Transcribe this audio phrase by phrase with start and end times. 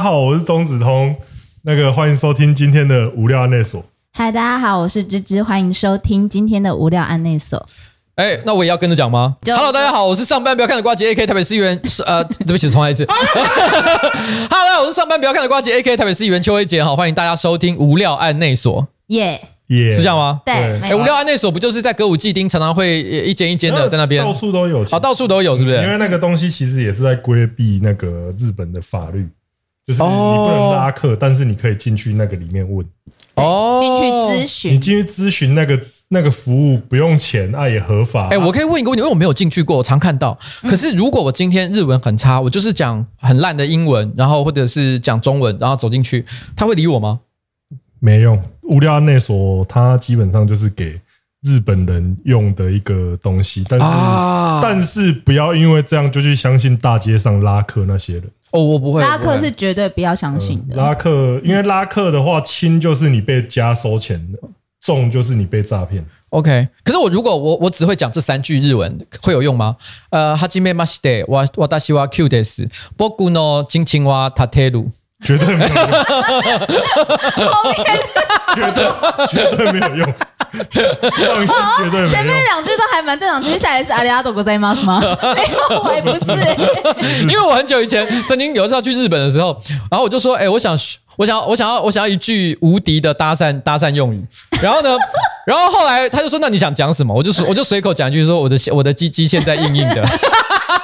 [0.00, 1.14] 家好，我是钟子通，
[1.64, 3.84] 那个欢迎收听今天的无料案内所。
[4.14, 7.66] 嗨，大家好，我是芝芝，欢迎收听今天的无料案内所。
[8.14, 13.04] 哎，那我也要跟着讲吗？Hello，大家好，我是上班不要看的瓜姐 AK 台北市议员，是呃，对不起，重来一次。
[14.48, 18.88] Hello，大家好，我是上班不要看的瓜姐 AK 台北市议员邱威杰，好，欢迎大家收听无料案内所。
[19.08, 20.40] 耶耶，是这样吗？
[20.46, 25.76] 对，哎，无料案内所不就是在歌舞伎町常常会一间一间的在那边，到处都有，好，到处都有，是不是？
[25.76, 29.28] 因为那个东西其实也是在规避那个日本的法律。
[29.90, 32.86] 就是你不能拉客，但是你可以进去那个里面问
[33.34, 38.28] 哦，进去咨询，你进去咨询那个那个服务不用钱，那也合法。
[38.28, 40.38] 哎，我可以问一个问题，因为我没有进去过，我常看到。
[40.62, 47.20] 可是如果我今天日文很差，我就是讲很烂的英文，然后或者是讲中文，然后走进去，他会理我吗？
[47.98, 51.00] 没用，无料案内所，他基本上就是给
[51.41, 58.23] 日本人用的一个东西，但是、啊、但是不要因为这样就去相信大街上拉客那些人。
[58.51, 59.01] 哦，我不会。
[59.01, 60.75] 拉客是绝对不要相信的。
[60.75, 64.39] 呃、拉客，因为拉客的话，轻就是你被加收钱的，
[64.81, 66.03] 重就是你被诈骗。
[66.29, 69.77] OK，可是我如果我我只会讲这三句日文，会有用吗？
[70.09, 72.67] 呃，はじめまして、わ私は Q です。
[72.97, 74.91] 仆の亲亲は立てる。
[75.23, 75.75] 绝对没有用。
[78.53, 78.85] 绝对
[79.27, 80.13] 绝对没有用。
[80.55, 82.09] 放心，绝对没有用。
[82.09, 85.01] 前面两句都还蛮正常，接下来是阿里阿多ございま す吗？
[85.33, 86.55] 没有，我也不是、欸。
[87.21, 90.77] 因为我很久以前曾经有一次要去日本的时候，然后我就说：“哎、欸，我想，
[91.17, 94.23] 我想，我想要，我想要一句无敌的搭讪搭讪用语。”
[94.61, 94.95] 然后呢，
[95.45, 100.05] 然后后来他就说：“那你想讲什么？”我就说：“我就随口讲一句，说我的我的鸡鸡现在硬硬的。 ”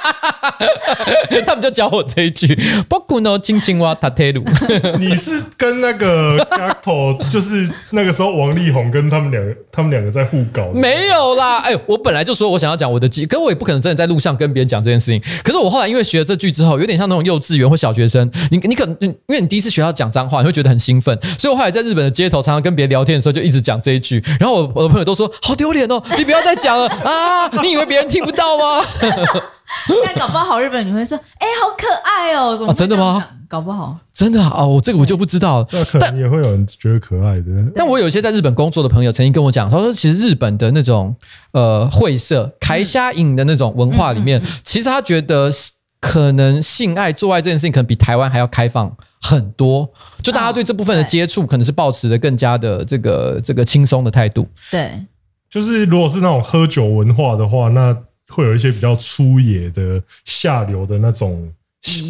[1.45, 2.57] 他们就教我这一句，
[2.89, 4.43] 包括呢，亲亲哇，塔特鲁。
[4.99, 6.37] 你是跟那个
[7.29, 10.67] 就是那个时候王力宏跟他们两个，他们两个在互搞。
[10.73, 15.21] 没有啦，哎，我本来就说我想要讲我的记，可我也不可能真的在路上跟别人讲这件事情。
[15.43, 24.23] 可是我后来因为学了这句之后，有点像那种幼稚园或小学生，你你可能因为你第一次学到讲脏话，你会觉得很兴奋，所以我后来在日本的街头常常跟别人聊天的时候，就一直讲这一句。
[24.39, 27.47] 然后我我的朋友都说好丢脸哦，你不要再讲了啊！
[27.61, 28.85] 你以为别人听不到吗？
[30.05, 33.27] 但搞不好日本你会说，哎、欸，好可爱哦，怎么、啊、真的吗？
[33.49, 35.67] 搞不好真的啊，我、哦、这个我就不知道了。
[35.71, 37.45] 那可能也会有人觉得可爱的。
[37.75, 41.15] 但，我有一些在日本工作的朋友曾经跟我讲，他说其实日本的那种
[41.51, 45.49] 呃会社开虾影的那种文化里面，其实他觉得
[46.01, 49.89] 可能性爱做爱这件事情可能比台湾还要开放很多，
[50.21, 54.45] 就大家对这部分的接触可能是抱持的更加的这个这个轻松的态度。
[54.69, 55.05] 对，
[55.49, 57.95] 就是如果是那种喝酒文化的话，那。
[58.29, 61.51] 会有一些比较粗野的下流的那种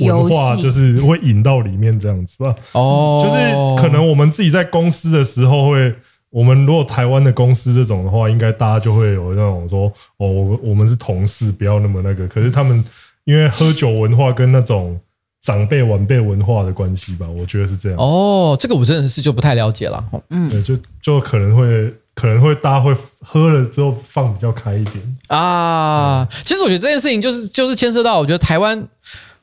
[0.02, 2.56] 文化，就是会引到里面这样子吧。
[2.74, 5.94] 哦，就是可能我们自己在公司的时候会，
[6.30, 12.28] 我们如果台湾的公司这种的话，应该大家就会有那种说，哦，我我们是同事，不要那么那个。
[12.28, 12.84] 可是他们
[13.26, 15.00] 因为喝酒文化跟那种
[15.42, 18.00] 长辈晚辈文化的关系吧，我觉得是这样。
[18.00, 20.04] 哦，这个我真的是就不太了解了。
[20.30, 21.94] 嗯，就就可能会。
[22.20, 22.92] 可能会大家会
[23.22, 26.28] 喝了之后放比较开一点啊。
[26.44, 28.76] 其实我觉得这件事情就是就是牵涉到，我觉得台湾，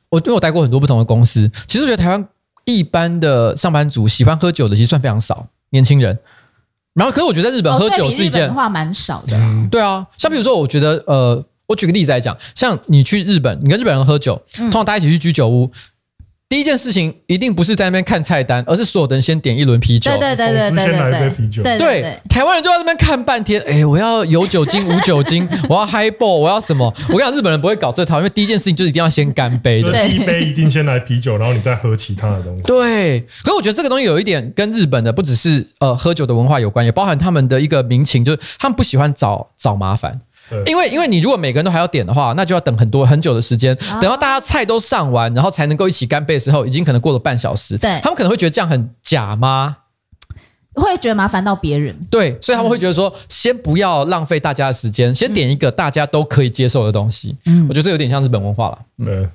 [0.09, 2.29] 我因为我待过很多不同的公司，其实我觉得台湾
[2.65, 6.19] 一般的上班族喜欢喝酒的其实算非常少，年轻人。
[6.95, 9.37] 然后，可是我觉得在日本喝酒是一件话蛮少的。
[9.37, 15.71] 嗯，对啊，像比如说，我觉得呃，我举个例子来讲，像你去日本，你跟日本人喝酒，通常大家一起去居酒屋。
[16.54, 20.09] 第一件事情一定不是在那边看菜单，而是所有的人先点一轮啤酒。
[20.12, 21.65] 对对对对对对，先来一杯啤酒。
[21.65, 23.60] 对，台湾人就在那边看半天。
[23.62, 26.84] 哎，我要有酒精无酒精， 我要 highball，我要什么？
[27.09, 29.91] 我跟你讲，日本人不会搞这套，因为第一件事情就是一定要先干杯的。
[29.91, 32.62] 对，第一杯一定先来啤酒，然后你再喝其他的东西。
[32.70, 40.20] 对，可是我觉得这个东西有一点跟日本的不只是呃喝酒的文化有关，也包含他们的一个民情，就是他们不喜欢找找麻烦。
[40.66, 43.75] 因为，因为你如果每个人都还要点的话，那就要等很多很久的时间。
[44.00, 47.78] 等到大家菜都上完，然后才能够一起干杯的时候，已经可能过了半小时。
[47.78, 49.77] 对，他们可能会觉得这样很假吗？
[50.75, 51.99] 会觉得麻烦到别人。
[52.10, 57.37] 对，所以他们会觉得说，先不要浪费大家的时间，先点一个大家都可以接受的东西。
[57.47, 58.78] 嗯，我觉得这有点像日本文化了。
[59.05, 59.28] 对，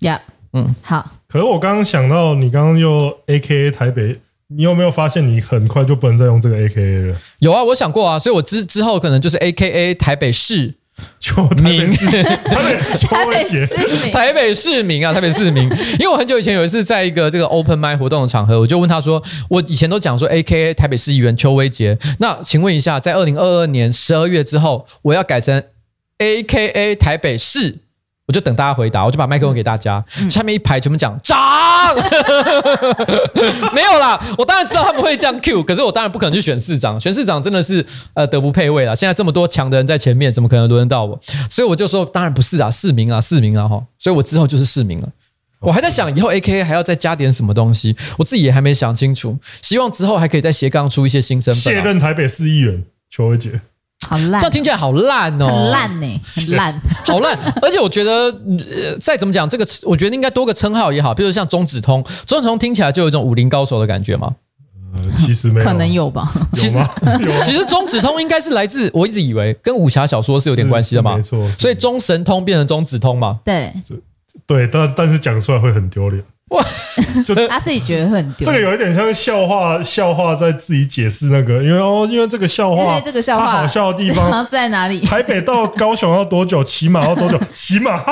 [0.00, 0.20] 呀，
[0.52, 1.10] 嗯，好。
[1.28, 4.16] 可是我刚刚想到，你刚刚又 AKA 台北。
[4.48, 7.16] 你有没有发现，你很快就不能再用这个 A K A 了？
[7.40, 10.74] 有啊，我想过啊，所以我之之后可能就是 A K A 台北市
[11.18, 12.06] 邱，台北市
[13.02, 15.64] 台北市民，台北市民啊，台北市民。
[15.98, 19.20] 因为我很久以前有一次在一个这个 Open Mic 活动的场合，我就问他说，
[19.50, 25.62] 我以前都讲说 A K A 台北市议员邱威杰，那请问一下，在二零二二年十二月之后，我要改成
[26.18, 27.78] A K A 台北市？
[28.26, 31.36] 我就等大家回答，我就把麦克风给大家，嗯、下面一排全部讲长，
[33.72, 34.20] 没有啦。
[34.36, 38.94] 我当然知道他们会这样 Q，可是我当然不可能去选市长，选市长真的是呃德不配位啦。
[38.94, 41.20] 现在这么多强的人在前面，怎么可能轮得到我？
[41.48, 43.80] 所以我就说，当然不是啊，市民啊，市民啊哈。
[43.98, 45.08] 所以我之后就是市民了。
[45.60, 49.38] 我还在想以后 AKA 还要再加点什么东西，我自己也还没想清楚。
[49.62, 51.62] 希望之后还可以再斜杠出一些新身份。
[51.62, 53.60] 卸任台北市议员邱威杰，
[54.08, 57.36] 好烂，这样听起来好烂哦，很烂呢，很烂， 好烂。
[57.60, 64.34] 而且我觉得，呃，再怎么讲，这个我觉得应该多个称号也好，比如像中指通，中指通听起来就有一种武林高手的感觉嘛。
[64.94, 66.32] 呃，其实没有，可能有吧。
[66.54, 66.78] 其实，
[67.44, 71.16] 其实 中指通应该是来自，我一直以为跟武侠小说是有点关系的嘛。
[71.16, 73.40] 没错，所以中神通变成中指通嘛。
[73.44, 73.72] 对。
[74.46, 76.22] 对，但但是讲出来会很丢脸。
[76.50, 76.64] 哇，
[77.26, 78.46] 就他自己觉得会很丢。
[78.46, 85.00] 这个有一点像笑话，笑话在自己解释那个，因为哦，因为这个笑话，因为这个笑话好笑的地方是在哪里？
[85.00, 86.62] 台北到高雄要多久？
[86.62, 87.36] 骑马要多久？
[87.52, 87.96] 骑马，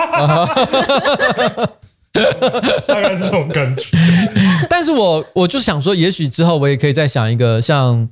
[2.88, 3.96] 大概是这种感觉。
[4.68, 8.08] 但是我我就想说，也许之后我也可以再想一个像。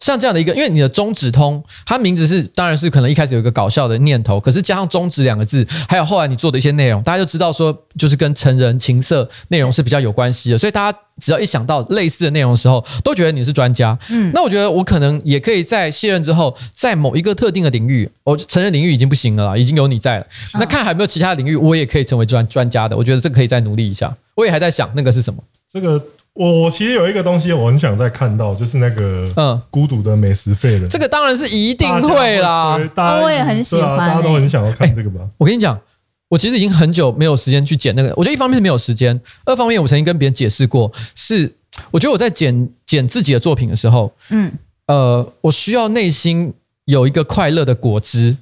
[0.00, 13.98] 像这样的一个，因为你的中指通，它名字是当然是可能一开始有一个搞笑的念头，可是加上中指两个字，还有后来你做的一些内容，大家就知道说就是跟成人情色内容是比较有关系的，所以大家只要一想到类似的内容的时候，都觉得你是专家。
[14.10, 22.94] 嗯，那我觉得我可能也可以在卸任之后，在某一个特定的领域，我成人领域已经不行了啦，已经有你在了，那看还有没有其他领域，我也可以成为专专家的。
[22.94, 24.14] 我觉得这个可以再努力一下。
[24.34, 25.98] 我也还在想那个是什么，这个。
[26.36, 30.86] 我我其实有一个东西我很想再看到，就是那个嗯，孤独的美食废人。
[30.86, 35.20] 这个当然是一定会啦，大家我也很喜欢、欸，大家都很想要看这个吧。
[35.38, 35.80] 我跟你讲，
[36.28, 38.12] 我其实已经很久没有时间去剪那个。
[38.16, 41.50] 我觉得一方面是没有时间，二方面我曾经跟别人解释过，是
[41.90, 44.52] 我觉得我在剪剪自己的作品的时候，嗯，
[44.88, 46.52] 呃，我需要内心
[46.84, 48.36] 有一个快乐的果汁，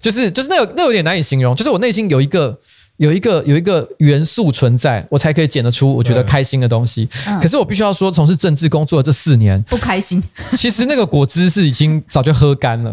[0.00, 2.58] 就是就是那有那有点难以形容，就是我内心有一个。
[2.98, 7.08] 有一个有一个元素存在，我才可以剪得出我觉得开心的东西。
[7.40, 10.22] 可是我必须要说，从事政治工作的这四年不开心。
[10.54, 12.92] 其实那个果汁是已经早就喝干了，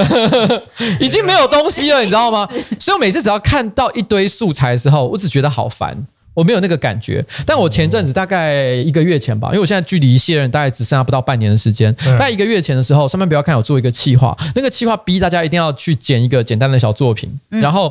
[1.00, 2.46] 已经没有东西了，你知道吗？
[2.78, 5.96] 所以我每次只要看到一堆素材的时候，我只觉得好烦，
[6.34, 7.24] 我没有那个感觉。
[7.46, 11.90] 但我前阵子大概一个月前吧，因为我现在距离卸任大概只剩下不到半年的时间。
[12.04, 17.90] 大概一个月前的时候，上面不要看我做一个企划，那个企划逼大家一定要去剪一个简单的小作品，然后。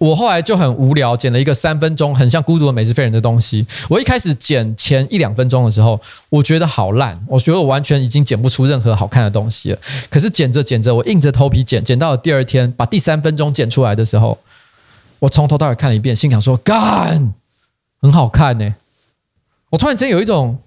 [0.00, 3.66] 我后来就很无聊，剪了一个三分钟，很像《孤独的美食废人》的东西。
[3.86, 6.00] 我一开始剪前一两分钟的时候，
[6.30, 9.78] 我觉得好烂，我觉得我完全已经剪不出任何好看的东西了。
[10.08, 14.38] 可是剪着剪着，我硬着头皮剪，剪到了第二天，把第三分钟剪出来的时候，
[15.18, 17.34] 我从头到尾看了一遍，心想说：“干，
[18.00, 18.74] 很好看呢、欸！”
[19.68, 20.58] 我突然间有一种，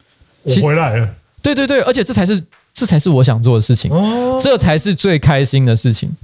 [0.43, 1.09] 我回来了。
[1.41, 2.39] 对对对，而且这才是
[2.71, 6.15] 这才是我想做的事情，哦、这才是最开心的事情。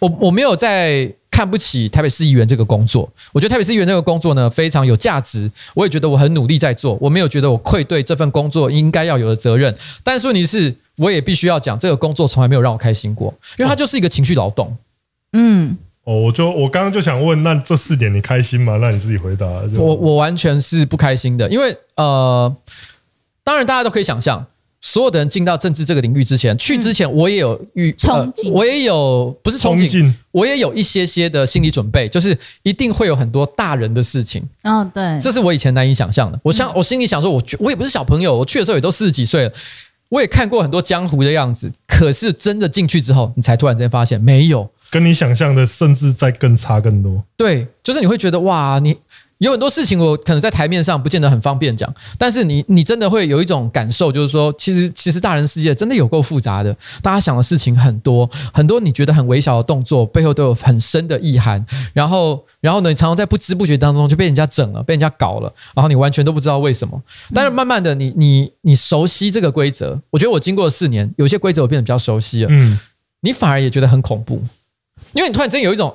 [0.00, 1.08] 我我没有在。
[1.36, 9.76] 看不起台北市议员这个工作，我觉得台北市议员这个工作呢，非常有价值，我也觉得我很努力在做，我没有觉得我愧对这份工作应该要有的责任。
[10.02, 14.74] 但是问题是，我也必须要讲，这个工作从来没有让我开心过，因为它就是一个情绪劳动。
[15.34, 18.78] 嗯，哦，我就我刚刚就想问，那这四点你开心吗？
[18.80, 19.46] 那你自己回答。
[19.74, 22.56] 我我完全是不开心的，因为呃，
[23.44, 24.46] 当然大家都可以想象。
[24.86, 34.48] 所有的人进到政治这个领域之前，去之前我也有预憧憬，我也有不是憧憬，我也有一些些的心理准备，就是一定会有很多大人的事情。
[34.62, 36.38] 哦，对，这是我以前难以想象的。
[36.44, 39.52] 我想，我心里想说，我我也不是小朋友，我去的时候也都四十几岁了，
[40.08, 41.68] 我也看过很多江湖的样子。
[41.88, 47.20] 可是真的进去之后，你才突然间发现，没有跟你想象的，甚至再更差更多。
[47.36, 48.96] 对，就是你会觉得哇，你。
[49.38, 66.98] 有很多事情我可能在台面上不见得很方便讲，但是你你真的会有一种感受，就是说，其实其实大人世界真的有够复杂的，大家想的事情很多很多，你觉得很微小的动作背后都有很深的意涵，然后然后呢，你常常在不知不觉当中就被人家整了，被人家搞了，然后你完全都不知道为什么，
[67.34, 72.78] 但是慢慢的你你你熟悉这个规则，我觉得我经过了四年，有些规则我变得比较熟悉了，嗯，
[73.20, 74.42] 你反而也觉得很恐怖，
[75.12, 75.94] 因为你突然间有一种。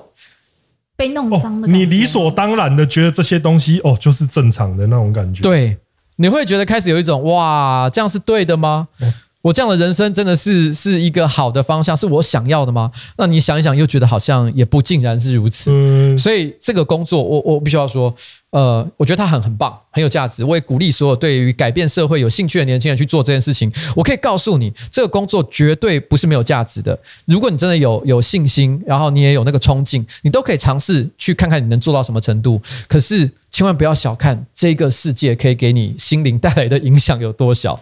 [1.02, 5.42] 被弄脏的、哦，你理所当然的觉得这些东西哦，就是正常的那种感觉。
[5.42, 5.76] 对，
[6.18, 8.88] 你会觉得开始有一种哇，这样是对的吗？
[9.00, 12.92] 哦我这样的人生真的是是一个好的方向，是我想要的吗？
[13.18, 15.72] 那你想一想，又觉得好像也不尽然是如此。
[15.72, 18.14] 嗯，所以这个工作，我我必须要说，
[18.52, 20.44] 呃，我觉得它很很棒，很有价值。
[20.44, 23.72] 我也鼓励所有对于改变社会有兴趣的年轻人去做这件事情。
[23.96, 26.98] 我可以告诉你，这个工作绝对不是没有价值的。
[27.26, 32.62] 如果你真的有有信心，然后你也有那个冲劲，你都可以尝试去看看你能做到什么程度。
[32.88, 37.80] 可是千万不要小看这个世界可以给你心灵带来的影响有多小。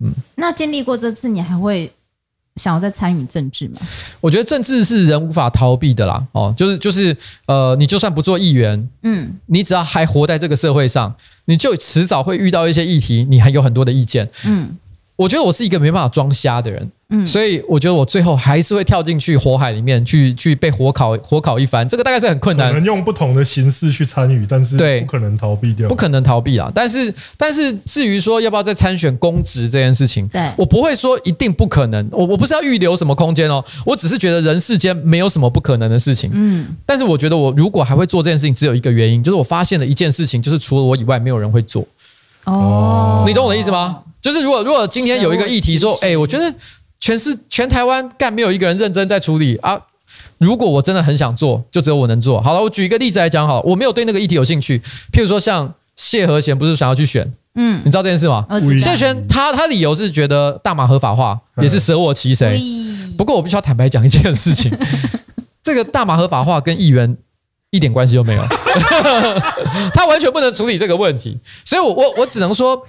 [0.00, 1.92] 嗯，那经历过这次，你还会
[2.56, 3.80] 想要再参与政治吗？
[4.20, 6.24] 我觉得政治是人无法逃避的啦。
[6.32, 11.14] 哦，就是就是，呃，你就算不做议员，嗯，你只要还活在这个社会上，
[11.46, 14.76] 你就迟早会遇到一些议题，你还有很多的意见，嗯，
[15.16, 22.72] 我觉得我是一个没办法装瞎的人，嗯，所以我觉得我最后还是会跳进去火海里面去去被火烤火烤一番，这个大概是很困难。
[22.72, 26.68] 可能用不同的形式去参与，但是对，不可能逃避掉，不可能逃避啊。
[26.74, 36.66] 但是但是至于说要不要再参选公职这件事情，对，我不会说一定不可能，我我不是要预留什么空间哦，我只是觉得人世间没有什么不可能的事情，嗯。
[36.84, 41.86] 但是我觉得我如果还会做这件事情，只有一个原因，就是我发现了一件事情，就是除了我以外，没有人会做。
[42.44, 44.00] 哦，你懂我的意思吗？
[44.20, 46.54] 就是如果如果今天有一个议题说，哎，我觉得
[46.98, 49.78] 全是全台湾干没有一个人认真在处理啊。
[50.38, 52.40] 如果我真的很想做，就只有我能做。
[52.40, 54.78] 好了，我举一个例子来讲，好，我没有对那个议题有兴趣。
[55.12, 58.46] 譬如说，像谢和弦不是想要去选，嗯，你知道这件事吗？
[58.78, 62.60] 谢和弦他他理由是觉得大麻合法化也是舍我其谁。
[63.16, 64.72] 不过我必须要坦白讲一件事情，
[65.62, 67.16] 这个大麻合法化跟议员
[67.74, 68.42] 一点关系都没有，
[69.92, 71.38] 他完全不能处理这个问题。
[71.64, 72.86] 所以我我我只能说。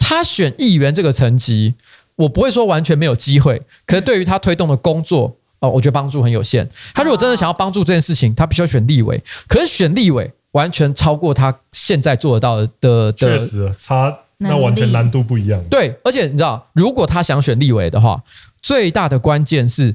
[0.00, 1.74] 他选议员这个层级，
[2.16, 6.66] 我不会说完全没有机会，可是对于他推动的工作，哦，我觉得帮助很有限。
[6.94, 9.22] 他如果真的想要帮助这件事情，他必须要选立委。
[9.46, 13.12] 可是选立委完全超过他现在做得到的的。
[13.12, 15.62] 确实，差那完全难度不一样。
[15.64, 18.22] 对，而且你知道，如果他想选立委的话，
[18.62, 19.94] 最大的关键是，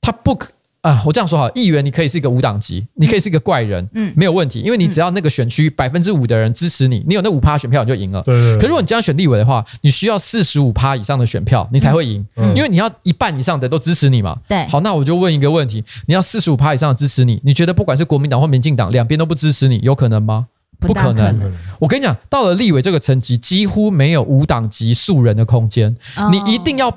[0.00, 0.50] 他不可。
[0.82, 8.22] 啊，我这样说哈，议员你可以是一个无党籍，你可以是一个怪人，嗯，没有问题，因为你只要那个选区百分之五的人支持你，你有那五趴选票你就赢了。
[8.22, 8.54] 对，对，对。
[8.54, 14.38] 可是如果你这样选立委的话，你需要四十五趴以上的选票，你才会赢，嗯，因为你要一半以上的都支持你嘛。
[14.48, 14.66] 对。
[14.68, 20.46] 好，那我就问一个问题，你要四十五趴以上的支持你，你觉得不管是国民党或民进党两边都不支持你，有可能吗？
[20.78, 21.14] 不可能。
[21.14, 26.90] 可能我跟你讲，到了立委这个层级，几乎没有无党籍素人的空间，哦，你一定要。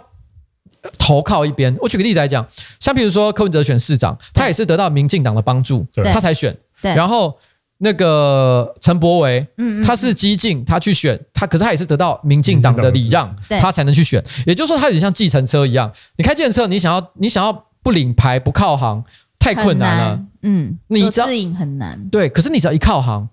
[0.97, 2.45] 投靠一边，我举个例子来讲，
[2.79, 6.55] 像比如说柯文哲选市长，他也是得到民进党的帮助，他才选。
[6.81, 6.93] 对。
[6.93, 7.37] 然后
[7.77, 14.23] 那个陈柏维，嗯，他是激进，他去选，他可是他也是得到民进党的礼让，他才能去选。
[14.45, 19.03] 也就是说，他有点像计程车一样，你开计程车，你想要你想要不领牌不靠行，
[19.39, 20.19] 太困难了。
[20.41, 22.09] 嗯，你只要自营很难。
[22.09, 23.27] 对，可是你只要一靠行。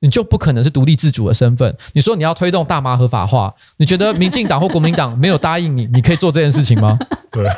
[0.00, 1.74] 你就不可能是独立自主的身份。
[1.94, 6.98] 你说你要推动大麻合法化，你觉得民进党或国民党没有答应你，你可以做这件事情吗？
[7.32, 7.48] 对，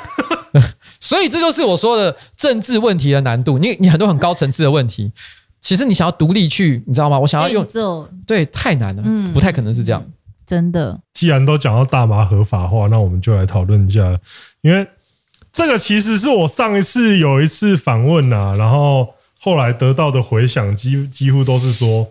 [1.01, 3.59] 所以这就是我说的政治问题的难度。
[3.59, 5.11] 你你很多很高层次的问题，
[5.61, 7.19] 其实你想要独立去，你知道吗？
[7.19, 10.05] 我想要用做，对，太难了，嗯，不太可能是这样。
[10.47, 11.01] 真的。
[11.15, 14.17] 既然都讲到大麻合法化，那我们就来讨论一下，
[14.61, 14.87] 因为
[15.53, 19.09] 这个其实是我上一次有一次访问啊，然后
[19.41, 22.07] 后来得到的回响几几乎都是说。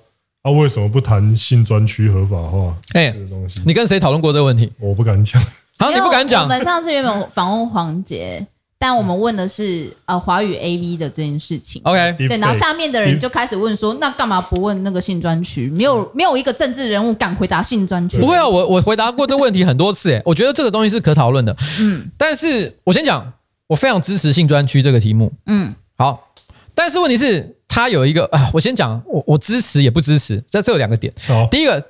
[0.46, 2.72] 他、啊、为什么不谈性专区合法化？
[2.94, 4.72] 哎，这个东西，你跟谁讨论过这个问题？
[4.80, 5.42] 我不敢讲。
[5.80, 6.44] 好， 你不敢讲。
[6.44, 8.46] 我们上次原本访问黄杰，
[8.78, 11.82] 但我们问的是呃华语 AV 的这件事情。
[11.84, 15.68] OK，对，然后下面的人就开始问说，那干嘛不问那个性专区？
[15.72, 18.20] 没有没有一个政治人物敢回答性专区。
[18.20, 21.58] 不会啊，我我回答过这个问题很多次，哎，我觉得这个东西是可讨论的。
[21.80, 23.34] 嗯，但是我先讲，
[23.66, 25.34] 我非常支持性专区这个题目。
[25.48, 26.28] 嗯，好，
[26.76, 27.52] 但是问题是。
[27.76, 31.14] 他有一个啊，我先讲，我我支持也不支持，在这有两个点。
[31.28, 31.86] 哦、第一个，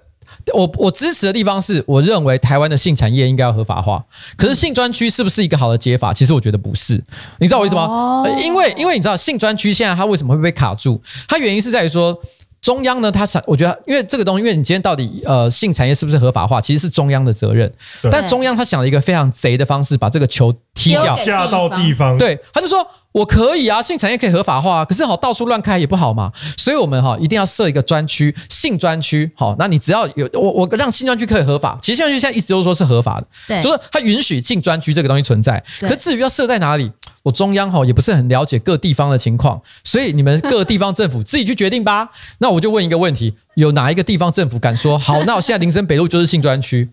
[0.51, 4.03] 我我支持的地方是，我认为台湾的性产业应该要合法化。
[4.35, 6.11] 可是性专区是不是一个好的解法？
[6.11, 6.95] 其实我觉得不是。
[7.37, 7.83] 你知道我意思吗？
[7.83, 10.99] 哦、因为因为你知道性专区现在它为什么会被卡住？
[11.27, 12.19] 它原因是在于说。
[12.61, 17.71] 中央呢，它想，我觉得，因为这个东西，因为你今天到底呃，性产业是不是合法化，其实是中央的责任。
[18.09, 22.17] 但中央他想了一个非常贼的方式，把这个球踢掉，下到地方。
[22.17, 22.83] 对，他就说
[23.15, 26.29] 我可以啊，性产业可以合法化，可是好到处乱开也不好嘛。
[26.57, 29.31] 所以我们哈一定要设一个专区，性专区。
[29.35, 35.63] 好，那你只要有我我让性专区可以合法，其实性专区现在一直都说是合法的，对，就是它允许性专区这个东西存在。
[35.79, 36.91] 对可是至于要设在哪里？
[37.23, 42.09] 我中央哈也不是很了解各地方的情况，所以你们各地方政府自己去决定吧。
[42.39, 45.23] 那我就问一个问题：有哪一个地方政府敢说好？
[45.23, 46.89] 那我现在林森北路就是性专区？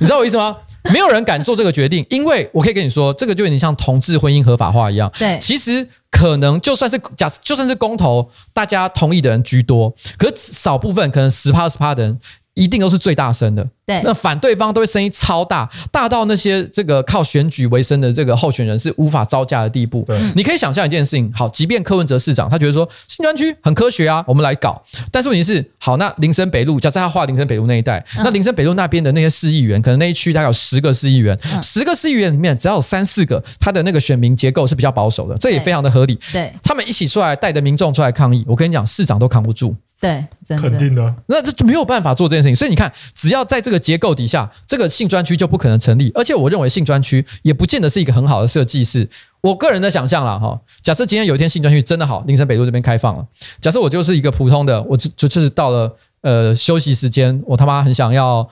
[0.00, 0.56] 你知道我意思吗？
[0.92, 5.10] 没有人敢做这个决定，因为我可以跟你说，这个就有点像同志婚姻合法化一样。
[5.18, 12.18] 对，其实可能就算是假，就算是公投，大家同意的人居多，可是少部分可能十趴二十趴的人。
[12.54, 20.02] 一定都是最大声的，对，那反对方都会声音超大，大到那些这个靠选举为生的这个候选人是无法招架的地步。
[20.06, 36.18] 对，你可以想象一件事情，好，即便柯文哲市长他觉得说新专区很科学啊，我们来搞，但是问题是，好，那林森北路，假设他画林森北路那一带，那林森北路那边的那些市议员，可能那一区大概有十个市议员，十个市议员里面只要有三四个，他的那个选民结构是比较保守的，这也非常的合理。
[36.32, 39.74] 对，他们一起出来带着民众出来抗议，我跟你讲，市长都扛不住。
[40.00, 40.24] 对，
[40.56, 41.14] 肯定的。
[41.26, 46.10] 那这就没有办法做这件事情，所以你看，只要在这个结构底下，这个性专区就不可能成立。
[46.14, 48.82] 而且，我认为性专区也不见得是一个很好的设计。
[48.82, 49.06] 是
[49.42, 50.38] 我个人的想象啦。
[50.38, 50.58] 哈。
[50.80, 53.26] 假设今天有一天性专区真的好，林森北路这边开放了。
[53.60, 58.48] 假设我就是一个普通的，我就就是到了呃休息时间，我他妈很想要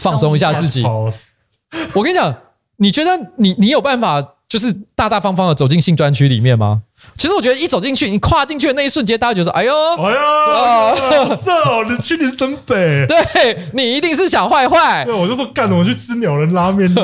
[0.00, 0.82] 放松一下自己。
[0.82, 2.34] 我跟你讲，
[2.78, 6.82] 你觉得你你有办法就是大大方方的走进性专区里面吗？
[7.16, 10.12] 其实我觉得一走进去，你跨进去的那一瞬间，大家觉得说：“哎呦，哎
[11.14, 11.84] 呦，好色哦！
[11.88, 16.90] 你去你是真北， 对你一定是想坏坏。”对，我就说干，我去吃鸟人拉面。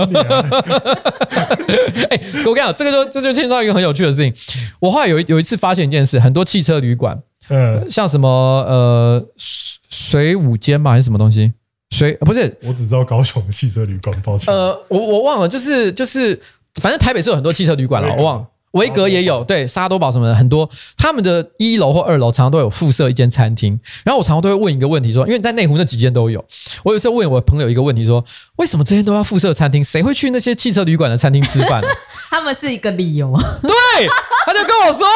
[2.11, 4.35] 哎，我跟你讲，这个就这就牵扯到一个很有趣的事情。
[4.81, 7.17] 我后来有有一次发现一件事，很多汽车旅馆，
[7.51, 8.29] 嗯，像什么
[8.67, 9.23] 呃
[9.91, 11.53] 水舞间嘛，还是什么东西？
[11.91, 14.53] 水不是，我只知道高雄的汽车旅馆，抱歉。
[14.53, 16.41] 呃，我我忘了，就是就是，
[16.81, 18.47] 反正台北是有很多汽车旅馆了，我忘了。
[18.73, 23.79] 维格也有，对，沙多堡什么的很多，他们的一楼或二楼常常都有附设一间餐厅。
[24.05, 26.45] 然后我常常都会问一个问题说，因为在内湖那几间都有，
[26.83, 28.25] 我有时候问我朋友一个问题说，
[28.57, 29.85] 为什么这些都要附设餐厅？
[29.85, 31.81] 谁会去那些汽车旅馆的餐厅吃饭？
[32.29, 33.33] 他们是一个理由。
[33.63, 34.09] 对，
[34.45, 35.07] 他就跟我说，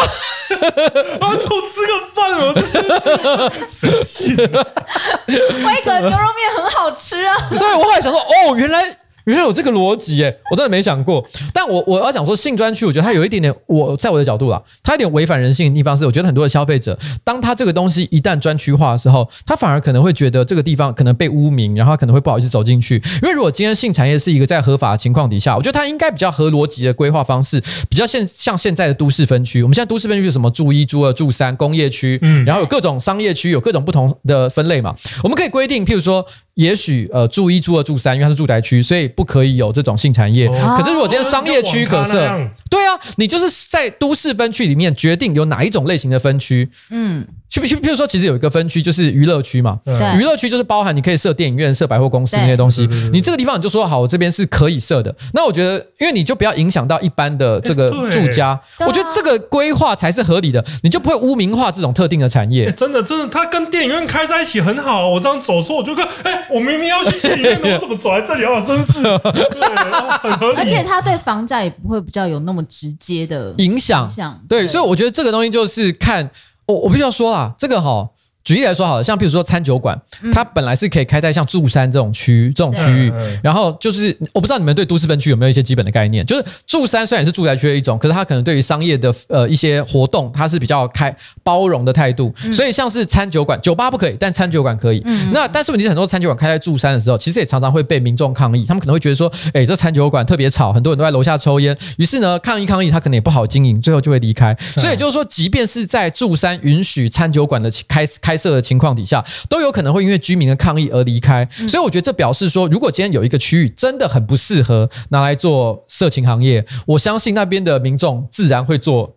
[1.27, 4.37] 啊，就吃个饭，我就觉得神奇。
[5.27, 7.37] 维格牛肉面很好吃啊。
[7.51, 8.97] 对，我后来想说，哦，原来。
[9.29, 11.23] 原来有这个逻辑耶，我真的没想过。
[11.53, 22.97] 但我我要讲说性专区，我觉得它有一点点，我在我的角度啦，它有点违反人性的地方是，我觉得很多的消费者，当他这个东西一旦专区化的时候，他反而可能会觉得这个地方可能被污名，然后他可能会不好意思走进去。
[23.23, 29.63] 因为如果今天性产业是一个在合法的情况底下，我觉得它应该比较合逻辑的规划方式，比较现像现在的都市分区。
[29.63, 30.51] 我们现在都市分区是什么？
[30.51, 34.95] 住一、住二、住三，工业区，嗯，然后有各种商业区，有各种不同的分类嘛。
[35.23, 36.25] 我们可以规定，譬如说。
[36.59, 40.49] 也许呃，住一、住二、住三，因为它是住宅区，所以不可以有这种性产业。
[40.49, 42.29] 哦、可是如果今天商业区可设，
[42.69, 47.25] 对啊，你就是在都市分区里面决定有哪一种类型的分区，嗯。
[47.49, 47.77] 去不去？
[47.77, 49.79] 譬如说，其实有一个分区就是娱乐区嘛。
[49.85, 52.87] 对，娱乐区就是包含你可以设电影院、设百货公司那些东西。
[53.13, 55.15] 你这个地方你就说好，我这边是可以设的。
[55.33, 60.63] 那我觉得，因为你就不要影响到一般的这个住家，我觉得这个规划才是合理的。
[60.83, 62.71] 你就不会污名化这种特定的产业。
[62.73, 65.09] 真的，真的，它跟电影院开在一起很好。
[65.09, 68.45] 我这样走错，我就看，哎，我明明要去电影院，我怎么走来这里？
[68.45, 69.03] 好真是。
[69.33, 70.59] 对，很合理。
[70.59, 74.07] 而且它对房价也不会比较有那么直接的影响。
[74.47, 76.31] 对，所以我觉得这个东西就是看。
[76.69, 78.11] 我我必须要说啦，这个哈。
[78.49, 79.95] 举例来说好了，像比如说餐酒馆，
[80.33, 83.13] 它本来是可以开在像住山这种区这种区域，
[83.43, 95.05] 然后就是我不知道你们对都市分区有没有一些基本的概念，就是住山虽然是住宅区的一种，可是它可能对于商业的呃一些活动，它是比较开包容的态度，所以像是餐酒馆，酒吧不可以，但餐酒馆可以。
[95.35, 104.57] 那但是问题是很多餐酒馆开在住山的时候，其实也常常会被民众抗议，他们可能会觉得说，哎，这餐酒馆特别吵，很多人都在楼下抽烟，于是呢抗议抗议，他可能也不好经营，最后就会离开。
[104.59, 109.23] 所以就是说，即便是在住山允许餐酒馆的开开设的情况底下。
[109.49, 119.17] 都有可能会因为居民的抗议而离开，所以我觉得这表示说，如果今天有一个区域真的很不适合拿来做色情行业，我相信那边的民众自然会做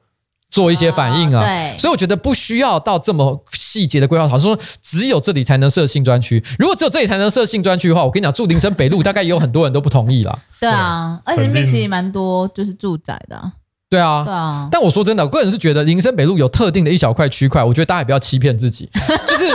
[0.50, 1.44] 做一些反应啊。
[1.44, 6.44] 对，所以我觉得不需要到这么细节的规划，好像说只有这里才能设性专区。
[6.58, 10.40] 如果只有这里才能设性专区的话，我跟你讲，住林森北路大概也有很多人都不同意啦。
[10.60, 13.52] 对啊，而且那边其实蛮多就是住宅的。
[13.92, 14.68] 对啊，对啊。
[14.72, 18.90] 但我说真的，我个人是觉得林森北路有特定的一小块区块，我觉得大家也不要欺骗自己，
[19.28, 19.46] 就是。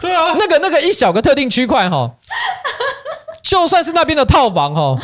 [0.00, 2.10] 对啊，那个那个一小个特定区块哈，
[3.42, 4.94] 就算是那边的套房哈，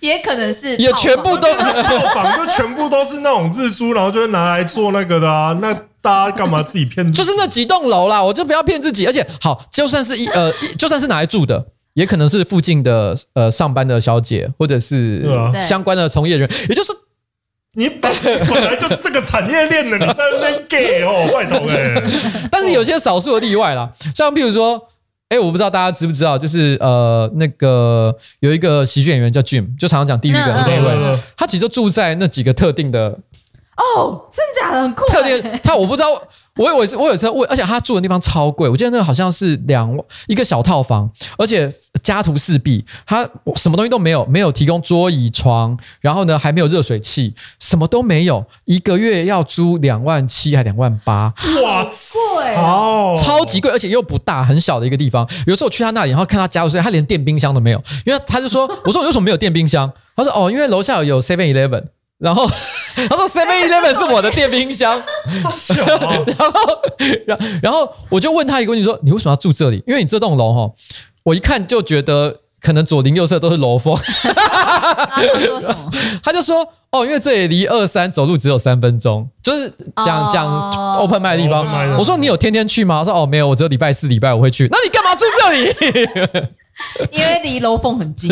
[0.00, 5.56] 也可能是也全部都套房，就全部都是那种日租，然后就会拿来做那个的啊。
[5.62, 7.18] 那大家干嘛自己骗自己？
[7.18, 9.06] 就是那几栋楼啦，我就不要骗自己。
[9.06, 15.24] 而且好，就算是一呃，就算是拿来住的，也可能是附近的呃上班的小姐，或者是
[15.60, 16.90] 相关的从业人，也就是。
[17.76, 22.02] 你本本来就是这个产业链的，你在那边 gay 哦，拜托哎。
[22.50, 24.82] 但是有些少数的例外啦，像譬如说，
[25.28, 33.18] 哎，我不知道大家知不知道，就是呃，那个有一个喜剧演员叫 Jim，就常常讲地狱梗的那位，他其实就住在那几个特定的。
[33.76, 35.04] 哦，真假的很酷。
[35.06, 36.10] 特定他我不知道，
[36.56, 39.94] 我我我有一次问，而且他住的地方超贵，我记得那个好像是两
[40.26, 41.70] 一个小套房，而且
[42.02, 55.28] 家徒四壁，他什么东西都没有，没有提供桌椅床，然后呢还没有热水器，什么都没有，一个月要租两万七还两万八，哇，贵哦，超级贵，而且又不大，很小的一个地方。
[55.46, 59.92] 有时候我去他那里，然后看他家务，所以他连电冰箱都没有，因为他就说，我说我为什么没有电冰箱？
[60.16, 61.84] 他说哦，因为楼下有 Seven Eleven。
[62.18, 62.46] 然后
[63.08, 65.02] 他说 Seven Eleven 是我的电冰箱，
[65.76, 66.82] 然后
[67.26, 69.82] 然然后我就问他一个问题说，你为什么要住这里？
[69.86, 70.72] 因为你这栋楼哈，
[71.24, 73.94] 我一看就觉得可能左邻右舍都是楼风。
[74.22, 75.90] 他说什么？
[76.22, 79.70] 他就说哦，因为这里离二三走路只有三分钟，就是
[80.04, 81.66] 讲讲 open 麦的地方。
[81.98, 83.00] 我说你有天天去吗？
[83.04, 84.68] 他说哦没有，我只有礼拜四礼拜五会去。
[84.70, 86.48] 那你干嘛住这里？
[87.10, 88.30] 因为离楼凤很近，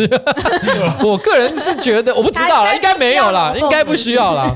[1.02, 4.54] 我个人是觉得我不知道啦，应该没有啦，应该不需要啦，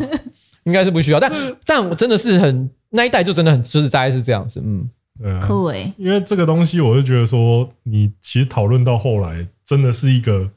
[0.64, 1.18] 应该是不需要。
[1.20, 1.32] 但
[1.64, 4.88] 但我真的是很那一代就真的很实在是这样子，嗯，
[5.22, 10.50] 对啊，酷因为这个东西，我就觉得说，你其实讨论到后来，真的是一个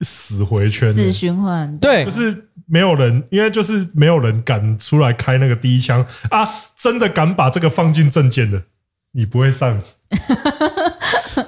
[0.00, 1.76] 死回圈，死循环。
[1.78, 6.48] 对，就是没有人，因为就是没有人敢出来开那个第一枪啊！
[6.74, 8.62] 真的敢把这个放进政见的，
[9.12, 9.82] 你不会上。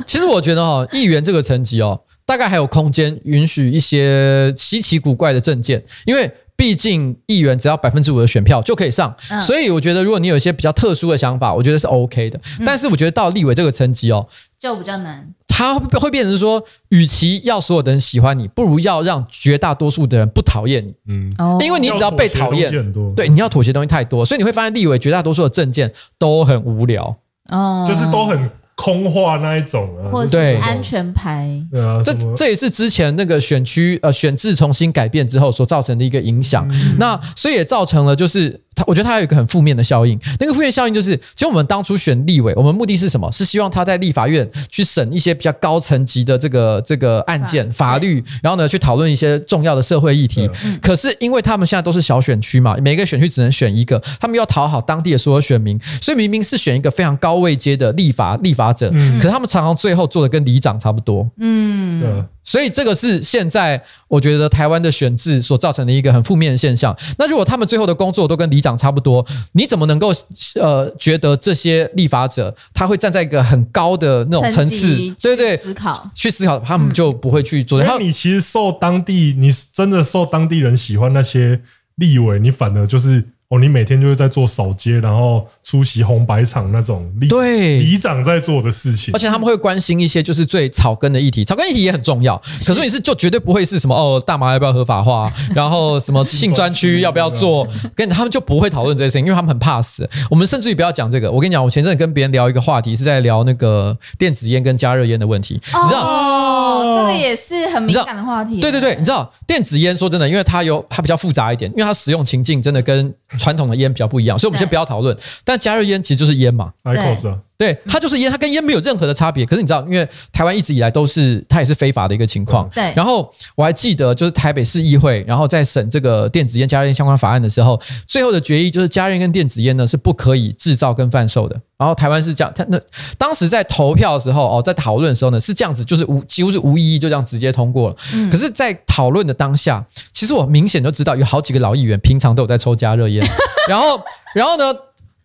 [0.06, 6.30] 其实我觉得哈，议员这个层级哦，大概还有空间允许一些稀奇古怪的政见，因为。
[6.54, 12.38] 毕竟议员只要百分之五的选票就可以上，嗯，所以我觉得如果你有一些比较特殊的想法，我觉得是 OK 的。
[12.60, 14.28] 嗯，但是我觉得到立委这个层级哦，
[14.60, 15.28] 就比较难。
[15.48, 20.94] 他会变成说，与其要所有的人喜欢你，不如要让绝大多数的人不讨厌你。
[21.08, 22.70] 嗯，因为你只要被讨厌，
[23.16, 27.16] 对，你要妥协的东西太多，所以你会发现立委绝大多数的政见都很无聊。
[27.48, 28.48] 哦，就是都很。
[28.82, 36.66] 空话那一种啊，或者是安全牌，对啊，这这也是之前那个选区呃选制重新改变之后所造成的一个影响。
[36.72, 38.60] 嗯、那所以也造成了就是。
[38.74, 43.30] 他我觉得他有一个很负面的效应，那个负面效应就是，其实我们当初选立委，我们目的是什么？
[43.32, 50.48] 是希望他在立法院去审一些比较高层级的这个这个案件法律，然后呢去讨论一些重要的社会议题。
[50.80, 61.28] 可是因为他们现在都是小选区嘛，每个选区只能选一个，他们要讨好当地的所有选民，所以明明是选一个非常高位阶的立法立法者，可是他们常常最后做的跟里长差不多。
[61.38, 62.26] 嗯。
[62.44, 66.92] 所以这个是现在我觉得台湾的选制所造成的一个很负面的现象。
[67.16, 70.12] 那如果他们最后的工作都跟里长差不多，你怎么能够
[70.60, 77.80] 呃觉得这些立法者他会站在一个很高的那种层次，对对，思考去思考，他们就不会去做。
[77.80, 81.60] 然后你其实受当地，你真的受当地人喜欢那些
[81.96, 83.22] 立委，你反而就是。
[83.52, 92.40] 哦，你每天就是在做扫街，然后出席红白场那种里对里长在做的事情，而且他们会关心一些就是最草根的议题，草根议题也很重要。
[92.66, 100.08] 可是你是就绝对不会是什么哦，大麻要不要合法化， 然后什么性专区要不要做，跟他们就不会讨论这些事情，因为他们很怕死。
[100.30, 106.00] 我们甚至于不要讲这个，我跟你讲，我前阵跟别人聊一个话题，是在聊那个电子烟跟加热烟的问题，你知道？
[106.06, 108.62] 哦，这个也是很敏感的话题。
[108.62, 113.12] 对对对，你知道电子烟说真的，因为它有它比较复杂一点，因为它使用情境真的跟。
[113.42, 115.16] 传统的烟比较不一样，所以我们先不要讨论。
[115.44, 119.46] 但加热烟其实就是烟嘛，IQOS 啊，对，它就是烟，它跟烟没有任何的差别。
[119.46, 122.68] 可是你知道，因为台湾一直以来都是它也是非法的一个情况。
[122.74, 122.92] 对。
[122.96, 131.54] 然后我还记得，就是台北市议会，然后在审这个电子烟、加热烟相关法案的时候，最后的决议就是加热跟电子烟呢是不可以制造跟贩售的。
[131.78, 132.80] 然后台湾是这样，他那
[133.16, 137.96] 当时在投票的时候哦，在讨论的时候呢是这样子，就是无几乎是无异议，就这样直接通过了。
[138.14, 138.28] 嗯。
[138.28, 143.24] 可是，在讨论的当下，其实我明显就知道有好几个老议员平常都有在抽加热烟。
[143.70, 144.00] 然后，
[144.34, 144.74] 然后呢？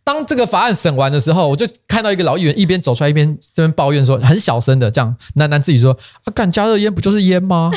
[0.08, 5.91] 当这个法案审完的时候，我就看到一个老议员一边走出来，一边这边抱怨说，很小声的这样喃喃自己说
[6.24, 7.70] ：“啊，干加热烟不就是烟吗？”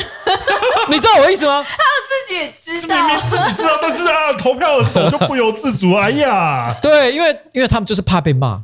[0.89, 1.61] 你知道我意思吗？
[1.61, 5.93] 他自己也知道， 明明自己知道，但是啊，投票的时候就不由自主。
[5.93, 8.61] 哎呀，对，因为因为他们就是怕被骂。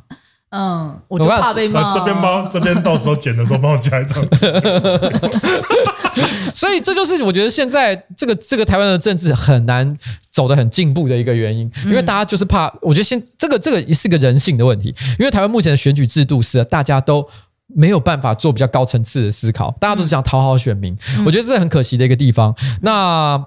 [0.49, 1.93] 嗯，我就怕被骂。
[1.93, 4.25] 这边帮这边到时候剪的时候帮我加一张。
[6.53, 9.95] 所以这就是我觉得现在这个这个台湾的政治很难
[10.31, 12.73] 走得很进步的一个原因，因为大家就是怕。
[12.81, 17.27] 我觉得现这个这个也是个人性的问题，因为台湾目前的选举制度是大家都
[17.67, 20.97] 没有办法做比较高层次的思考，大家都是想讨好选民。
[21.25, 22.55] 我觉得这是很可惜的一个地方。
[22.81, 23.43] 那。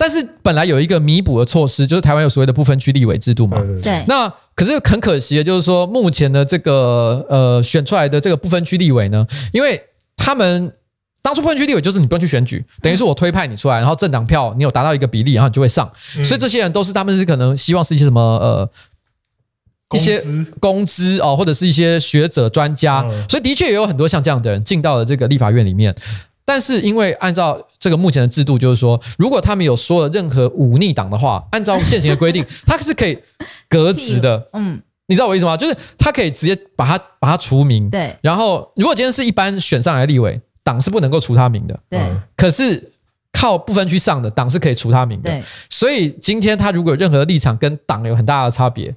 [0.00, 3.62] 但是本来有一个弥补的措施，就是台湾有所谓的不分区立委制度嘛。
[3.82, 4.02] 对。
[4.08, 9.78] 那可是很可惜的，就是说目前的这个呃选出来的这个不分区立委呢，因为
[10.16, 10.72] 他们
[11.20, 15.92] 当初不分区立委就是你不用去选举，等于是我推派你出来，然后政党票你有达到一个比例，然后你就会上。
[16.24, 18.70] 所以这些人都是他们是可能希望是一些什么呃
[19.94, 20.18] 一些
[20.60, 25.94] 工资哦，或者是一些学者专家，所以的确也有很多像这样的人进到了这个立法院里面。
[26.44, 33.16] 但是，因为按照这个目前的制度，就是说，如果他们有说了任何忤逆党的话，按照现行的规定，他是可以
[33.68, 34.44] 革职的。
[34.54, 35.56] 嗯，你知道我意思吗？
[35.56, 37.88] 就是他可以直接把他把他除名。
[37.88, 38.16] 对。
[38.20, 41.78] 然后，如果今天是一般选上来的立委，党是不能够除他名的。
[41.88, 42.00] 对。
[42.36, 42.92] 可是
[43.32, 45.30] 靠不分区上的党是可以除他名的。
[45.30, 45.42] 对。
[45.68, 48.94] 所以今天他如果有任何立场跟党有很大的差别。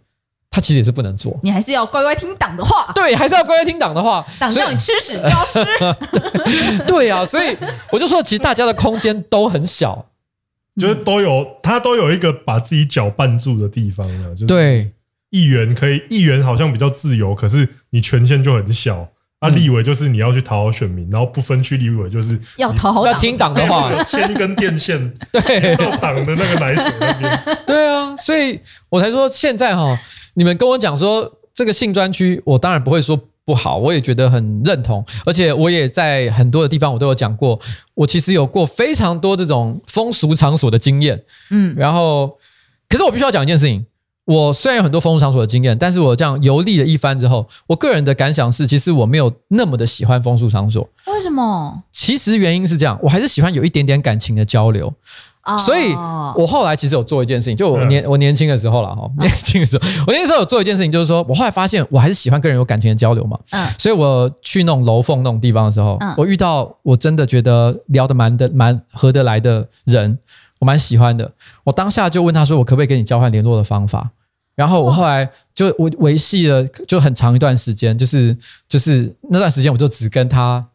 [0.54, 2.92] 他其实也是不能做，你还是要乖乖听党的话。
[2.94, 4.24] 对，还是要乖乖听党的话。
[4.38, 5.66] 党叫你吃屎就要吃。
[5.80, 7.58] 对， 对啊，所以
[7.92, 10.06] 我就说，其实大家的空间都很小，
[10.80, 14.36] 就是都有他都有一个把自己脚绊住的地方了。
[14.36, 14.92] 就是、对，
[15.32, 19.08] 议员可以，议员好像比较自由，可是你权限就很小。
[19.40, 27.44] 啊，立委就是你要去讨好选民，然后不分区立委就是要讨好要听党的话，牵一根电线 对到党的那个奶水那边。
[27.66, 30.00] 对啊，所以我才说现在哈。
[30.36, 37.60] 你们跟我讲说这个性专区，我当然不会说不好，我也觉得很认同，而且我也在很多的地方我都有讲过，
[37.94, 42.38] 我其实有过非常多这种风俗场所的经验，嗯，然后，
[42.88, 43.86] 可是我必须要讲一件事情，
[44.26, 50.90] 我虽然有很多风俗场所的经验，但是我这样游历了一番之后，我个人的感想是，其实我没有那么的喜欢风俗场所。
[51.08, 51.84] 为什么？
[51.92, 54.94] 其实原因是这样，我还是喜欢有一点点感情的交流。
[55.46, 55.60] Oh.
[55.60, 55.94] 所以，
[56.38, 63.38] 我后来其实有做一件事情，就我年我年轻的时候了哈，年轻的时候， 我那时候有做一件事情，就是说我后来发现，我还是喜欢跟人有感情的交流嘛。
[63.52, 70.18] 嗯，所以我去那种楼缝那种地方的时候，我遇到我真的觉得聊得蛮的蛮合得来的人，
[70.60, 71.30] 我蛮喜欢的。
[71.66, 74.12] 我当下就问他说，我可不可以跟你交换联络的方法？
[74.56, 78.38] 然后我后来就维维系了就很长一段时间，就是
[78.70, 80.66] 就是那段时间，我就只跟他，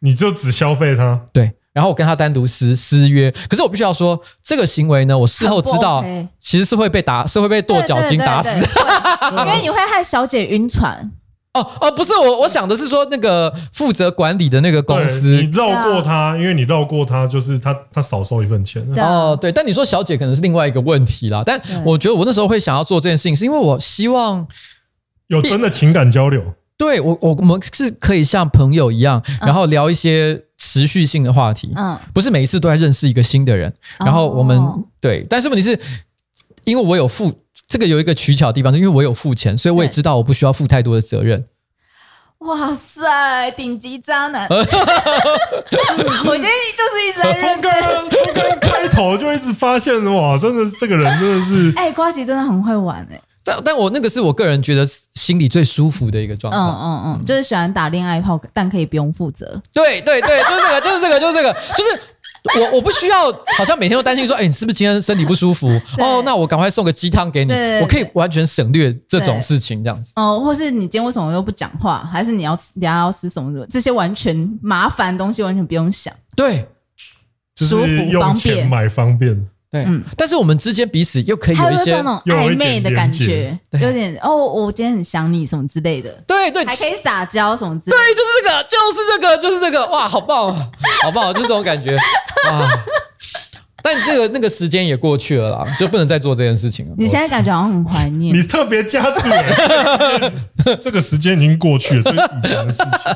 [0.00, 1.52] 你就只消费他，对。
[1.74, 6.04] 然后我跟他单独私私约，可是我必须要说，这个行为呢，我事后知道
[6.38, 8.48] 其实是会被打，是会被跺脚筋打死，
[9.36, 11.10] 因为你会害小姐晕船。
[11.54, 18.80] 哦哦，不是我，我想的是说那个负责管理的那个公司，你绕过他，因为你绕过他，就是他他少收一份钱。
[18.96, 21.42] 哦，对，但你说小姐可能是另外一个问题啦。
[21.44, 24.46] 但我觉得我那时候会想要做这件事情，是因为我希望
[25.26, 26.40] 有真的情感交流。
[26.76, 30.44] 对我，我们是可以像朋友一样，然后聊一些。
[30.64, 35.78] 持续性的话题，嗯，不是每一次都在认识一个新的人，然后我们、哦、对，但是问题是，
[36.64, 41.44] 因为我有付这个有一个取巧的地方，是因为我有付钱，所以我也知道我不需要负太多的责任。
[42.38, 44.48] 哇塞，顶级渣男！
[44.48, 44.72] 我觉得
[46.32, 53.22] 就是一直在从刚刚从刚刚开头就一直发现哇，真的是这个人真的是，哎、欸，呱吉真的很会玩哎、欸。
[53.44, 56.58] 但但我那个是我个人觉得心里最舒服的一个状态。
[56.58, 59.46] 嗯嗯嗯，就是喜欢打恋爱炮，但可以不用负责。
[59.72, 65.68] 对对对，就是这个，就是这个，就是这个，就是我我不需要，好像每天都担心说，哎、欸，你是不是今天身体不舒服？
[65.98, 67.52] 哦，那我赶快送个鸡汤给你，
[67.82, 70.12] 我可以完全省略这种事情，这样子。
[70.16, 72.08] 哦，或是你今天为什么又不讲话？
[72.10, 73.66] 还是你要吃，等下要吃什么什么？
[73.66, 76.12] 这些完全麻烦的东西完全不用想。
[76.34, 76.66] 对，
[77.56, 79.48] 舒服方便，买方便。
[79.74, 90.54] 对，嗯，但是我们之间彼此又可以有一些那种暧昧的感觉，有点哦，我今天很想你什么之类的，对对，还可以撒娇什么之类的，对，就是这个，就是这个，就是这个，哇，好棒，
[91.02, 92.70] 好棒，就是这种感觉，哇。
[93.84, 96.94] 但这个那个时间也过去了啦， 就不能再做这件事情了。
[96.96, 103.12] 你现在感觉好像很怀念，你特别加注了，这个时间已经过去了，这是以前的事情。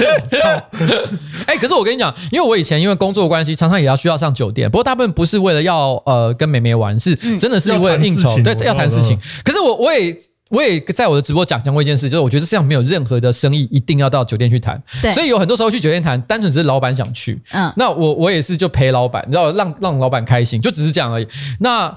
[1.46, 9.18] 哎、欸，可是我跟你讲，因为我以前因为工作关系，常常也要需要上酒店，不过大部分不是为了要呃跟妹妹玩，是真的是为了应酬，对，要谈事情。
[9.44, 10.16] 可是我我也。
[10.50, 21.28] 我也在我的直播讲讲过一件事，就是我觉得世上没有任何的生意一定要到酒店去谈，对，所以有很多时候去酒店谈，单纯只是老板想去，嗯，那我我也是就陪老板，你知道，让让老板开心，就只是这样而已。
[21.60, 21.94] 那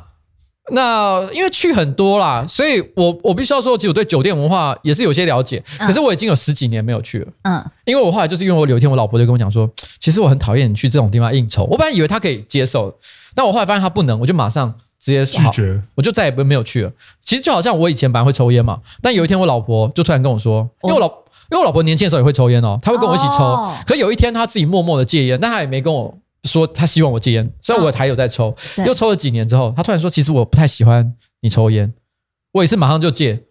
[0.71, 12.93] 那因为去很多啦，所以我我必须要说，其实我对酒店文化也是有些了解，可是我已经有十几年没有去了，嗯，因为我后来就是因为我有一天我老婆就跟我讲说，其实我很讨厌你去这种地方应酬，我本来以为她可以接受，
[13.33, 14.75] 但我后来发现她不能，我就马上。
[15.01, 16.91] 直接拒绝，我就再也不没有去了。
[17.19, 21.07] 其实就好像我以前本来会抽烟嘛，但有一天我老婆就突然跟我说，因为我老
[21.49, 23.73] 因为我老婆年轻的时候也会抽烟哦，她会跟我一起抽。
[23.87, 28.55] 可有一天她自己默默的戒烟，但她也没跟我说她希望我戒烟，所以我还有在抽。
[28.85, 31.11] 又抽了几年之后，她突然说，其实我不太喜欢
[31.41, 31.91] 你抽烟，
[32.51, 33.41] 我也是马上就戒，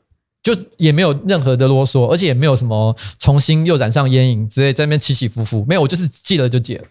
[0.42, 6.84] 就也没有任何的啰嗦，而且也没有什么重新又染上烟瘾之类在那边起起伏伏，没有，我就是戒了就戒了。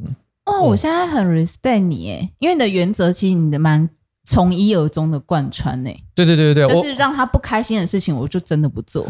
[0.00, 0.14] 嗯。
[0.48, 3.88] 哦，我现在很 respect 你诶，因为你的原则其实你的蛮
[4.24, 6.04] 从一而终的贯穿诶。
[6.14, 9.06] 对对对对对，就是让他不开心的事情，我就真的不做。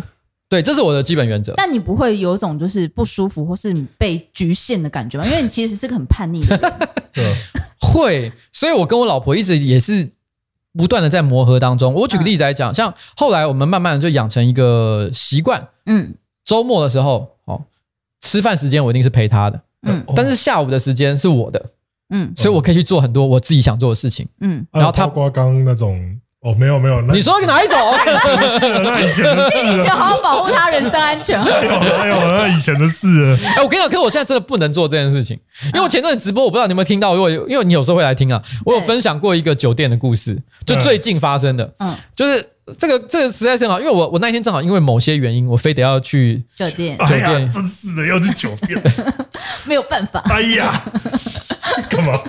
[0.48, 1.53] 对，这是我的基本原则。
[1.57, 5.27] 但你不会有一种就是不舒服或是你被局限的感觉吗？
[5.27, 6.72] 因为你其实是个很叛逆的人。
[7.12, 7.24] 对，
[7.81, 8.33] 会。
[8.53, 10.11] 所以我跟我老婆一直也是
[10.72, 11.92] 不断的在磨合当中。
[11.92, 17.64] 我举个例子来讲，嗯、像后来我们慢慢的就养成一个习惯，嗯，周末的时候，哦，
[18.22, 19.61] 吃饭时间我一定是陪他的。
[19.87, 21.71] 嗯，但是下午的时间是我的，
[22.11, 25.97] 嗯，所以我可以去做很多我自己想做的事情，嗯，然后他刮刚那种，
[26.41, 27.77] 哦，没有没有，你说哪一种？
[28.83, 31.38] 那以前的事， 你要好好保护他人身安全。
[31.45, 33.37] 没有没有，那以前的事。
[33.45, 40.37] 哎，我跟你讲，可是我现在真的不能做这件事情，因为我前阵子直播，我不知道你有没有听到，因为因为你有时候会来听啊，我有分享过一个酒店的故事，
[40.67, 42.45] 就最近发生的，嗯，就是。
[42.76, 46.98] 这个这个实在是很好，因为我我那天正好因为某些原因，我非得要去酒店。
[46.98, 48.81] 酒店真是的，要去酒店，
[49.66, 50.20] 没有办法。
[50.31, 50.83] 哎呀，
[51.88, 52.20] 干嘛？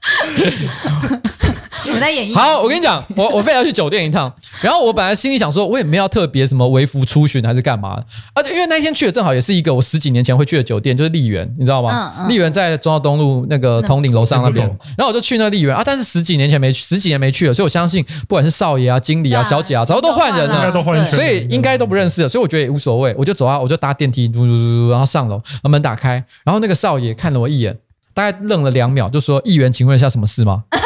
[1.92, 2.34] 我在演绎。
[2.34, 4.32] 好，我跟你讲，我我非要去酒店一趟。
[4.60, 8.00] 然后我本来心里想说，我也没有特别什么微服出巡还是干嘛。
[8.34, 12.14] 而且因为那天去的正好也是一个我十几年前会去的酒店，就是丽园，你知道吗？
[12.18, 14.66] 嗯嗯、丽园在忠孝东路那个统领楼上那边。
[14.96, 22.28] 然后我就去那丽园啊，但是十几年前没十几年没去了，所以我相信不管是少爷啊、经理啊、小姐啊，早都换人了，所以应该都不认识了。
[22.28, 27.76] 所以我觉得也无所谓，我就走啊，我就搭电梯，嘟嘟嘟嘟，然后上楼，把门打开，然后那个少爷看了我一眼，
[28.20, 30.62] 大概愣了两秒，就说：“议员，请问一下什么事吗？”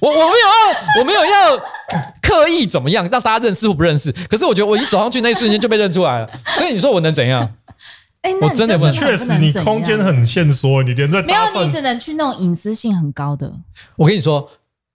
[0.00, 0.30] 我我没有要，
[1.00, 1.58] 我没有要
[2.22, 4.10] 刻意怎么样让大家认识或不认识。
[4.30, 7.54] 可是我觉得我一走上去那一瞬间就被认出来了，所以你说我能怎样？
[8.22, 13.52] 哎，我真的不确实，你空间很限缩，你连在没有，你只能去那种隐私性很高的。
[13.96, 14.50] 我跟你说，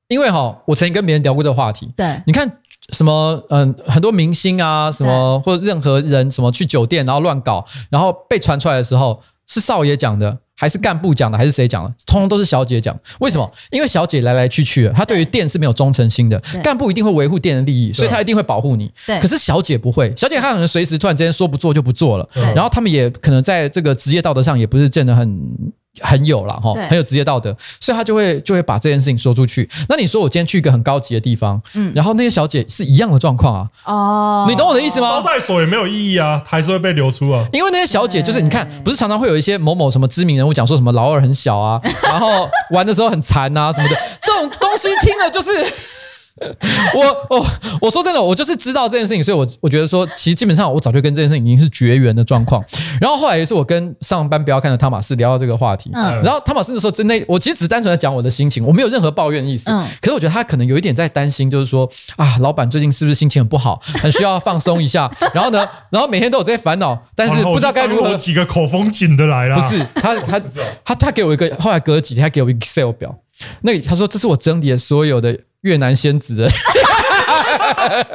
[0.08, 1.94] 因为哈，我曾经跟别人聊过这个话题。
[1.96, 2.52] 对，你看
[2.94, 10.40] 什么，嗯，很多明星啊，什么或者任何人，什么去酒店然后乱搞，然后被传出来的时候，是少爷讲的。
[10.62, 11.94] 还是干部讲的，还是谁讲的？
[12.06, 12.94] 通通都是小姐讲。
[13.22, 13.50] 为什么？
[13.72, 16.38] 因为小姐来来去去，她对于店是没有忠诚心的。
[16.62, 18.92] 干部一定会维护店的利益，所以她一定会保护你。
[19.22, 22.30] 可是小姐不会，小姐她可能随时突然之间说不做就不做了。
[22.54, 25.72] 然后他们也可能在这个职业道德上也不是真的很。
[26.02, 29.70] 很有了哈，很有职业道德，所以他就会就会把这件事情说出去。
[29.90, 35.10] 那你说我今天去一个很高级的地方，嗯，然后那些小姐是一样的状况啊，哦，你懂我的意思吗？
[35.10, 37.46] 招待所也没有意义啊，还是会被流出啊。
[37.52, 45.50] 因为那些小姐就是你看，不是常常会有一些某某什么知名人物讲说什么老二很小啊，然后玩的时候很残啊什么的，这种东西听了就是。
[46.96, 47.46] 我我
[47.82, 52.64] 我说真的，我就是知道这件事情，所以我我觉得说，其实基本上我早就跟这件事情已经是绝缘的状况。
[53.00, 68.16] 然后后来也是我跟上班不要看的汤马斯聊到这个话题，嗯，然后汤马斯那时候真的，我其实只单纯的讲我的心情，我没有任何抱怨的意思，嗯，可是我觉得他可能有一点在担心，就是说啊，老板最近是不是心情很不好，很需要放松一下，然后呢，然后每天都有这些烦恼，但是不知道该如何。
[68.16, 70.40] 几个口风紧的来了，不是他他
[70.84, 73.16] 他他给我一个，后来隔了几天他给我一个 Excel 表，
[73.62, 76.46] 那个他说这是我整理了所有的越南仙子的。
[76.46, 78.08] 哎，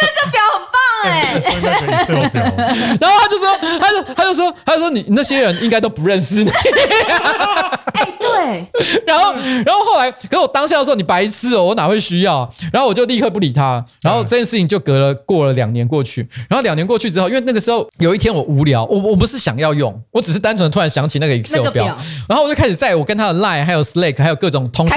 [0.00, 1.10] 那个表很棒哎！
[3.00, 3.44] 然后他就说，
[3.80, 6.50] 他就他就说，他就说你那些人应该都不认识你。
[7.94, 8.06] 哎，
[8.40, 8.66] 对。
[9.06, 9.32] 然后，
[9.64, 12.50] 然后后来，可是我当下的时候，你白痴哦，我哪会需要？
[12.72, 13.84] 然后我就立刻不理他。
[14.02, 16.28] 然后这件事情就隔了过了两年过去。
[16.48, 21.96] 然后两年过去之后，因为那个时候有一天我无聊，我我不是想要用，我只是单纯的突然想起那个 Excel 表，
[22.28, 24.96] 然后我就开始在我跟他的 Line 还有 Slack 还有各种通讯，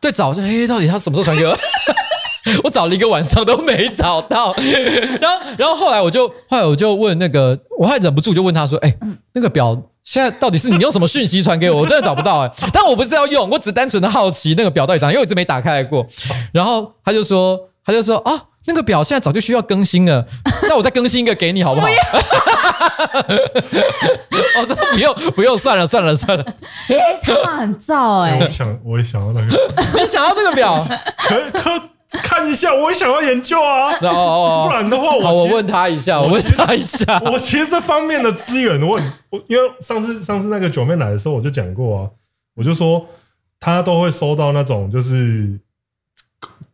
[0.00, 1.56] 对，找，哎，到底他什么时候传给我？
[2.62, 4.54] 我找了一个晚上都没找到，
[5.20, 8.96] 然后，然后后来我就，后来我就问那个，我还忍不住就问他说：“哎，
[9.32, 11.80] 那个表现在到底是你用什么讯息传给我？
[11.80, 12.50] 我真的找不到哎。
[12.72, 16.06] 但我不是要用，我只单纯的好奇那个表到底长，因为我一直没打开来过。
[16.54, 20.24] 然后他就说，他就说啊，那个表现在早就需要更新了，
[20.62, 21.88] 那我再更新一个给你好不好？
[24.60, 26.44] 我 说不用，不用，算了，算了，算了。
[26.88, 28.38] 哎，他们很燥哎。
[28.40, 30.80] 我想，我也想要那个，你想要这个表？
[31.18, 31.82] 可可。
[32.22, 33.90] 看一下，我也想要研究啊！
[33.98, 37.18] 不然的话我，我我问他一下，我问他一下。
[37.26, 42.10] 我其实这方面的资源，我我因为上次上次那个九妹来的时候，我就讲过啊，
[42.54, 43.04] 我就说
[43.58, 45.58] 他都会收到那种就是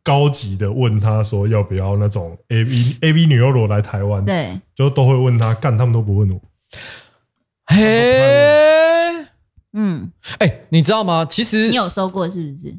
[0.03, 6.41] 高级的，问他说要不要那种 A V A V 女优罗来台湾，对，就都会问他，干他们都不问我。
[7.67, 9.25] 嘿，
[9.73, 11.25] 嗯，哎、欸，你知道吗？
[11.25, 12.75] 其实你有收过是不是？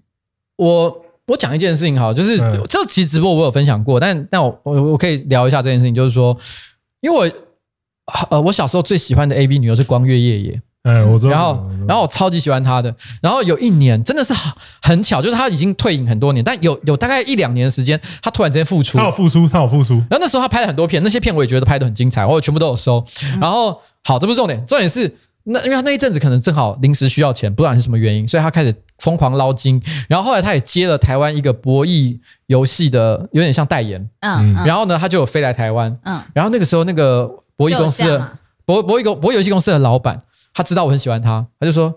[0.58, 1.03] 我。
[1.28, 6.38] 我讲一件事情哈，就是这期直播我有分享过，但但我我我可以聊一下这件事情，就是说，
[7.00, 7.32] 因为我
[8.30, 14.34] 呃我小时候最喜欢的 A B 女优是光月夜夜，哎，我知道，然后然后我超级喜欢她的，然后有一年真的是
[14.82, 23.04] 很巧，就是她已经退隐很多年，但有有大概一两年的时间，她突然之间复出，她有复出，她有复出，然后那时候她拍了很多片，那些片我也觉得拍的很精彩，我全部都有收，
[23.40, 25.16] 然后好，这不是重点，重点是。
[25.46, 29.82] 那因为他那一阵子可能正好临时需要钱，不知道是什么原因，所以他开始疯狂捞金。
[30.08, 34.10] 然后后来他也接了台湾一个博弈游戏的，有点像代言。
[34.22, 35.98] 嗯，然后呢，他就有飞来台湾。
[36.04, 40.22] 嗯，然后那个时候那个博弈公司的博博弈公博弈游戏公司的老板，
[40.54, 41.94] 他知道我很喜欢他，他就说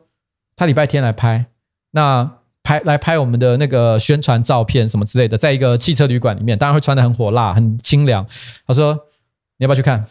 [0.56, 1.46] 他礼拜天来拍，
[1.92, 2.28] 那
[2.64, 8.26] 拍来拍我们的那个宣传照片什么之类的，在一个汽车旅馆里面，当然会穿得很火辣、很清凉。
[8.66, 8.92] 他说
[9.58, 10.04] 你要不要去看？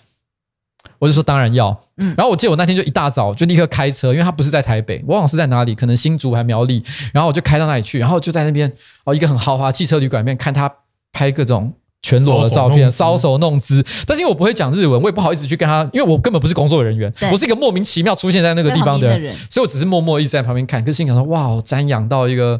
[1.05, 8.71] 我就说当然要，嗯，然后我记得我那天就一大早就立刻开车，因为他不是在台北，我忘了是在哪里，可能新竹还苗栗，然后我就开到那里去，然后就在那边
[9.03, 10.71] 哦一个很豪华汽车旅馆里面看他
[11.13, 13.85] 拍各种全裸的照片，搔首弄姿。
[14.07, 22.59] 但是因为我不会讲日文，我也不好意思去跟他，因为我根本不是工作人员，我是一个莫名其妙出现在那个地方的人，所以我只是默默一直在旁边看，可是心想说哇，我瞻仰到一个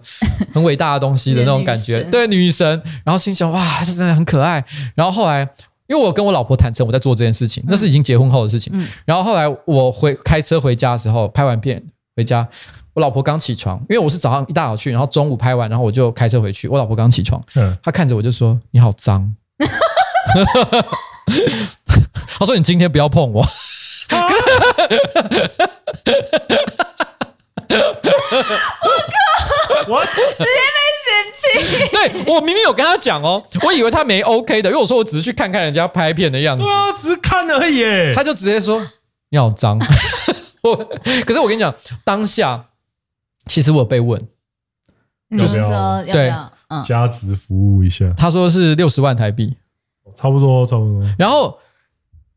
[0.54, 5.50] 很伟大的东西的那种感觉，对女神，然后心想哇，这真的很可爱，然后后来。
[5.88, 8.74] 因为我跟我老婆坦诚我在做这件事情，那是已经结婚后的事情。
[9.06, 11.82] 然后后来我回开车回家的时候，拍完片
[12.16, 12.48] 回家，
[12.94, 16.68] 我老婆刚起床，因为我是早上一大早去，然后中午拍完，然后我就开车回去。
[16.68, 17.44] 我老婆刚起床，
[17.84, 19.36] 她看着我就说：“你好脏。”
[22.40, 23.46] 她说：“你今天不要碰我。”
[29.88, 31.42] 我靠直接被嫌弃。
[31.92, 36.64] 对，我明明有跟他讲哦，我以为他没 OK 的，因为我说我只是去看看人家拍片的样子。
[36.64, 38.14] 对啊，只是看而已。
[38.14, 38.86] 他就直接说
[39.30, 39.80] 你好脏。
[40.64, 40.76] 我
[41.26, 42.66] 可是我跟你讲，当下
[43.46, 44.20] 其实我有被问，
[45.38, 46.34] 就是说对，
[46.84, 48.12] 加值服务一下。
[48.18, 49.56] 他说是六十万台币，
[50.16, 51.04] 差不多差不多。
[51.20, 51.60] 然后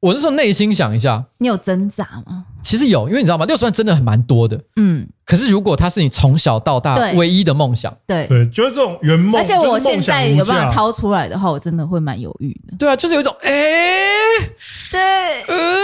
[0.01, 2.45] 我那时候内心想一下，你有挣扎吗？
[2.63, 3.45] 其实有，因为你知道吗？
[3.47, 4.61] 六十万真的很蛮多的。
[4.77, 5.09] 嗯。
[5.25, 9.39] 可是如果他是你从小到大唯一的梦想，对对，就是这种圆梦。
[9.41, 12.77] 而且我现在有办法掏出来的话，我真的会蛮犹豫的。
[12.79, 13.51] 对啊，就是有一种哎，
[14.91, 15.77] 对，嗯，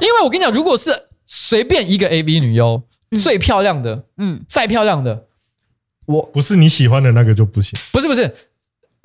[0.00, 0.92] 因为我跟你讲，如果是
[1.26, 2.80] 随便一个 A B 女优，
[3.22, 5.24] 最漂亮的，嗯，再漂亮的。
[6.06, 8.32] 我不是你喜欢的那个就不行，不是不是，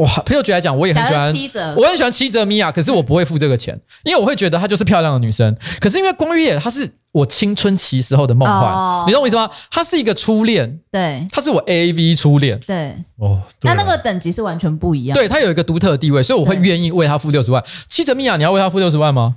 [0.03, 5.55] 哇，朋友觉来讲，我也很喜欢七折，我很喜欢七折米娅，可是我不会付这个钱，因为我会觉得她就是漂亮的女生。
[5.79, 9.49] 可是因为光月，她是我青春期时候的梦幻，哦、你懂我意思吗？
[9.71, 17.63] 她是一个初恋，对，她是我 AV 初恋，对，哦，那那个等级是完全不一样，对，她有一个独特的地位，所以我会愿意为她付六十万。
[17.87, 19.35] 七折米娅，你要为她付六十万吗？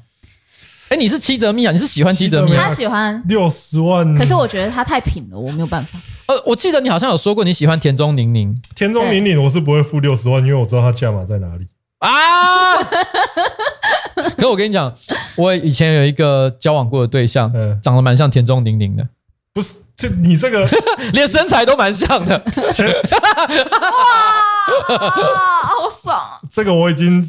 [0.89, 1.73] 哎，你是七折蜜啊？
[1.73, 2.55] 你是喜欢七折蜜？
[2.57, 5.99] 他喜欢六十万，可是我觉得他太平了，我没有办法。
[6.33, 8.57] 呃，我记得你好像有说过你喜欢田中宁宁。
[8.77, 11.67] 田中宁宁，我是不会付六十万，因为我知道他价码在哪里
[11.99, 12.77] 啊。
[14.39, 14.95] 可我跟你讲，
[15.35, 19.09] 我以前有一个交往过的对象，长得蛮像田中宁宁的。
[19.53, 20.69] 不是，就你这个
[21.15, 22.39] 连身材都蛮像的。
[22.39, 22.53] 哇，
[25.65, 26.41] 好爽！
[26.49, 27.21] 这个我已经。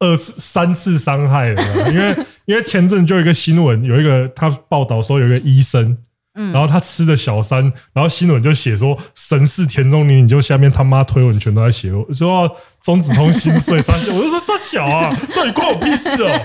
[0.00, 5.96] 二次、三次伤害了， 因为因为前阵就有一个新闻，有一个他报道说有一个医生，
[6.34, 12.50] 嗯，然后他吃的小三，然后新闻就写说神似田中宁，你就下面他妈推文全都在写，说
[12.82, 16.40] 中子通心碎三小，我就说三小啊， 到底关我屁事哦！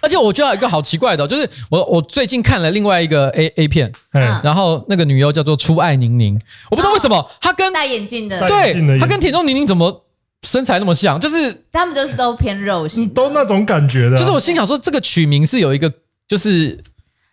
[0.00, 6.40] 而且我觉得有一个好奇怪的，就是我我最近看了另外一个 A A 片，嗯，然后那个女优叫做初爱宁宁，
[6.70, 10.04] 我不知道为什么她跟戴眼镜的，对，她跟田中宁宁怎么？
[10.42, 14.16] 身材那么像，就是他们就是都偏肉型，都那种感觉的。
[14.16, 15.92] 就是我心想说，这个取名是有一个，
[16.26, 16.78] 就是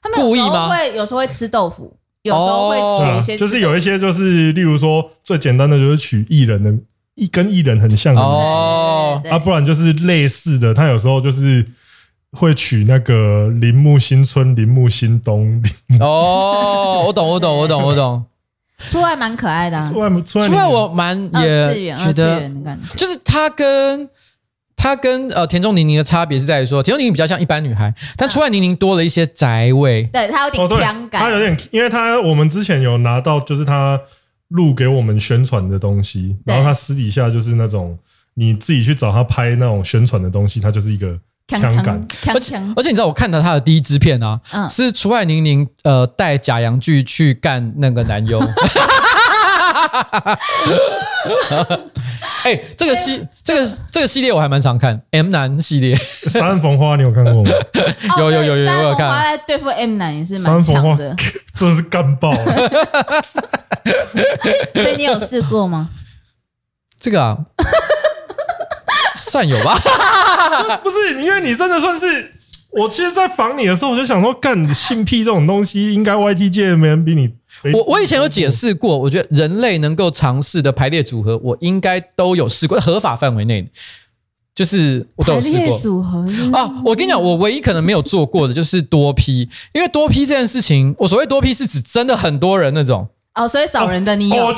[0.02, 0.70] 他们故意吗？
[0.70, 6.72] 会有时候会吃豆腐，有时候会取一些，就是有一些就是，例如说最简单的就是取艺人的，
[7.16, 11.66] 艺跟艺人很像的哦，啊，不然就是类似的，他有时候就是
[12.34, 15.62] 会取那个铃木新村、铃木新冬。
[16.00, 18.24] 哦，我懂，我懂，我懂，我懂。
[18.88, 22.50] 初爱蛮可爱的，啊，初爱初爱我蛮也觉得，
[22.96, 24.10] 就是他跟
[24.76, 34.00] 他跟呃田中宁宁的差别是在于说，田中宁宁比较像一般女孩，但初爱宁宁多了一些宅味，对她有点香感，他有点，因为她我们之前有拿到就是她
[34.48, 37.98] 录给我们宣传的东西，然后她私底下就是那种
[38.36, 41.20] 你自己去找她拍那种宣传的东西，她就是一个。
[41.50, 42.00] 枪感，
[42.34, 48.40] 而且而且你知道我看到他的第一支片啊，嗯、是楚海宁宁呃带假阳具去干那个男优，
[52.44, 57.52] 哎、欸，这个系、欸、这个这个系列我还蛮常看 M 男系列，杀人缝花你有看过吗？
[58.20, 61.16] 有有有有有有看，在对付 M 男也是蛮强的，
[61.54, 62.70] 真是干爆了，
[64.76, 65.90] 所以你有试过吗？
[67.00, 67.38] 这个啊。
[69.16, 69.78] 算有吧，
[70.84, 72.32] 不是，因为你真的算是
[72.72, 72.88] 我。
[72.88, 77.30] 其实，在防你的时候，我就想说，干性癖这种东西，应该 YT 界没人比你。
[77.74, 83.68] 我我以前有解释过，我觉得人类能够尝试的排列组合，我应该都有试过，合法范围内，
[84.56, 86.20] 就是我都有试过组合
[86.54, 86.72] 啊。
[86.86, 94.54] 我跟你讲，我唯一可能没有做过的就是多批因为多批这件事情，我所谓多批是指真的很多人那种哦，所以少人的你有，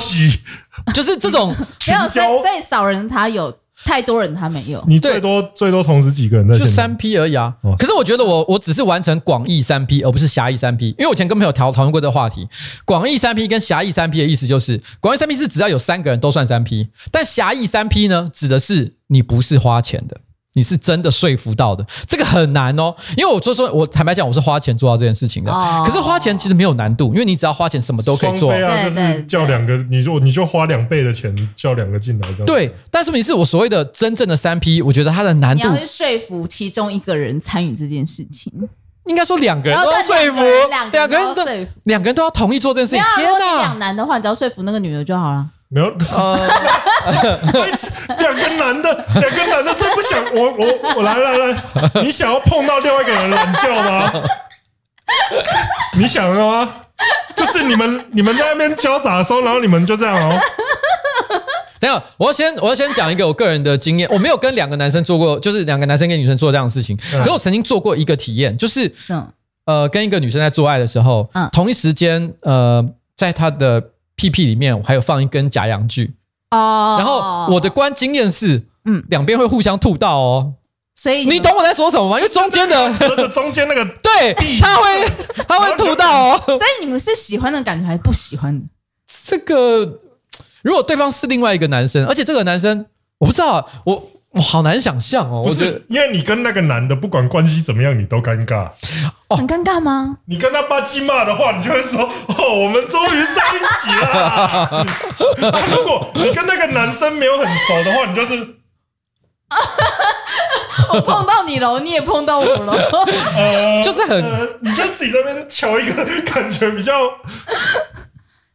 [0.94, 1.48] 就是这种
[1.88, 3.52] 没有，所以所以少人他有。
[3.84, 6.54] 太多人他没有，你最多最多同时几个人在？
[6.54, 7.54] 就三 P 而已啊。
[7.78, 10.88] 可是我觉得我我只是完成广义三 P，而不是狭义三 P。
[10.90, 12.48] 因为我以前跟朋友讨讨论过这个话题，
[12.84, 20.18] 广义三 P 跟狭义三 P 的意思就是，广义三 P 是只要有三个人都算三 P，但狭义三 P 呢，指的是你不是花钱的。
[20.54, 22.94] 你是真的说服到的，这个很难哦。
[23.16, 25.50] 因为我就说，我坦白讲，我是花钱做到这件事情的。
[25.84, 28.52] 可是花钱其实没有难度，因为你只要花钱，什么都可以做。
[28.52, 32.46] 啊，就是叫两个，你就你就花两倍的钱叫两个进来这样。
[32.46, 35.68] 对，但是问题是我所谓的真正的三 P，我觉得它的难度。
[35.70, 38.52] 你要说服其中一个人参与这件事情，
[39.06, 41.44] 应该说两个人都要说服，两个人都
[41.84, 43.04] 两个人都要同意做这件事情。
[43.16, 45.46] 天哪，两难的话，你只要说服那个女的就好了。
[45.74, 45.88] 没有，
[48.18, 51.64] 两个男的，两个男的最不想我我我来来来，
[52.02, 54.12] 你想要碰到另外一个人懒觉吗？
[55.96, 56.74] 你想了吗？
[57.34, 60.38] 就是你们你们在那边交杂的时候，然后你们就这样哦。
[61.80, 66.94] 等下，我要先我要先讲一个我个人的经验，我没有跟两个男生做过，就是两个男生跟女生做这样的事情。
[66.98, 68.92] 可是我曾经做过一个体验，就是
[69.64, 73.82] 呃，跟一个女生在做爱的时候，同一时间呃，在她的。
[74.16, 76.14] 屁屁里面我还有放一根假阳具
[76.50, 80.54] 哦，然后我的观经验是，嗯，两边会互相吐到哦，
[80.94, 82.18] 所以你懂我在说什么吗？
[82.18, 85.08] 因为中间的，中间那个 对，他会
[85.48, 88.54] 他会吐到哦，所以你们是喜欢的感觉还是不喜欢？
[88.58, 88.66] 的？
[89.24, 90.00] 这个
[90.62, 92.86] 如果对方是另外一个男生，而且这个男生
[93.18, 95.42] 我不知道，我我好难想象哦。
[95.44, 98.70] 不是，因为你跟那个男的不管关系怎么样，你都尴尬。
[99.28, 100.18] 哦，很尴尬吗？
[100.26, 104.08] 你跟他爸鸡骂的话，你就会说：“哦，我们终于在一起了。
[104.08, 104.86] 啊”
[105.76, 108.56] 如果你跟那个男生没有很熟的话，你就是。
[110.94, 112.72] 我碰到你了，你也碰到我了，
[113.36, 116.92] 呃、就是很、呃，你就自己这边瞧一个感觉比较。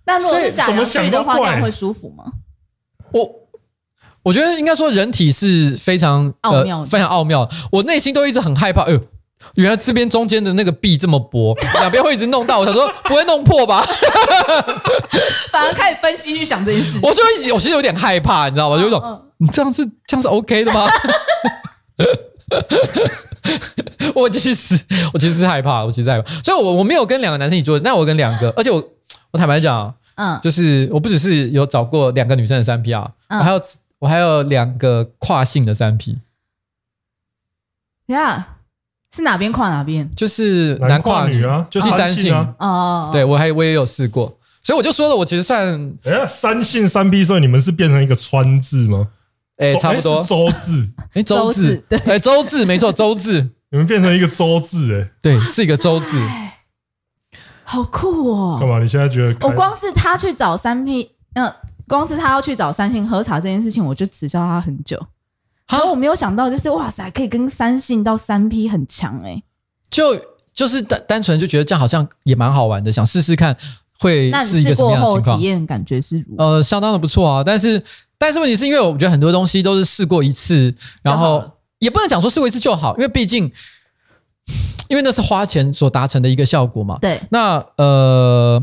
[0.05, 2.23] 那如果是假阳具的话，这样会舒服吗？
[3.11, 3.29] 我
[4.27, 7.47] 我觉得应该说人体是非常奥妙、呃，非常奥妙。
[7.71, 8.99] 我内心都一直很害怕，哎呦，
[9.55, 12.59] 原来这边中间的那个壁这么薄， 两边会一直弄到。
[12.59, 13.87] 我想说不会弄破吧？
[15.49, 18.75] 反而开始分析去想这件事情，我就一直，我其实有点害怕，你知道吗？
[18.81, 19.01] 有一种。
[19.01, 20.87] 嗯嗯你这样是这样是 OK 的吗？
[24.15, 24.75] 我其实
[25.13, 28.83] 我其实是害怕，我其实是害怕，所以我我没有跟两个男生一起做，那我跟两个，而且我
[29.29, 33.61] 我坦白讲，嗯，就是我不只是有找过两个女生的三 P 啊，还有
[33.99, 36.17] 我还有两个跨性的三 P。
[38.07, 38.57] 呀，
[39.13, 40.09] 是哪边跨哪边？
[40.15, 42.55] 就是男跨女啊，就是三性啊。
[42.59, 49.07] 哦，对我还我也有试过，所以我就说了，我其实算哎三性三 P，所以你们是变成一个川字吗？
[49.57, 56.21] 哎，差不多周字， 哎，周字，对，哎，周字，没错，周字，你们变成一个周字，哎，对，是一个周字，
[57.63, 58.57] 好酷哦！
[58.59, 58.79] 干嘛？
[58.79, 59.47] 你现在觉得？
[59.47, 61.51] 我光是他去找三 P，嗯，
[61.87, 65.01] 光是他要去找三星喝茶这件事情，我就耻笑他很久。
[65.65, 69.41] 好，我没有想到，就是哇塞，可以跟三星到三 P 很强，哎，
[69.89, 70.19] 就
[70.53, 73.55] 就是单单纯就觉得这样好像也蛮好玩的，想试试看
[73.99, 75.37] 会是一个什么样的情况？
[75.37, 77.83] 体验感觉是如呃，相当的不错啊，但是。
[78.19, 80.73] 但是问题是因为我觉得很多东西都是试过一次，
[81.03, 83.43] 然后也不能讲说试过一次就好，因为毕竟，
[84.87, 86.97] 因为那是花钱所达成的一个效果嘛。
[86.99, 87.21] 对。
[87.29, 88.59] 那呃，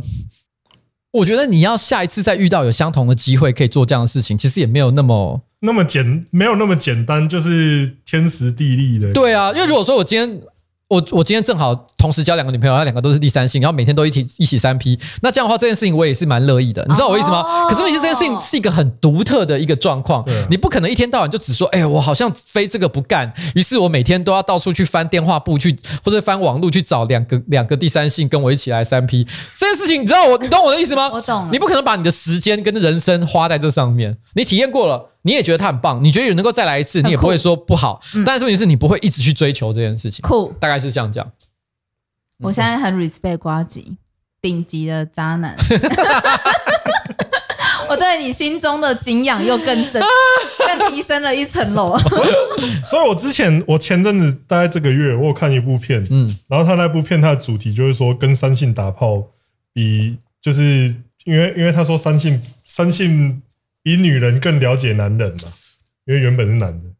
[1.14, 9.12] 我觉得你要下一次再遇到有相同的机会可以做这样的事情，其实也没有那么那么简，没有那么简单，就是天时地利的。
[9.12, 10.40] 对啊，因为如果说我今天。
[10.94, 17.40] 我我今天正好同时交两个女朋友，那两个都是第三性，然后每天都一起一起三 P，那这样的话，这件事情我也是蛮乐意的，你知道我意思吗？
[17.40, 29.26] 哦、可是问题是这件事情是一个很独特的一个状况，你不可能一天到晚就只说，哎，我好像非这个不干，于是我每天都要到处去翻电话簿去或者翻网络去找两个两个第三性跟我一起来三 P，
[29.58, 31.10] 这件事情你知道我你懂我的意思吗？
[31.12, 35.10] 我懂，你不可能把你的时间跟人生花在这上面，你体验过了。
[35.26, 37.98] 你也觉得他很棒，你觉得有能够再来一次，你也不会说不好。
[38.14, 40.22] 嗯、但是问题是你不会一直去追求这件事情。
[40.22, 41.26] 酷，大概是这样讲。
[42.40, 43.96] 我现在很 respect 瓜吉，
[44.42, 45.56] 顶级的渣男。
[47.88, 50.02] 我对你心中的敬仰又更深，
[50.58, 51.98] 更提升了一层楼。
[51.98, 52.28] 所以，
[52.84, 59.22] 所以我之前，我前阵子大概这个月，我有看一部片，嗯，然后他那部片，它的主题就是说，跟三性打炮
[59.72, 60.94] 比，就是
[61.24, 63.40] 因为，因为他说三性，三性。
[63.84, 65.52] 比女人更了解男人嘛？
[66.06, 66.90] 因为原本是男的。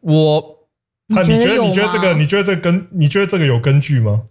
[0.00, 0.66] 我，
[1.08, 4.24] 他你觉得你觉得这个你觉得这个根你觉得这个有根据吗？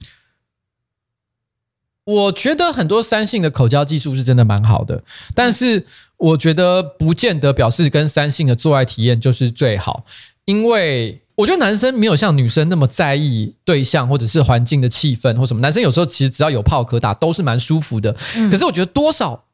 [2.03, 5.01] 我觉得很多三性的口交技术是真的蛮好的，
[5.33, 5.85] 但是
[6.17, 10.05] 我觉得不见得表示跟三性的做爱体验就是最好，
[10.43, 15.61] 因为我觉得男生没有像女生那么在意对象或者是环境的气氛或什么。
[15.61, 18.13] 男生有时候其实只要有炮可打都是蛮舒服的，
[18.51, 19.46] 可是我觉得多少。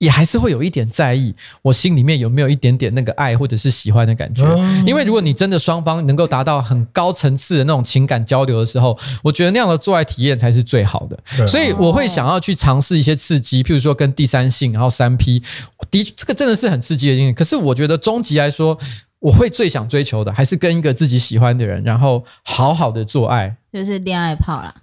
[0.00, 4.44] 也还是会有一点在意，我心里面有没有一点点那个爱或者是喜欢的感觉。
[4.86, 11.46] 因为如果你真的双方能够达到很高层次的那种情感交流的时候，我觉得那样的做爱体验才是最好的。
[11.46, 15.42] 所以我会想要去尝试一些刺激，譬如说跟第三性，然后三 P，
[15.90, 17.32] 的这个真的是很刺激的经历。
[17.34, 18.78] 可是我觉得终极来说，
[19.18, 24.74] 我会最想追求的还是跟一个自己喜欢的人，然后好好的做爱，就是恋爱炮啦。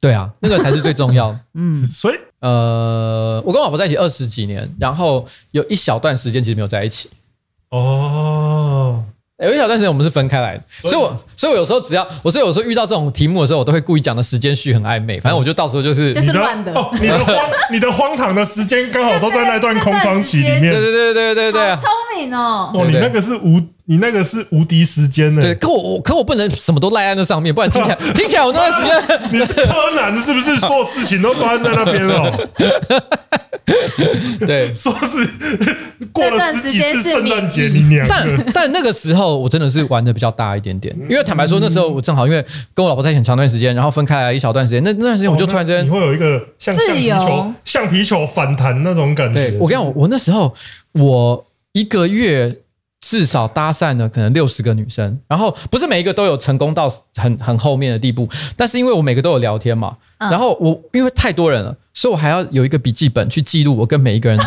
[0.00, 1.32] 对啊， 那个才是最重要。
[1.32, 1.40] 的。
[1.54, 2.14] 嗯，所以？
[2.40, 7.10] 呃，我跟我老婆在一起二十几年，然后有一小段时间其实没有在一起。
[7.70, 9.04] 哦。
[9.40, 10.96] 有一小段时间我们是分开来的，所以？
[10.96, 22.72] 我所以我有时候只要我所以有时候遇到这种题目的时候，我都会故意讲的时间序很暧昧，反正我就到时候就是就是乱的，你的荒 你的荒唐的时间刚好都在那段空窗期里面，对对对对对对，好聪明哦！
[22.74, 23.60] 哦，你那个是无
[23.90, 30.54] 你那个是无敌时间呢，对，可我可我不能什么都赖在那上面，不然听起来 听起来我那段时间 你是柯南是不是？
[30.56, 32.48] 所有事情都发生在那边哦。
[34.46, 35.26] 对，说是
[36.12, 38.06] 过了十几次圣诞节，你娘！
[38.08, 49.56] 但但那个时候我真的是玩的比较大一点点，因为坦白说那时候我正好因为跟我老婆在一起很长段时间，然后分开来一小段时间，那那段时间我就突然间你会有一个像橡皮球橡皮球反弹那种感觉。
[49.58, 50.54] 我跟你讲，我那时候
[50.92, 52.54] 我一个月
[53.00, 61.74] 至少搭讪了可能六十个女生，然后不是每一个都有成功到很很后面的地步，但是因为我每个都有聊天嘛，然后我因为太多人了。
[61.94, 64.38] 所以我还要有一个笔记本去记录我跟每一个人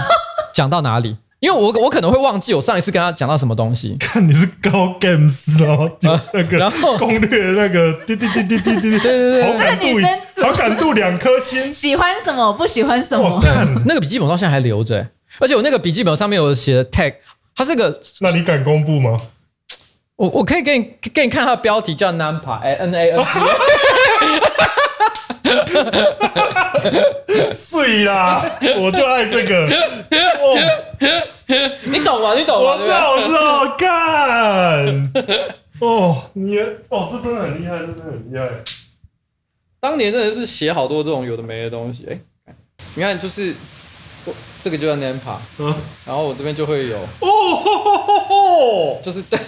[0.54, 3.94] 讲到哪里，因为我我可能会忘记我上一次跟他讲到什么东西。
[4.00, 5.92] 看你是高 games 哦，
[6.34, 10.10] 那个 然后攻略那个滴滴滴滴滴滴，对对对，这个女生
[10.44, 13.42] 好感度两颗星，喜欢什么不喜欢什么？
[13.86, 15.06] 那个笔记本到现在还留着，
[15.40, 17.16] 而且我那个笔记本上面有写的 tag，
[17.56, 19.18] 它是个，那你敢公布吗？
[20.16, 23.40] 我我可以给你给你看它的标题叫 Nampa，N A N P。
[27.54, 28.42] 碎啦！
[28.78, 29.68] 我就爱这个。
[30.40, 30.58] 哦，
[31.84, 32.34] 你懂吗？
[32.36, 32.72] 你懂吗？
[32.72, 33.76] 我知道，我知道。
[33.76, 35.12] 干！
[35.80, 36.58] 哦，你
[36.90, 38.48] 哦，这真的很厉害，这真的很厉害。
[39.80, 42.08] 当年真的是写好多这种有的没的东西。
[42.10, 42.20] 哎，
[42.96, 43.54] 你看，就是
[44.62, 45.74] 这个就叫 Nampa，嗯，
[46.06, 46.98] 然后我这边就会有。
[47.20, 49.40] 哦，就是对。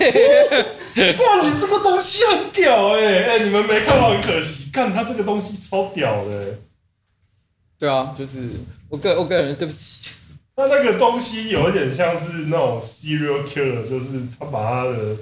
[0.96, 6.56] 哇，你这个东西很屌哎哎，你们没看到很可惜，看他这个东西超屌的。
[7.80, 8.32] 对啊，就是
[8.90, 10.10] 我个我个人对不起，
[10.56, 14.06] 他那个东西有一点像是那种 serial killer，就是
[14.40, 15.18] 他把他的，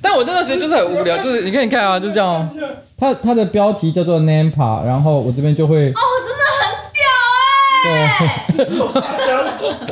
[0.00, 2.48] 但我那段时间就是很无聊，就是你看你看啊，就这样，
[2.96, 6.00] 他他的标题叫做 Nampa，然后我这边就会，哦，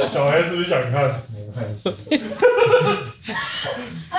[0.08, 1.22] 小孩是不是想看？
[1.32, 1.90] 没关系，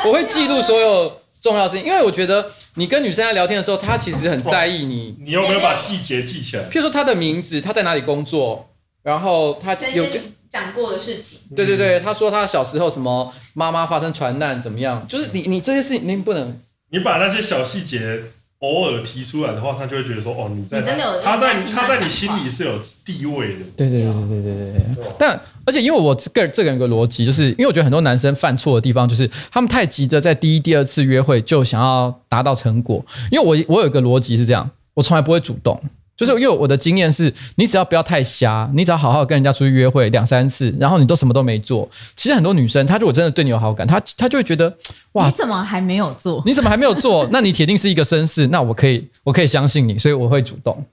[0.06, 1.22] 我会记录所有。
[1.42, 5.16] 重要事情，因为我觉得你跟女生在聊天的时候，她其实很在意你。
[5.20, 6.64] 你有没有把细节记起来？
[6.64, 8.68] 譬如说她的名字，她在哪里工作，
[9.04, 10.08] 然后她有
[10.50, 11.42] 讲过的事情。
[11.56, 16.60] 对对对，她说她小时候什么妈妈发生船难怎么样，就是你你这些事情你不能，
[16.90, 18.24] 你把那些小细节。
[18.66, 25.06] 偶尔提出来的话，他就会觉得说：“哦，你在，你真的有他在，他在你心里是有地位的。”对对对对对对对。
[25.20, 33.06] 但而且，因为我个这个人有个逻辑，就是因为我觉得很多男生犯错的地方，就是他们太急着在第一、第二次约会就想要达到成果。
[33.32, 35.80] 因为我我有一个逻辑是这样，我从来不会主动。
[36.18, 44.74] 就是因为我的经验是，你只要不要太瞎，你只要好好跟人家出去约会两三次，然后你都什么都没做，其实很多女生她如果真的对你有好感，她她就会觉得
[45.14, 46.42] 哇，你怎么还没有做？
[46.46, 47.28] 你怎么还没有做？
[47.34, 50.86] 那你铁定是一个绅士，那我可以我可以相信你，所以我会主动。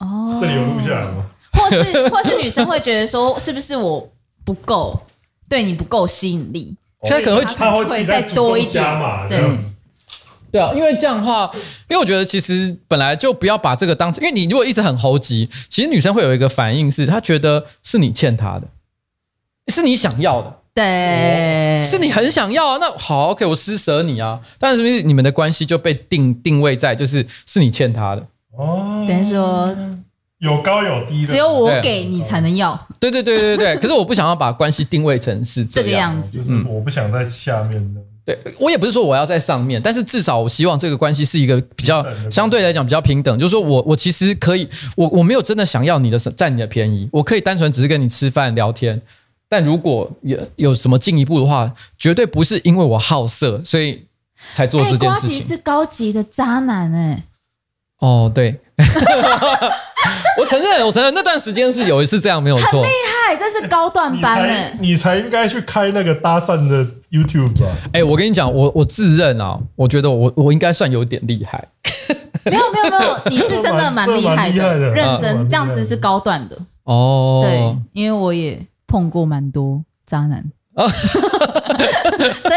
[0.00, 1.24] 哦，这里有录下来吗？
[1.52, 4.06] 或是 或是女生会觉得说，是不是我
[4.44, 5.00] 不够
[5.48, 6.76] 对你不够吸引力？
[7.04, 9.26] 现在可能会她会再多一点嘛？
[9.26, 9.40] 对。
[10.56, 11.50] 对啊，因为这样的话，
[11.88, 18.66] 因为我觉得其实本来就不要把这个当成，因为你如果一直很猴急，其实女生会有一个反应是，她觉得是你欠她的，
[19.68, 22.78] 是你想要的，对，是你很想要啊。
[22.80, 24.40] 那好，OK，我施舍你啊。
[24.58, 28.26] 但是你们的关系就被定定位在就是是你欠她的
[28.56, 29.76] 哦，等于说
[30.38, 32.78] 有高有低的，只有我给你才能要。
[33.00, 38.00] 对对对对对，可是我不想要把关系定位成是这，这个样子，就是我不想在下面的。
[38.26, 49.00] 对，我也不是说我要在上面，但是至少我希望这个关系是一个比较相对来讲比较平等，就是说我我其实可以，我我没有真的想要你的占你的便宜，我可以单纯只是跟你吃饭聊天，
[49.48, 54.04] 但如果有有什么进一步的话，绝对不是因为我好色所以
[54.54, 55.28] 才做这件事情。
[55.28, 57.22] 呱吉是高级的渣男哎。
[58.00, 58.58] 哦，对。
[60.38, 62.82] 我承认，我承认那段时间是有一次这样，没有错。
[62.82, 62.92] 很厉
[63.26, 64.76] 害，这是高段班哎！
[64.80, 67.66] 你才应该去开那个搭讪的 YouTube 吧？
[67.94, 71.66] 哎，我跟你讲，我我自认啊，我觉得我我应该算有点厉害。
[72.44, 74.60] 没有没有没有， 你是真的蛮厉害的，
[74.90, 77.42] 认真这样子是高段的哦。
[77.44, 80.44] 对，因为我也碰过蛮多渣男，
[80.76, 80.86] 所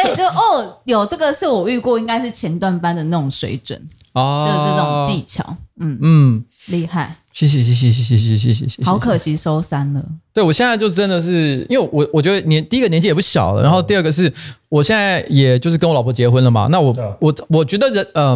[0.03, 3.81] 以就哦，有这个是我遇过，应该是前段班的那种水准
[4.13, 5.55] 哦，就是这种技巧。
[5.79, 10.05] 嗯嗯，厉害，谢谢谢谢谢谢谢谢谢谢，好可惜收山了。
[10.33, 14.31] 对，我现在就真的是，因为我我觉得年第一个年纪也不小了，然后第二个是
[14.69, 16.67] 我现在也就是跟我老婆结婚了嘛。
[16.69, 18.35] 那我我我觉得人呃，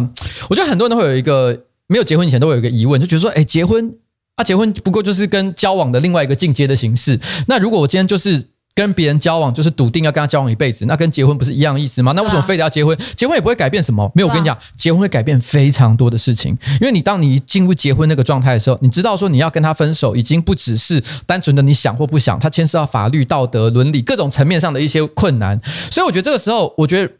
[0.50, 3.94] 我觉得很多人都会有一个没有结婚以前都会有一个疑问，就觉得说，哎，结婚
[4.36, 7.20] 啊，结婚不过就是跟交往的另外一个进阶的形式。
[7.46, 8.42] 那如果我今天就是。
[8.74, 12.12] 跟别人交往就是笃定要跟他交往一辈子，那跟结婚不是一样的意思吗？
[12.16, 12.98] 那为什么非得要结婚？
[13.14, 14.10] 结婚也不会改变什么。
[14.14, 16.58] 没有，我跟你讲，结婚会改变非常多的事情。
[16.80, 25.60] 因为你当你进入结婚那个状态的时候，你知道说你要跟他分手，已经不只是单纯的你想或不想，它牵涉到法律、道德、伦理各种层面上的一些困难。
[25.90, 27.12] 所以我觉得这个时候，我觉得。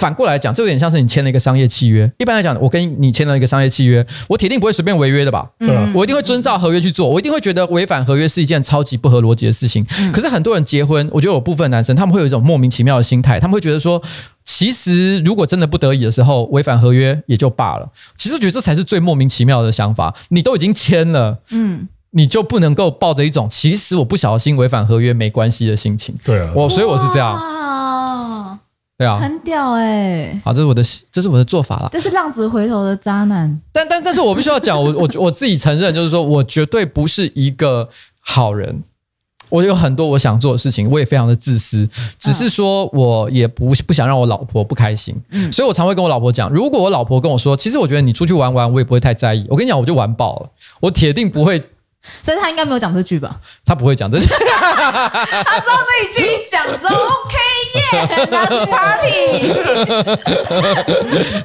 [0.00, 2.10] 反过来讲，这有点像是你签了一个商业契约。
[2.16, 5.46] 一般来讲，我跟你签了一个商业契约，我铁定不会随便违约的吧？
[5.58, 9.86] 对、嗯，我一定会遵照合约去做，我一定会觉得违反合约是一件超级不合逻辑的事情。
[9.98, 14.02] 嗯、可是很多人结婚，我觉得有部分男生他们会有一种莫名其妙的心态，他们会觉得说，
[14.42, 17.86] 其实如果真的不得已的时候违反合约也就罢了。
[18.16, 20.14] 其实我觉得这才是最莫名其妙的想法。
[20.30, 26.14] 你都已经签了，嗯，你就不能够抱着一种其实我不小心违反合约没关系的心情。
[26.24, 27.38] 对啊，我所以我是这样。
[29.00, 30.40] 对啊，很屌哎、欸！
[30.44, 31.88] 好，这是我的，这是我的做法啦。
[31.90, 33.58] 这是浪子回头的渣男。
[33.72, 37.88] 但但但是我必须要讲，我我我自己承认，就是说我绝对不是一个
[38.20, 38.82] 好人。
[39.48, 41.88] 我有很多我想做的事情，我也非常的自私，
[42.18, 49.46] 只是说我也不不想让我老婆不开心，嗯，所以我常会跟我老婆讲，如果我老婆跟我说，其实我觉得你出去玩玩，我也不会太在意。
[49.48, 51.62] 我跟你讲，我就玩爆了，我铁定不会。
[52.22, 53.38] 所以他应该没有讲这句吧？
[53.64, 54.26] 他不会讲这句。
[54.26, 57.36] 他知道那一句一讲之后，OK
[57.74, 57.80] 耶
[58.26, 59.52] ，Last Party。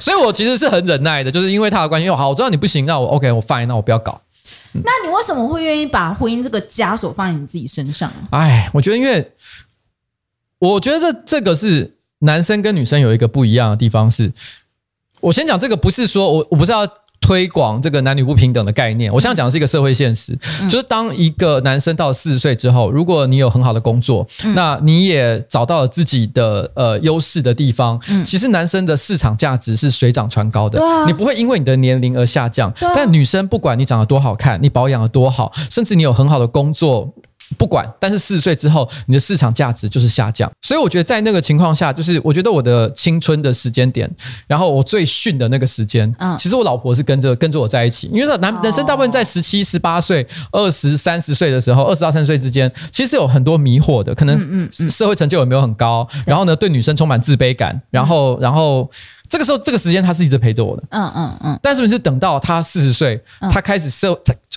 [0.00, 2.08] 所以我其实是很忍耐的，就是因为他的关系。
[2.10, 4.20] 好，我知道你不行，那我 OK，我 fine，那我不要搞。
[4.72, 8.10] 那你为什么会愿意把婚姻这个枷锁放在你自己身上？
[8.30, 9.32] 哎，我觉得，因为
[10.58, 14.24] 我觉得这这个是男生跟女生有一个不一样的地方是。
[14.24, 14.32] 是
[15.20, 16.88] 我先讲这个，不是说我我不是要。
[17.26, 37.12] 推广这个男女不平等的概念，我现在讲的是一个社会现实，嗯、就是当一个男生到四十岁之后，如果你有很好的工作，嗯、那你也找到了自己的呃优势的地方，嗯、其实男生的市场价值是水涨船高的，啊、你不会因为你的年龄而下降，啊、但女生不管你长得多好看，你保养得多好，甚至你有很好的工作。
[37.56, 40.50] 不管，但是四十岁之后，你的市场价值就是下降。
[40.62, 44.10] 所以我觉得在那个情况下，就是我觉得我的青春的时间点，
[44.46, 58.90] 然后我最逊的那个时间，嗯，其实我老婆是跟着跟着我在一起，因为男人生大部分在十七、十八岁、二十三十岁的时候，二十到三十岁之间，其实有很多迷惑的，可能社会成就也没有很高，然后呢，对女生充满自卑感，然后然后。
[59.28, 61.60] 这个时候，这个时间他是一直陪着我的，嗯嗯嗯。
[61.62, 64.10] 但是，是等到他四十岁，嗯、他开始社，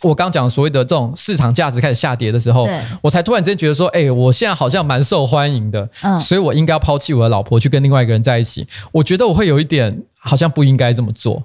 [0.04, 2.68] 我刚刚讲所谓的这种市场价值开始下跌的时候，
[3.02, 8.68] 我才突然之间觉得说，哎，我现在好像蛮受欢迎的，嗯，所以我应该要抛弃我的老婆，去跟另外一个人在一起。
[8.92, 11.44] 我觉得我会有一点好像不应该这么做。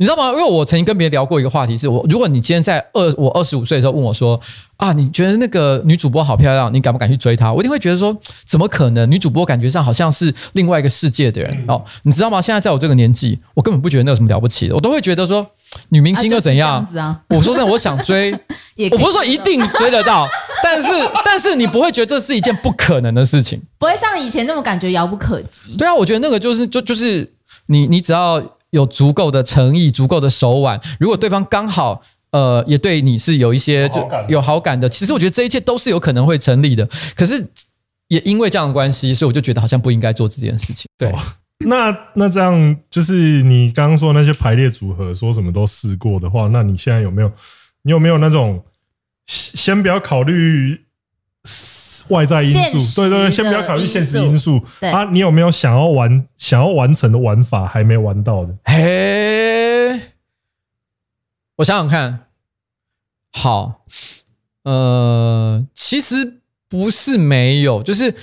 [0.00, 0.30] 你知道吗？
[0.30, 4.40] 因为我曾经跟别人聊过一个话题，是我如果你今天在二我二十五岁的时候问我说
[4.76, 7.52] 啊，你觉得那个女主播好漂亮，你敢不敢去追她？
[7.52, 9.10] 我一定会觉得说，怎么可能？
[9.10, 11.84] 女主播感觉上好像是另外一个世界的人、嗯、哦。
[12.04, 12.40] 你知道吗？
[12.40, 15.44] 现在在我这个年纪，我根本不觉得那有什么了不起的，我都会觉得说，
[15.88, 16.86] 女明星又怎样？
[16.96, 18.32] 啊啊、我说真的，我想追，
[18.92, 20.28] 我不是说一定追得到，
[20.62, 20.88] 但是
[21.24, 25.74] 但是你不会觉得这是一件不可能的事情，不会像以前那么感觉遥不可及。
[25.76, 27.28] 对啊，我觉得那个就是就就是
[27.66, 28.40] 你你只要。
[28.70, 30.80] 有足够的诚意，足够的手腕。
[31.00, 36.88] 如果对方刚好，呃，也对你是有一些就有好感的，其实我觉得这一切都是有可能会成立的。
[37.16, 37.48] 可是
[38.08, 40.86] 也因为这样的关系，所以我就觉得好像不应该做这件事情。
[40.98, 41.12] 对，
[41.66, 47.32] 那那这样就是你刚刚说那些排列组合，说什么都试过的话，那你现在有没有？
[47.82, 48.62] 你有没有那种
[49.26, 50.78] 先不要考虑？
[52.08, 55.04] 外在因素，对对对，先不要考虑现实因素啊！
[55.04, 58.54] 你有没有想要完、想要完成的玩法还没玩到的？
[58.64, 60.00] 嘿，
[61.56, 62.26] 我想想看，
[63.32, 63.84] 好，
[64.62, 68.14] 呃，其实不是没有，就是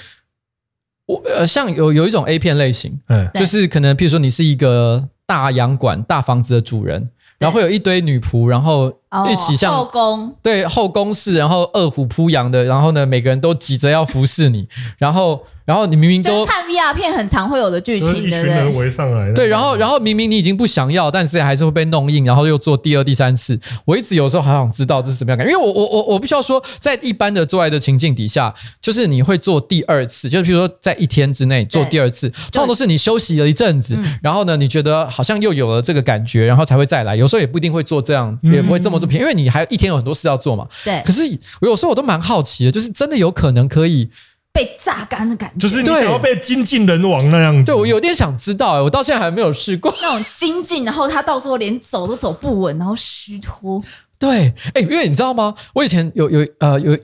[1.06, 7.10] 我呃，像有有一种 A 片类型，嗯，就是可能，譬如说你是一个大洋馆、大房子的主人。
[7.38, 8.98] 然后会有一堆女仆，然后
[9.30, 15.42] 一起像后宫，对后宫式，然后二虎扑羊的，然后呢，每个人都急着要服侍你， 然后。
[15.66, 18.70] 然后你明明都看 VR 片很常会有的剧情，对不对？
[18.78, 23.60] 围上来，对，然后然后明明你已经不想要，但是还是会被弄硬，然后又做第二、第三次。
[23.84, 37.16] 我一直有时候好想知道这是什么样感觉，因为我我我我必须要说，在一般的做爱的情境底下，就是你会做第二次，就是比如说在一天之内做第二次，通常都是你休息了一阵子，然后呢，你觉得好像又有了这个感觉，然后才会再来。
[37.16, 40.68] 有时候也不一定会做这样，也不会这么做片，因为你还有一天有很多事要做嘛。
[40.84, 41.02] 对。
[41.06, 41.22] 可是
[41.62, 44.10] 我有时候我都蛮好奇的，就是真的有可能可以。
[44.56, 47.66] 被榨干的感觉，就是你想要被精尽人亡那样子。
[47.66, 53.84] 对，我有点想知道，哎，我到现在还没有试过那种精尽，然后他到时候连走都走不稳，然后虚脱。
[54.18, 55.54] 对，哎，因为你知道吗？
[55.74, 56.98] 我以前有有呃有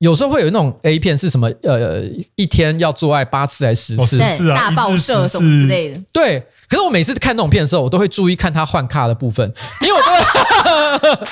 [0.00, 2.02] 有时候会有那种 A 片是什么呃
[2.34, 6.02] 一天要做爱八次还是十次，是啊，大爆射什么之类的。
[6.12, 11.28] 对，可是我每次看那种片的时候，我都会注意看他换卡的部分，因为我都会，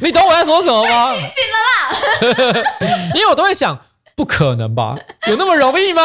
[0.02, 1.12] 你懂我在说什么吗？
[1.14, 2.62] 醒了啦，
[3.14, 3.78] 因为我都会想。
[4.14, 4.94] 不可能吧？
[5.26, 6.02] 有那么容易吗？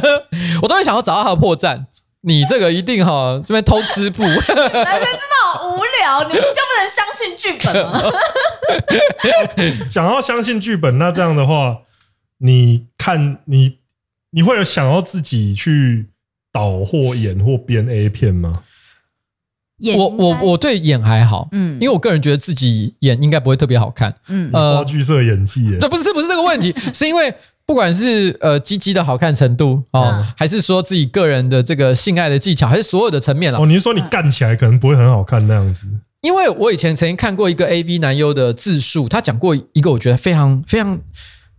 [0.62, 1.84] 我都会想要找到他的破绽。
[2.22, 8.00] 你这个一定哈这边偷吃布，男生真的好无聊，你们就不能相信剧本吗？
[9.88, 11.76] 想要相信剧本，那这样的话，
[12.38, 13.78] 你看你
[14.30, 16.06] 你会有想要自己去
[16.52, 18.52] 导或演或编 A 片吗？
[19.96, 27.34] 我我我对演还好，嗯，因为我个人觉得自己演应该不会特别好看，嗯，呃，话剧社演技，这，不是不是这个问题， 是因为
[27.66, 33.58] 不管是呃鸡鸡的好看程度哦，还是说自己个人的这个性爱的技巧，还是所有的层面了。
[33.58, 35.88] 哦，你是说你干起来可能不会很好看那样子？
[36.20, 41.00] 因为我以前曾经看过一个 AV 男优的自述，他讲过一个我觉得非常非常。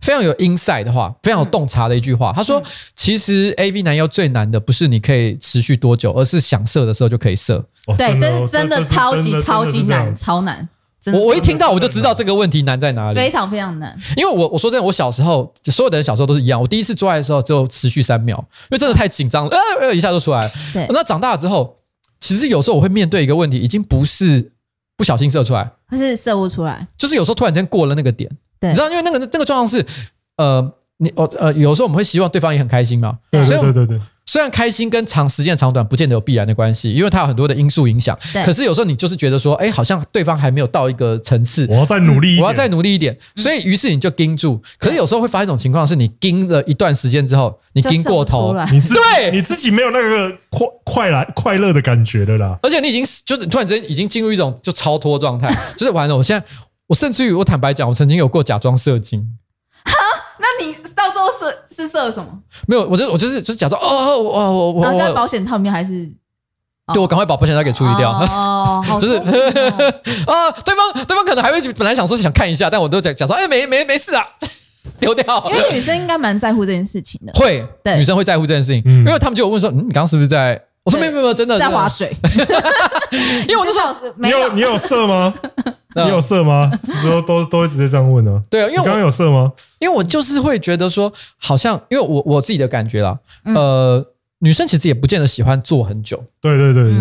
[0.04, 2.30] 非常有 insight 的话，非常有洞察的一句话。
[2.36, 2.62] 他说
[2.94, 7.64] ：“其实 AV 男优最难的不是你可以持续多久，而是想射的时候就可以射。”
[7.96, 10.68] 对，真真的超级超级难，超难，
[11.12, 13.98] 我我一听到我就知道这个问题难在哪里，非常非常难。
[14.14, 20.50] 因为我我说真的，我小时候所有的人小时候都是一样，我第一次做爱的时候只有持续三秒，因为真的太紧张了，呃呃一下就出来了。
[20.74, 21.78] 对，那长大了之后，
[22.20, 24.52] 其实有时候我会面对一个问题，已经不是
[24.98, 28.30] 不小心射出来，而是射不出来，就是有时候突然间过了那个点，
[28.64, 29.84] 对，你知道，因为那个那个状况是，
[30.36, 34.00] 呃，你哦呃，有时候我们会希望对方也很开心嘛，对对对对对。
[34.26, 38.18] 虽然开心跟长时间长短不见得有必然的关系，因为它有很多的因素影响。
[38.42, 43.14] 可是有时候你就是觉得说，哎，好像对方还没有到一个层次，我要再努力，我要再努力一点。
[43.36, 44.58] 所以于是你就盯住。
[44.78, 52.58] 可是有时候会发生一种情况，是你盯了一段时间之后，你盯过头，你自己对你自己没有那个快快来快乐的感觉的啦。
[52.62, 56.16] 而且你已经就是突然之间已经进入一种就超脱状态， 就是完了。
[56.16, 56.46] 我现在
[56.86, 59.26] 我甚至于我坦白讲，我曾经有过假装射精。
[59.84, 59.92] 哈
[60.38, 62.30] 那你到最后射是射什么？
[62.66, 66.10] 没有，我就我就是就是假装哦哦哦我我我在保险套里面还是？
[66.92, 68.10] 对，我赶快把保险套给处理掉。
[68.28, 74.26] 哦，就是啊，对方对方可能还会本来想说想看一下，但我都讲讲说哎没没没事啊，
[75.00, 75.50] 丢掉。
[75.50, 77.32] 因为女生应该蛮在乎这件事情的。
[77.40, 80.60] 会，对，女生会在乎这件事情，因为他们就有问说，嗯，你刚刚是不是在？
[80.84, 82.14] 我说没有没有真的在划水。
[83.48, 85.32] 因为我就说你有你有射吗？
[85.94, 86.70] 你有射吗？
[87.02, 88.42] 说都都会直接这样问呢？
[88.50, 89.52] 对啊，因为刚刚有射吗？
[89.78, 94.04] 因为我就是会觉得说，好像因为我我自己的感觉啦，呃，
[94.40, 96.22] 女生其实也不见得喜欢坐很久。
[96.40, 96.92] 对对对，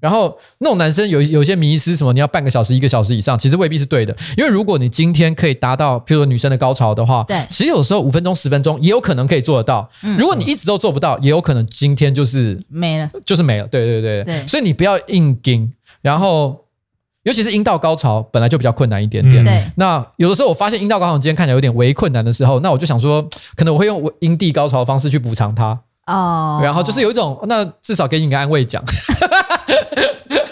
[0.00, 4.16] 然后那种男生有有些迷失什么，你要半个小时、一个小时以上，其实未必是对的。
[4.36, 9.88] 因为如果你今天可以达到，譬如说女生的高潮的话，对，其实有时候五分钟、十分钟也有可能可以做得到。
[10.18, 13.66] 如果你一直都做不到，也有可能今天就是没了，就是没了。
[13.66, 16.64] 对对对对，所以你不要硬盯，然后。
[17.24, 19.62] 尤其是阴道高潮本来就比较困难一点点，对。
[19.76, 23.22] 那有的时候我发现阴道高潮今天看起来有点微困难的时候，那我就想说，
[23.56, 25.78] 可能我会用阴蒂高潮的方式去补偿它。
[26.06, 26.60] 哦。
[26.62, 28.82] 然后就是有一种，那至少给你一个安慰奖。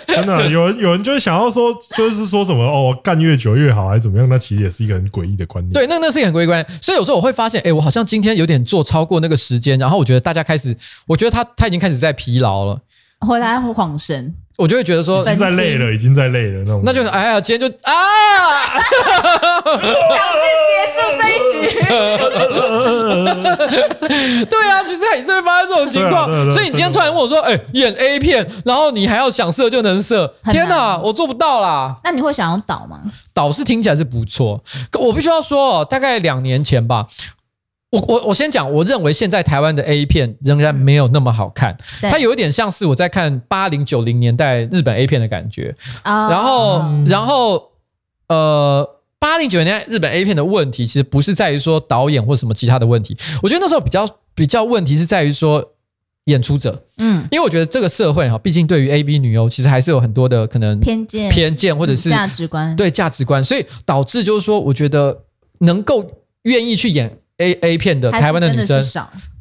[0.06, 4.28] 真的，有人有人就是想要说，就是说什么哦，干越久越好，还是怎么样？
[4.28, 5.72] 那其实也是一个很诡异的观念。
[5.72, 6.82] 对，那那是一个很诡异观念。
[6.82, 12.80] 所以有时候我会发现，哎，我好像今天有点做超过那个时间，然后我觉得大家开始，我觉得他他已经开始在疲劳了，
[13.20, 14.34] 或者他会晃神。
[14.58, 16.82] 我就会觉得说，已经在累了，已经在累了那种。
[16.84, 17.94] 那就是哎呀，今天就啊，
[19.62, 21.54] 强制结束这一局。
[24.50, 26.50] 对啊，其实也是会发生这种情况。
[26.50, 31.94] 所以你今天突然问我说，哎，演 A 片，然后你还要想射就能射，天哪，我做不到啦。
[32.02, 32.98] 那你会想要导吗？
[33.32, 37.06] 导是听起来是不错，可我必须要说，大概两年前吧。
[37.90, 45.74] 我我我先讲，我认为现在台湾的 A 片仍然没有那么好看，它有一点像是我在看八零九零年代日本 A 片的感觉。
[46.04, 47.70] 然后然后
[48.28, 48.86] 呃，
[49.18, 55.64] 八零九零年代日本 A 片的问题，其实不是在于说导演或什么其他的问题，我觉得那时候比较比较问题是在于说
[56.24, 61.30] 演出者，嗯，因为我觉得这个社会哈，毕竟对于 A B 女优其实还是有很多的可能偏见。
[61.30, 65.22] 偏见或者是价值观，对价值观，所以导致就是说，我觉得
[65.60, 66.04] 能够
[66.42, 67.18] 愿意去演。
[67.38, 68.80] A A 片的台湾的女生，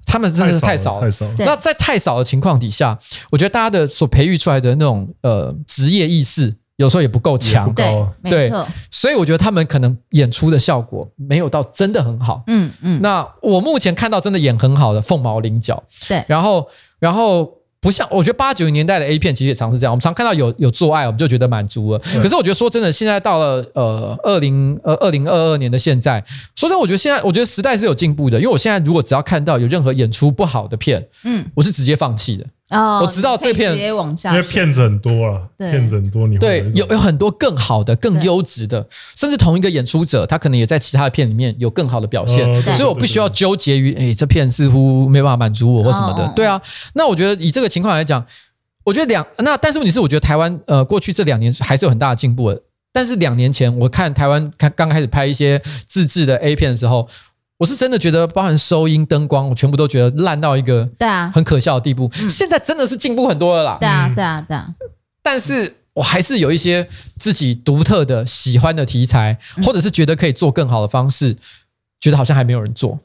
[0.06, 1.02] 她们真的是太少了。
[1.02, 1.34] 太少了。
[1.39, 2.98] 那在太少的情况底下，
[3.30, 7.72] 我觉得大家的所培育出来的那种呃职业意识，有时候也不够强。
[7.74, 7.86] 对，
[8.22, 8.68] 没错。
[8.89, 12.43] 所以我觉得他们可能演出的效果没有到真的很好。
[12.48, 13.02] 嗯嗯。
[13.02, 15.84] 那我目前看到真的演很好的凤毛麟角。
[16.08, 16.24] 对。
[16.28, 16.68] 然后，
[17.00, 17.52] 然后。
[17.88, 21.99] 不像，我觉得八九零年代的 A 片其实也常是这样，我们常看到有有做爱，我们就觉得满足了。
[22.21, 26.21] 可是我觉得说真的，现在到了呃二零呃二零二二年的现在，
[26.53, 32.45] 说真的，我觉得现在我觉得时代是有进步的，因为我现在如果只要看到有任何演出不好的片，嗯，我是直接放弃的。
[32.70, 42.43] 哦，我知道这片，因为骗子很多啊，骗子很多，你对有有很多更好的、更优质的，甚至同一个演出者，他可能也在其他的片里面有更好的表现，
[42.76, 46.28] 所以我不需要纠结于，哎，这片似乎没办法满足我或什么的。
[46.36, 46.61] 对啊，
[46.93, 48.26] 那我觉得以这个情况来讲，
[48.84, 52.61] 我觉得两那，但是问题是，我觉得台湾呃过去这两年还是有很大的进步的，
[52.91, 57.07] 但是两年前我看台湾看刚开始拍一些自制的 A 片的时候。
[57.60, 62.08] 我是真的觉得，包含收音、灯光，我全部都觉得烂到一个对啊很可笑的地步。
[62.30, 63.78] 现在真的是进步很多了啦。
[63.80, 64.68] 对啊，对啊，对啊。
[65.24, 66.88] 但是我还是有一些
[67.18, 71.36] 自己独特的、喜欢的题材，或者是觉得可以做更好的方式，
[71.99, 72.99] 觉得好像还没有人做，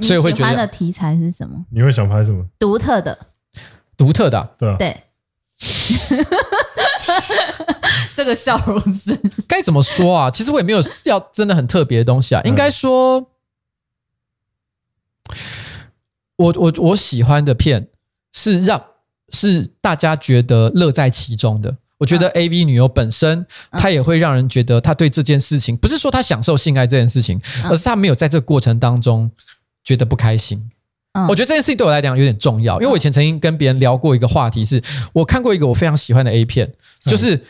[0.00, 0.42] 所以会觉得。
[0.42, 1.64] 喜欢的题材是什么？
[1.70, 2.44] 你会想拍什么？
[2.58, 3.16] 独特的，
[3.96, 4.96] 独特的，对啊，对。
[8.12, 9.16] 这个笑容是
[9.46, 10.28] 该怎么说啊？
[10.30, 13.30] 其实我也没有要真的很特别的东西啊，应该说。
[16.36, 17.88] 我我我喜欢的片
[18.32, 18.82] 是让
[19.30, 21.76] 是大家觉得乐在其中的。
[21.96, 29.30] 我觉得 AV 女优本身，她也会让人觉得她对这件事情，不是说她享受性爱这件事情，而是她没有在这个过程当中
[29.84, 30.70] 觉得不开心。
[31.28, 34.82] 我觉得这件事情对我来讲有点重要，因为我以前曾经跟别人聊过一个话题，是
[35.12, 36.70] 我看过一个我非常喜欢的 A 片，
[37.00, 37.40] 就是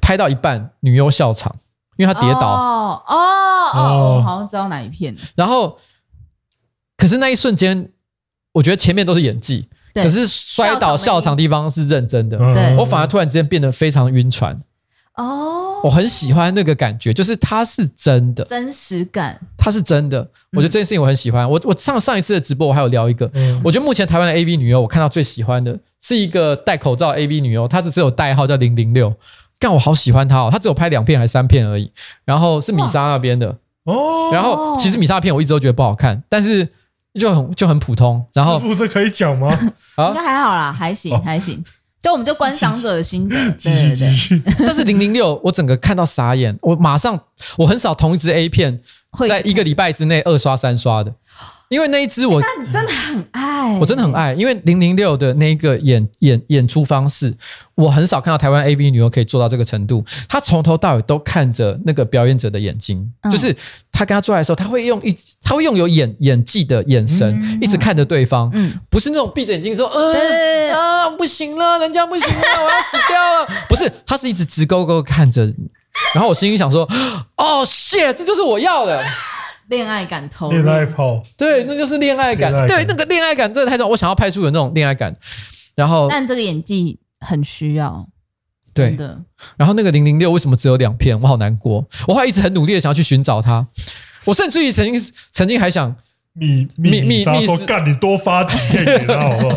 [0.00, 1.54] 拍到一半女优笑场，
[1.96, 2.40] 因为她跌倒。
[2.40, 3.16] 哦哦
[3.74, 5.14] 哦，我好像知道哪一片。
[5.36, 5.78] 然后，
[7.04, 7.90] 可是那一瞬间，
[8.52, 12.38] 我觉得前面都是演技，可是摔倒笑场的地方是认真的。
[12.78, 14.58] 我反而突然之间变得非常晕船。
[15.16, 20.26] 哦，我很喜欢那个感觉，就是它是真的，真实感，它是真的。
[20.52, 21.46] 我觉得这件事情我很喜欢。
[21.48, 23.30] 我我上上一次的直播，我还有聊一个，
[23.62, 29.14] 我觉得目前台湾的 A B 女优，我看到最喜欢的是一个戴口罩 A B 女优，她只有代号叫零零六，
[29.58, 30.48] 但我好喜欢她哦。
[30.50, 31.92] 她只有拍两片还是三片而已，
[32.24, 34.30] 然后是米莎那边的哦。
[34.32, 36.66] 然后其实米莎片我一直都觉得不好看，但是
[37.18, 38.24] 就很就很普通。
[38.34, 39.48] 然后师傅这可以讲吗？
[39.98, 41.62] 应该还好啦，还行还行。
[42.02, 44.42] 就我们就观赏者的心得， 对对对。
[44.66, 47.18] 但是零零六，我整个看到傻眼，我马上，
[47.56, 48.78] 我很少同一支 A 片
[49.26, 51.14] 在一个礼拜之内二刷三刷的。
[51.74, 54.32] 因为那一只我，那你真的很爱，我真的很爱。
[54.34, 57.34] 因为零零六的那个演演演出方式，
[57.74, 60.04] 我很少看到台湾 AV 女优可以做到这个程度。
[60.28, 63.52] 她从头到尾都看着那个表演者的眼睛，嗯、就是
[63.90, 65.12] 她跟他做爱的时候，她会用一，
[65.42, 75.44] 她会用有演演技的眼神，嗯、一直看着对方，嗯，不是那种闭着眼睛说，嗯、呃、啊，不行了，人家不行了，我要死掉了， 不是，她是一直直勾勾看着，
[76.14, 76.88] 然后我心里想说，
[77.36, 79.02] 哦，shit，这就是我要的。
[79.68, 85.14] 恋爱感投恋爱炮，对，那就是恋爱感，爱感对，那个恋爱感真的太重，我想要拍出有那种恋爱感。
[85.74, 88.06] 然后，但这个演技很需要，
[88.72, 89.20] 对的。
[89.56, 91.18] 然后那个零零六为什么只有两片？
[91.20, 93.66] 我好难过，我还一直很努力的想要去寻找他。
[94.26, 95.96] 我甚至于曾经曾经还想
[96.34, 99.56] 密密密密说干你多发几片给他好不好？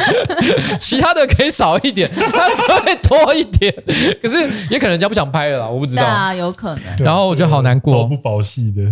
[0.78, 3.74] 其他的可以少一点，他会多一点。
[4.20, 4.38] 可是
[4.70, 6.02] 也可能人家不想拍了啦，我不知道。
[6.02, 6.96] 对啊，有可能。
[6.98, 8.82] 然后我就好难过，找不保戏的。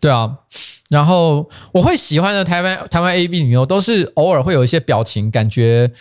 [0.00, 0.34] 对啊，
[0.88, 5.92] 然后我会喜欢的台湾台湾 A B 女优都是偶尔会有一些表情，感觉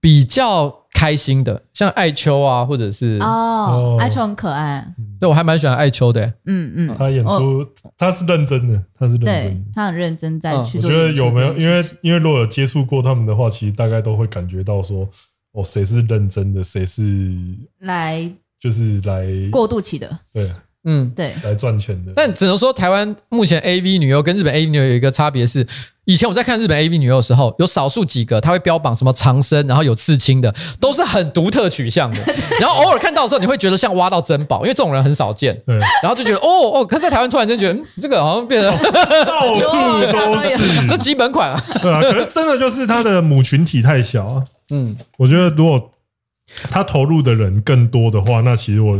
[0.00, 7.66] 比较开心的，像艾秋啊，或者是哦，艾秋很可爱，对，我还蛮喜欢艾秋的，嗯嗯，他演出
[7.98, 10.78] 他是认真的，他是认真的，他很认真在去。
[10.78, 15.08] 我觉得有没有，因为因为如果有接触过他们的话，其实大概都会感觉到说，
[15.52, 17.32] 哦，谁是认真的，谁是
[17.80, 18.30] 来
[18.60, 20.48] 就是来过渡期的，对。
[20.84, 22.12] 嗯，对，来赚钱的。
[22.16, 25.64] 但只能说，台湾目前 AV 女优跟日本 AV 女优有一个差别是，
[26.06, 32.18] 以前我在看日本 AV 女优的时候，有少数几个她会标榜什么长身，然后有刺青的，都是很独特取向的。
[32.58, 35.56] 然后偶尔看到的时候，你会觉得像挖到珍宝，因为这种人很少见。
[35.64, 35.78] 对。
[36.02, 38.72] 然后就觉得，哦哦，可是在台湾突然间觉得，这个好像变得
[39.24, 41.64] 到处都是， 这基本款啊。
[41.80, 44.42] 对啊，可是真的就是他的母群体太小啊。
[44.70, 45.92] 嗯，我觉得如果
[46.70, 48.98] 他投入的人更多的话，那其实我。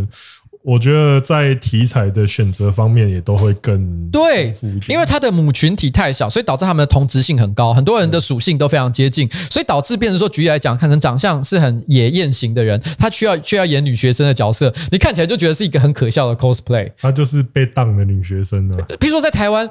[0.64, 4.54] 我觉得在题材的选择方面也都会更对，
[4.88, 18.86] 因为它的母群体太小，所以导致他们的同质性很高，很多人的属性都非常接近，所以导致变成说，举例来讲，可能长相是很野艳型的人，他需要需要演女学生的角色，你看起来就觉得是一个很可笑的 cosplay，他就是被当的女学生啊。
[19.00, 19.68] 比如说在台湾，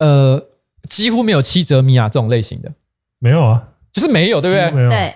[0.00, 0.42] 呃，
[0.88, 2.72] 几乎没有七泽米亚这种类型的，
[3.20, 3.62] 没有啊，
[3.92, 4.70] 就是没有，对不对？
[4.72, 5.14] 没有，对，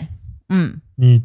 [0.51, 1.23] 嗯，你。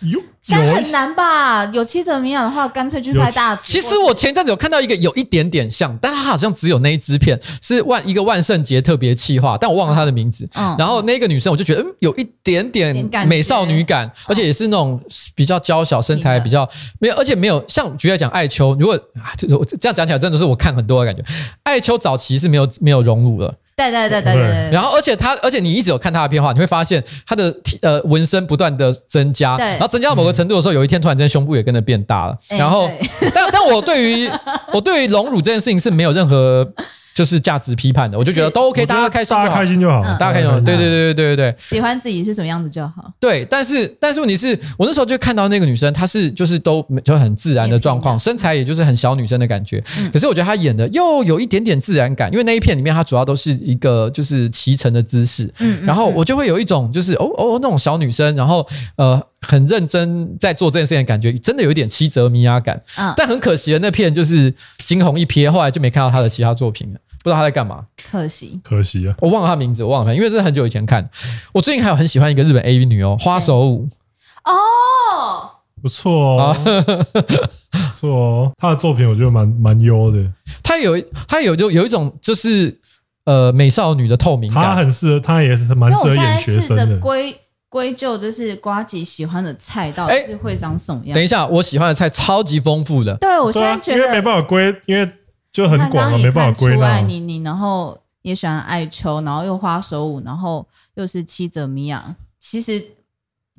[0.00, 1.64] 有，现在很难吧？
[1.66, 3.54] 有七泽米养的话，干脆去拍大。
[3.56, 10.48] 其实我前阵子有看到一个有一点点像，但它好像只有那一支片是万一个万圣节特别企划，但我忘了它的名字。
[10.54, 15.00] 嗯，然后那个女生我就觉得，嗯，有一点点美少女感，而且也是那种
[15.34, 16.68] 比较娇小身材，比较
[16.98, 18.76] 没有，而且没有像举例讲艾秋。
[18.78, 21.24] 如果啊就是我这样讲起来，真的是我看很多的感觉。
[21.62, 23.54] 艾秋早期是没有没有融入的。
[23.76, 32.36] 对对对对对，对，然后而且他，而且你一直有看他的变化，你会发现他的呃纹身不断的增加，对，然后增加到某个程度的时候，有一天突然间胸部也跟着变大了。
[32.48, 32.90] 然后，
[33.34, 34.30] 但但我对于
[34.72, 36.66] 我对于隆乳这件事情是没有任何。
[37.14, 40.60] 就是价值批判的，我就觉得都 OK，大家开心，大家开心就好，大家开心就好。
[40.60, 43.12] 对对对对对对，喜欢自己是什么样子就好。
[43.20, 49.82] 对，但是但是问题是我那时候就看到那个女生，她是就是都就很自然的状况，身材也就是很小女生的感觉。
[50.12, 55.48] 可是我觉得她演的又有一点点自然感，因为那一片里面她主要都是一个就是骑乘的姿势，
[55.82, 62.82] 然后我就会有一种就是哦哦那种小女生，然后呃很认真在做这件事情的感觉，真的有一点七泽米亚感。
[63.16, 66.98] 但很可惜的那片就是惊鸿一瞥，后来就没看到他的其他作品了。
[67.22, 69.14] 不知道他在干嘛，可惜，可惜啊！
[69.20, 71.08] 我忘了他名字，我忘了他，因为这是很久以前看。
[71.54, 73.88] 我最近还有很喜欢一个日本 AV 女优花手舞
[74.44, 74.52] 哦，
[75.80, 76.54] 不错哦，
[77.70, 80.22] 不错哦，他的作品我觉得蛮蛮优的。
[80.62, 82.78] 他有他有就有一种就是
[83.24, 86.98] 呃美少女的透明感，他很适合，他也是蛮适合演学生的。
[86.98, 87.34] 归
[87.74, 91.12] 归咎就是瓜吉喜欢的菜到底是会长什么样？
[91.12, 93.16] 等一下，我喜欢的菜超级丰富的。
[93.16, 95.12] 对，我现在觉得因为没办法归，因为。
[95.50, 96.86] 就很广了，没办法归纳。
[96.86, 102.84] 爱你，你然后也喜欢艾秋，然后又花手舞，然后又是七泽米亚，其实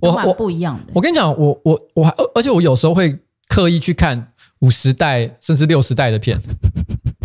[0.01, 0.91] 我蛮不一样的。
[0.93, 6.37] 我跟你讲，我我我还而且我有时候会刻意去看五十代甚至六十代的片，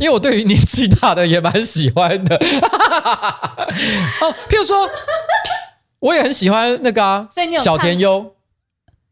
[0.01, 2.37] 因为我对于年纪大的也蛮喜欢的。
[2.37, 2.41] 哦，
[4.49, 4.89] 譬如说，
[6.01, 7.29] 我也很喜欢那个啊，
[7.63, 8.35] 小田优。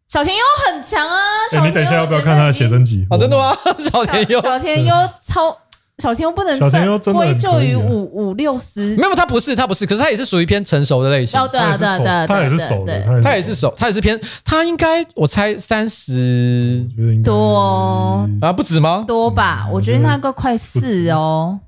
[0.09, 1.18] 小田优很强啊！
[1.55, 3.07] 哎，你等一下要不要看他的写真集？
[3.11, 3.55] 哦，真的吗？
[3.93, 5.55] 小田优，小田优超，
[5.99, 11.39] 小田优不能算归咎于五五六十，没有，他不是，他不是，可是他也是属于偏成熟的类型。
[11.39, 16.82] 哦，对啊，对啊，对啊，他也是熟的，他也是熟，他也是偏，他应该我猜三十
[17.22, 19.05] 多啊，不止吗？
[19.07, 21.61] 多吧，我觉得那个快四哦。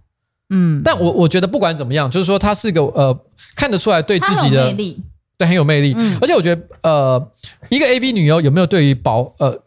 [0.49, 3.15] 嗯，但我我觉得不管怎么样，就是说他是个呃，
[3.55, 4.75] 看得出来对自己的。
[5.41, 7.33] 对，很有魅力，嗯、而且我觉得，呃，
[7.71, 9.59] 一个 AV 女优有没有对于保呃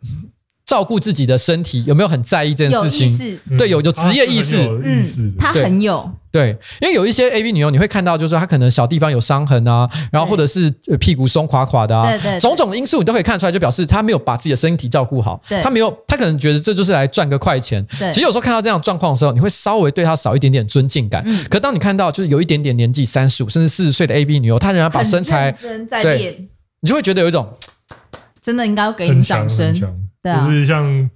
[0.73, 3.39] 照顾自己的身体有没有很在意这件事情？
[3.55, 5.03] 对，有有职业意识，嗯，
[5.37, 6.09] 她很有。
[6.31, 10.67] 对，因为有一些 A B 女优，你会看到，就是说她可能小地方有伤痕啊，然后或者是
[10.99, 17.85] 屁股松垮垮的啊，对对，种种因素你都可以看出来，就表示她没有把自己的身体照顾好，她没有，她可能觉得这就是来赚个快钱。
[18.11, 21.21] 其实有时候看到这样状况的时候，你会稍微对她少一点点尊敬感。
[21.27, 25.53] 嗯，可当你看到就是有一点点年纪三十五甚至四十岁的 A B 女优，她仍然把身材
[26.01, 26.49] 对，
[26.81, 27.47] 你就会觉得有一种
[28.43, 29.73] 真的应该要给你掌声，
[30.21, 31.09] 对啊，就是像。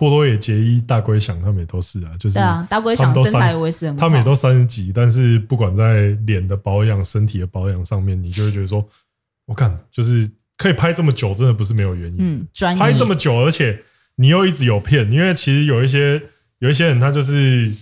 [0.00, 8.88] 波多野结衣、大龟响，他们也都是啊，就是啊，大龟响身材维持很好，他们也都三十几，但是不管在脸的保养、身体的保养上面，你就会觉得说，
[9.44, 12.16] 我看就是可以拍这么久，真的不是没有原因。
[12.20, 13.76] 嗯，专业拍这么久，而且
[14.14, 16.22] 你又一直有片，因为其实有一些
[16.60, 17.72] 有一些人，他就是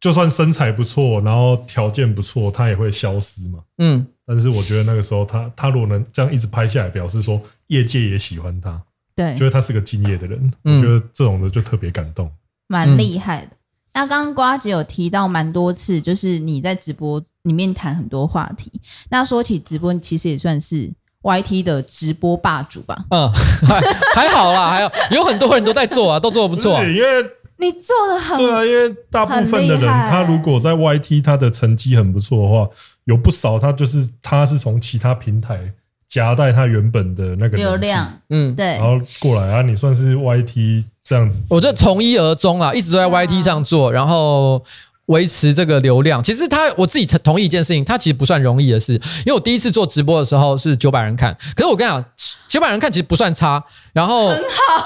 [0.00, 3.58] 就算身材不错，然后条件不错，他也会消失嘛。
[3.76, 8.82] 嗯，但是我觉得那个时候他他如果能这样一直拍下来，表示说业界也喜欢他。
[9.14, 12.30] 对，觉得他是个敬业的人，嗯、我觉得这种的就特别感动，
[12.68, 13.46] 蛮厉害的。
[13.46, 13.56] 嗯、
[13.94, 18.70] 那刚刚瓜姐有提到蛮多次，就是你在直播里面谈很多话题。
[19.08, 23.06] 那说起直播，其实也算是 YT 的直播霸主吧？
[23.08, 23.30] 嗯，
[23.66, 23.80] 还
[24.14, 26.84] 还好啦，还有有很多人都在做啊，都做的不错、啊。
[26.84, 27.24] 因为
[27.56, 32.68] 你做的很对啊，因为大部分的人他如果在 YT 他的成绩很不错的话，
[33.06, 35.72] 有不少他就是他是从其他平台。
[36.08, 44.64] 夹带他原本的那个流量，嗯，对，然后过来啊，你算是 YT 这样子，我就从一而终啊，一直都在 YT 上做，然后
[45.06, 46.22] 维持这个流量。
[46.22, 52.02] 其实他我自己同意一件事情，他其实不算容易的事，因为我第一次做直播的时候是九百人看，可是我跟你讲，
[52.46, 54.32] 九百人看其实不算差，然后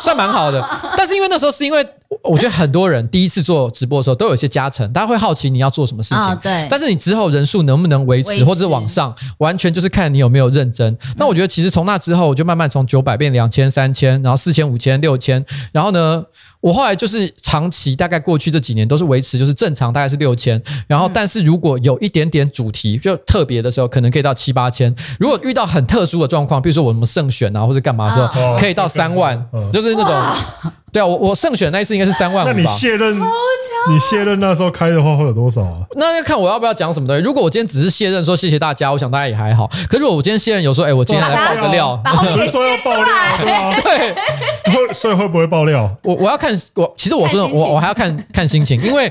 [0.01, 0.67] 算蛮好的，
[0.97, 1.87] 但是因为那时候是因为。
[2.25, 6.39] 我觉得很多人第一次做直播的时候都有一些加成，大家会好奇你要做什么事情。
[6.43, 6.67] 对。
[6.69, 10.99] 但是你之后人数能不能维持，或者是往上，完全就是看你有没有认真。
[11.17, 16.25] 那我觉得其实从那之后，我就慢慢从九百变两千、三千，然后四千、五千、六千，然后呢，
[16.61, 24.93] 我后来就是长期大概过去这几年都是维持就是正常大概是六千，然后但是如果有一点点主题就特别的时候，可能可以到七八千。
[25.21, 29.41] 如果遇到很特殊的状况，比如说我什么胜选啊或者干嘛的时候，可以到三万，
[29.73, 30.71] 就是那种。
[30.93, 32.53] 对啊，我我胜选那一次应该是三万五吧。
[32.55, 35.79] 那你卸任，你卸任那时候开的话会有多少啊？
[35.97, 37.23] 那要看我要不要讲什么东西。
[37.23, 39.69] 如果我今天只是卸任说谢谢大家，我想大家也还好。
[39.89, 43.37] 可是如果我今天卸任有说，哎，我今天来爆个料，把后面给 卸出来。
[43.83, 44.15] 对，
[44.75, 45.89] 会所以会不会爆料？
[46.03, 49.11] 我我要看我，其实我说我我还要看看心情，因为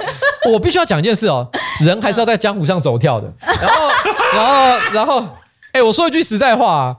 [0.51, 1.47] 我必须要讲一件事哦，
[1.81, 3.31] 人还是要在江湖上走跳的。
[3.41, 3.89] 然后
[4.33, 5.25] 然后然后，
[5.71, 6.95] 哎，我说一句实在话啊。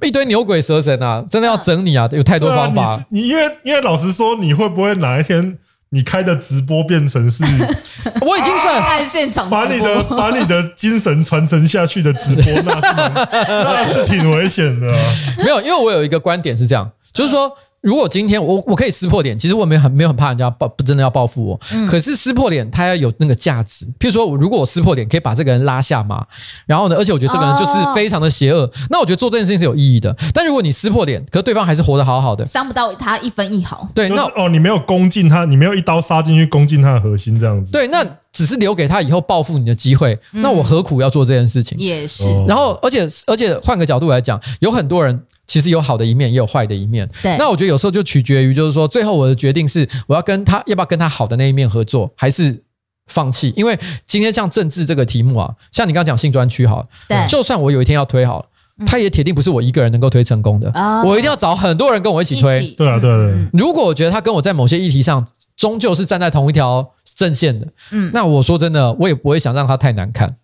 [0.00, 2.08] 一堆牛鬼蛇神啊，真的要整你啊！
[2.12, 2.82] 有太多方法。
[2.82, 5.58] 啊、你，你因为因为老实说，你会不会哪一天
[5.90, 7.44] 你开的直播变成是？
[8.22, 12.94] 我已经算在现场，把你的把你的精神传承下去的直播，那是
[13.48, 14.98] 那是挺危险的、啊。
[15.38, 17.52] 没有，因为我有一个观点是这样，就是说。
[17.82, 21.60] 如果今天我我可以撕破脸，其实我没有很没有很怕人家报不真的要报复我。
[21.74, 23.84] 嗯、可是撕破脸，它要有那个价值。
[23.98, 26.24] 譬如说，如果我撕破脸可以把这个人拉下马，
[26.64, 30.16] 然后呢，而且我觉得这个人就是非常的邪恶，哦、那我觉得做这件事情是有意义的。
[30.32, 33.88] 但如果你撕破脸，可是对方还是活得好好的，伤不到他一分一毫。
[33.92, 37.72] 对，那哦，你没有攻进他，你没有一刀杀进去攻进他的核心，这样子。
[37.72, 40.16] 对，那只是留给他以后报复你的机会。
[40.32, 41.76] 嗯、那我何苦要做这件事情？
[41.78, 42.28] 也是。
[42.46, 45.20] 然后，而且而且换个角度来讲，有很多人。
[45.52, 47.06] 其实有好的一面，也有坏的一面。
[47.22, 52.62] 对，那我觉得有时候就取决于，就是说，最后我的决定是，我要跟他要不要跟他好的那一面合作，还是
[53.08, 53.52] 放弃？
[53.54, 58.46] 因为今天像政治这个题目啊，像你刚刚讲性专区好了，对，就算我有一天要推好了，
[58.86, 60.72] 他也铁定不是我一个人能够推成功的。
[61.04, 62.68] 我一定要找很多人跟我一起推。
[62.78, 63.46] 对啊，对对。
[63.52, 70.34] 如果我觉得他跟我在某些议题上终究是站在同一条阵线的，嗯，那我说真的，我也不会想让他太难看。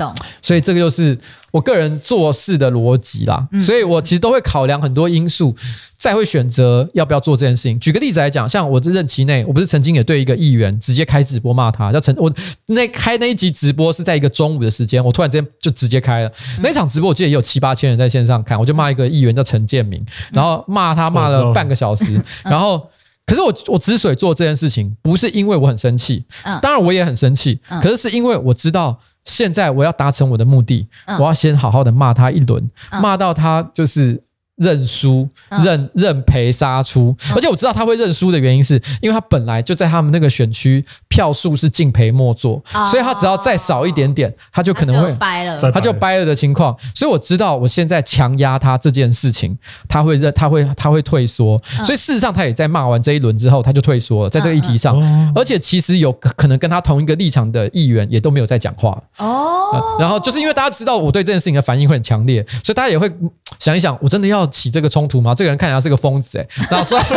[0.00, 0.14] 懂。
[0.40, 1.16] 所以这个就是
[1.50, 3.46] 我个人做事的逻辑啦。
[3.52, 5.54] 嗯、所以我其实都会考量很多因素，
[5.96, 7.78] 再会选择要不要做这件事情。
[7.78, 12.32] 举个例子来讲，像我这任期内，我不是曾经也对一个议员直接开直播骂他，叫陈，我
[12.66, 22.88] 那开那一集直播是在一个中午的时间，我突然之间就直接开了、嗯、那场直播，我记得也有七八千人在线上看，我就骂一个议员叫陈建明，然后骂他骂了半个小时， 然后。
[23.30, 26.24] 可是我我之所以做这件事情，不是因为我很生气，
[26.60, 30.88] 当然我也很生气，可是是因为我知道现在我要达成我的目的，
[31.20, 32.68] 我要先好好的骂他一轮，
[33.00, 34.20] 骂到他就是。
[34.60, 35.26] 认输、
[35.64, 46.76] 认认赔杀出，而且我知道他会认输的原因是，因为他本来就在他们那个选区票数是敬陪末座，所以他只要再少一点点，他就可能会掰了，他就掰了的情况。
[46.94, 49.56] 所以我知道我现在强压他这件事情，
[49.88, 51.58] 他会认，他会他会退缩。
[51.82, 55.00] 所以事实上，他也在骂完这一轮之后，他就退缩了，在这个议题上。
[55.34, 59.02] 而且其实有可能跟他同一个立场的议员也都没有在讲话。
[59.16, 63.10] 哦，然后就是因为大家知道我对这件事情的反应会很强烈，所以大家也会
[63.58, 64.49] 想一想，我真的要。
[64.50, 65.34] 起这个冲突吗？
[65.34, 67.16] 这个人看起来是个疯子哎，然后说，所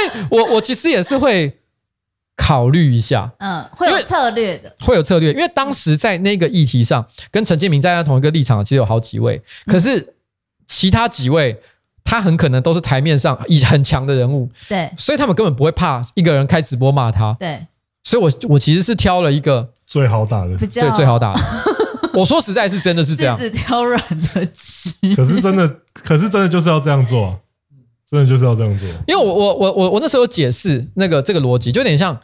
[0.00, 1.58] 以 我我其实也是会
[2.36, 10.14] 考虑一下，嗯，会有策略的，会有策略，因为当时在那个议题上跟陈建明站在同一个立场，其实有好几位，可是
[10.66, 11.60] 其他几位
[12.02, 17.66] 他很可能都是台面上以很强的人物，对，所以他们根本不会怕一个人开直播骂他，对，
[18.04, 21.40] 所以我我其实是挑了一个最好打的，对，最好打的。
[22.18, 24.02] 我说实在是真的是这样，挑软
[24.34, 24.90] 的吃。
[25.14, 27.38] 可是真的，可是真的就是要这样做，
[28.08, 28.88] 真的就是要这样做。
[29.06, 32.18] 因为我我我我我那时候解释那个这个逻辑，就有点像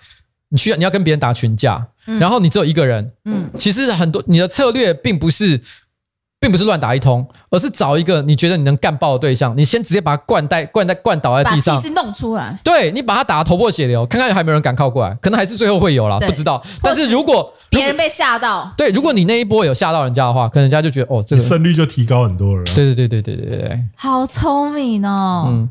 [0.48, 5.60] 你需要你要跟别人打群架，然后你只有一个人，嗯，其实很多你的策略并不是。
[6.38, 12.60] 并不是乱打一通，而是找一个你觉得你能干爆的对象，你先直接把他灌在灌在灌倒在地上，把气势弄出来。
[12.62, 16.62] 对，你把他打得头破血流，看看还有没有人敢靠过来，可能还是最后会有啦，不知道。
[16.82, 22.64] 但是如果别人被吓到，对，如果你那一波有吓到人家的话，可能人家就觉得哦，这个胜率就提高很多了。
[22.64, 25.44] 对对对对对对对，好聪明哦。
[25.48, 25.70] 嗯，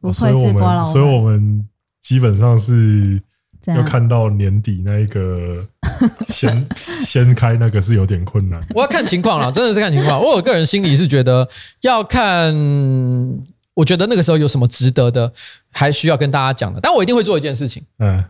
[0.00, 0.82] 不愧是瓜老。
[0.84, 1.66] 所以我们
[2.00, 3.22] 基本上是。
[3.66, 5.64] 要看到年底那一个
[6.28, 8.60] 先先开那个是有点困难。
[8.74, 10.20] 我要看情况了，真的是看情况。
[10.20, 11.48] 我个人心里是觉得
[11.82, 12.54] 要看，
[13.74, 15.32] 我觉得那个时候有什么值得的，
[15.70, 16.80] 还需要跟大家讲的。
[16.80, 18.24] 但我一定会做一件事情，嗯。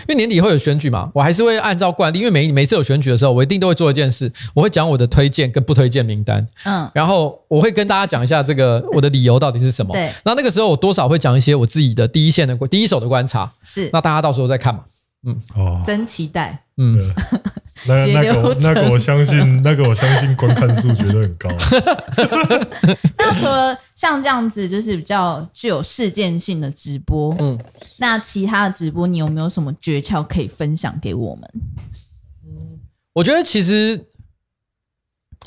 [0.00, 9.92] 因为年底会有选举嘛，我还是会按照惯例，因为每每次有选举的时候，我一定都会做一件事，我会讲我的推荐跟不推荐名单，嗯，然后我会跟大家讲一下这个我的理由到底是什么。
[9.92, 14.80] 对，那那个时候我多少会讲一些我自己的第一线的第一手的观察，是，那大家到时候再看嘛，
[15.26, 16.98] 嗯，哦，真期待，嗯。
[17.86, 21.48] 那那个那个我相信， 那个我相信观看数绝对很高。
[23.18, 27.58] 那除了像这样子，就是比较具有事件性的直播，嗯，
[27.98, 31.50] 那其他的直播，你有没有什么诀窍可以分享给我们？
[32.44, 32.78] 嗯，
[33.14, 34.06] 我觉得其实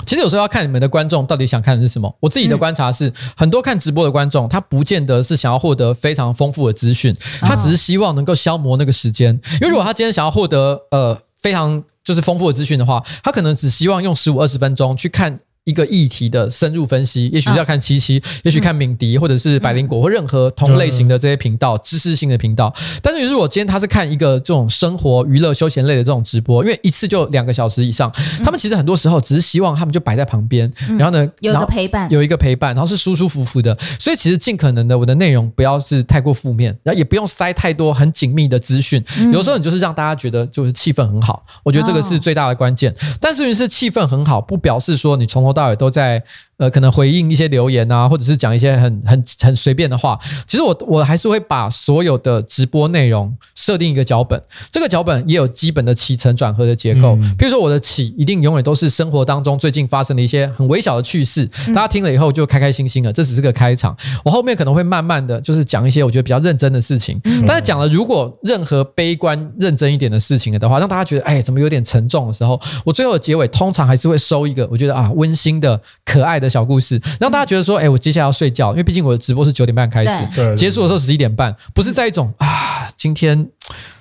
[0.04, 2.14] 其实有时候要看你们的观众到底想看的是什么。
[2.20, 9.34] 我自己的观察是，很多看直播的观众，他不见得是想要获得非常丰富的资讯，他只是希望能够消磨那个时间。
[9.54, 15.40] 因为如果他今天想要获得呃非常就是丰富的资讯的话，他可能只希望用十五二十分钟去看。
[15.66, 22.72] 一个议题的深入分析，也许是要看七七，也许看敏迪，或者是百灵果，或任何同类型的这些频道，知识性的频道。
[23.02, 28.10] 但是于是我今天他是看一个这种生活、娱乐、休闲类的这种直播，因为一次就两个小时以上，
[28.44, 33.76] 他们其实很多时候只是希望他们就摆在旁边，然后呢，有一个陪伴，有一个陪伴，然后是舒舒服服的。
[33.98, 39.02] 所以其实尽可能的，我的内容不要是太过负面，然后也不用塞太多很紧密的资讯。
[39.32, 42.94] 有时候你就是让大家觉得就是气氛很好，我觉得这个是最大的关键。
[43.20, 46.22] 但是于是气氛很好，不表示说你从头到尾都在。
[46.58, 50.18] 呃，可能回应一些留言啊，或者是讲一些很很很随便的话。
[50.46, 54.42] 其实我我还是会把所有的直播内容设定一个脚本，
[54.72, 57.14] 这个脚本也有基本的起承转合的结构。
[57.36, 63.94] 比如说我的起一定永远都是生活当中最近发生的一些很微小的趣事，大家听了以后就开开心心的，这只是个开场。
[64.24, 76.45] 我后面可能会慢慢的就是讲一些我觉得比较认真的事情，但是讲了如果任何悲观认真一点的事情的话，让大家觉得哎怎么有点沉重的时候，我最后的结尾通常还是会收一个我觉得啊温馨的可爱的。
[76.48, 83.48] 小故事，让大家觉得说，哎，我接下来要睡觉，因为毕竟我的直播是九点半开始，结束的时候十一点半，不是在一种啊，今天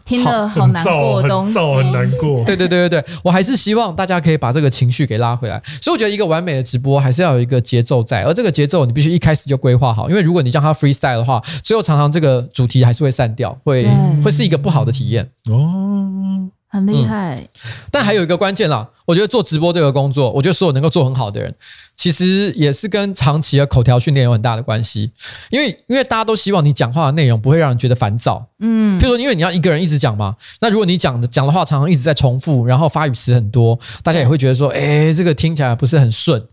[0.05, 2.43] 听了好难过的东西，很难过。
[2.45, 5.61] 对对对对对，我还是希望大家可以把这个情绪给拉回来。
[5.81, 13.87] 所以我觉得一个完美的直播还是要有一个节奏在，而这个节奏你必须一开始就规划好，因为如果你让它 freestyle 的话，最后常常这个主题还是会散掉，会
[14.23, 15.29] 会是一个不好的体验。
[15.49, 16.49] 哦。
[16.75, 17.71] 很厉害、嗯。
[17.89, 21.53] 但还有一个关键啦，我觉得做直播这个工作，我觉得所有能够做很好的人，
[21.95, 25.09] 其实也是跟长期的口条训练有很大的关系。
[25.49, 28.45] 因为因为大家都希望你讲话的内容不会让人觉得烦躁。
[28.59, 36.43] 嗯，譬如说，因为你要一个人一直讲嘛，那如果你讲的讲的话常常一直在重复，然后发语词很多，大家也会觉得说，哎，这个听起来不是很顺。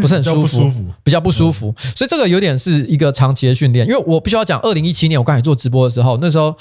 [0.00, 0.70] 不是很舒服，
[1.02, 3.84] 比较不舒服，所以这个有点是一个长期的训练。
[3.86, 6.56] 因为我必须要讲，二零一七年我刚才做直播的时候，那时候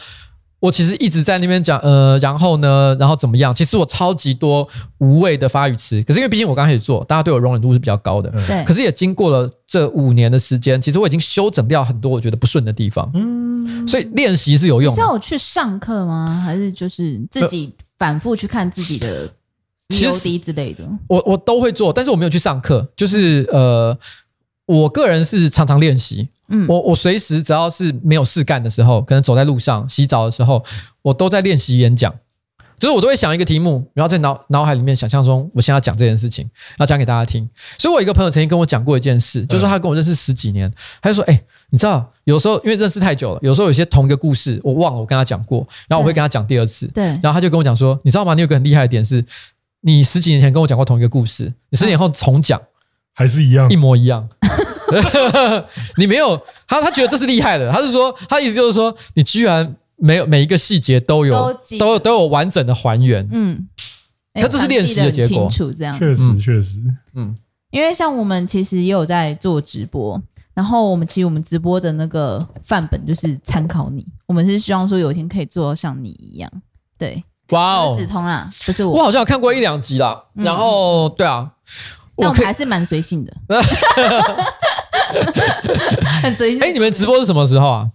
[0.62, 3.54] 我其实一直在那边讲，呃，然后呢，然后怎么样？
[3.54, 4.66] 其实我超级多
[5.00, 8.32] 无谓的发语词，可是因为毕竟我刚开始做，大家对我容忍度是比较高的。
[8.48, 8.64] 对。
[8.64, 13.12] 可是也经过了这五年的时间，其实我已经修整掉很多我觉得不顺的地方。
[13.16, 13.88] 嗯。
[13.88, 14.96] 所以练习是有用的。
[14.96, 16.42] 是要我去上课吗？
[16.46, 19.28] 还是就是自己反复去看自己的？
[19.90, 22.88] 其实之类的，我我都会做，但是我没有去上课。
[22.96, 23.98] 就是呃，
[24.66, 26.30] 我个人是常常练习。
[26.52, 30.64] 嗯，我我随时只要是没有事干的时候，可能走在路上、洗澡的时候，
[31.02, 32.14] 我都在练习演讲。
[32.78, 36.50] 就是我都会想一个题目，然后在脑脑海里面想象中，我现在要讲这件事情，
[36.80, 37.48] 要讲给大家听。
[37.78, 46.88] 所以我有一个朋友曾经跟我讲过一件事，就是说他跟我认识十几年，他就说：“哎，你知道，有时候因为认识太久了，有时候有些同一个故事我忘了，我跟他讲过，然后我会跟他讲第二次。
[46.88, 48.34] 对，然后他就跟我讲说：你知道吗？
[48.34, 49.24] 你有个很厉害的点是。”
[49.84, 52.62] 你十几年前跟我讲过同一个故事，你十年后重讲，
[53.14, 54.30] 还是一样，一模一样。
[55.98, 57.72] 你没有他，他觉得这是厉害的。
[57.72, 63.28] 他是说，他意思就是说，你居然没有每一个细节都有，都都有都有完整的还原。
[63.32, 63.68] 嗯，
[64.34, 65.50] 他这是练习的结果。
[65.76, 66.80] 这样确实确实，
[67.16, 67.36] 嗯，
[67.72, 70.22] 因为像我们其实也有在做直播，
[70.54, 76.52] 然后我们其实我们直播的那个范本就是参考你，我们是希望说有一天可以做到像你一样，
[76.98, 77.24] 对。
[77.50, 80.24] 哇哦，子通啊，不是我，我好像有看过一两集啦。
[80.36, 81.52] 嗯、然后，对啊，
[82.16, 83.34] 但我们还是蛮随性的，
[86.24, 86.60] 很随性。
[86.62, 87.90] 哎，你们直播是什么时候啊？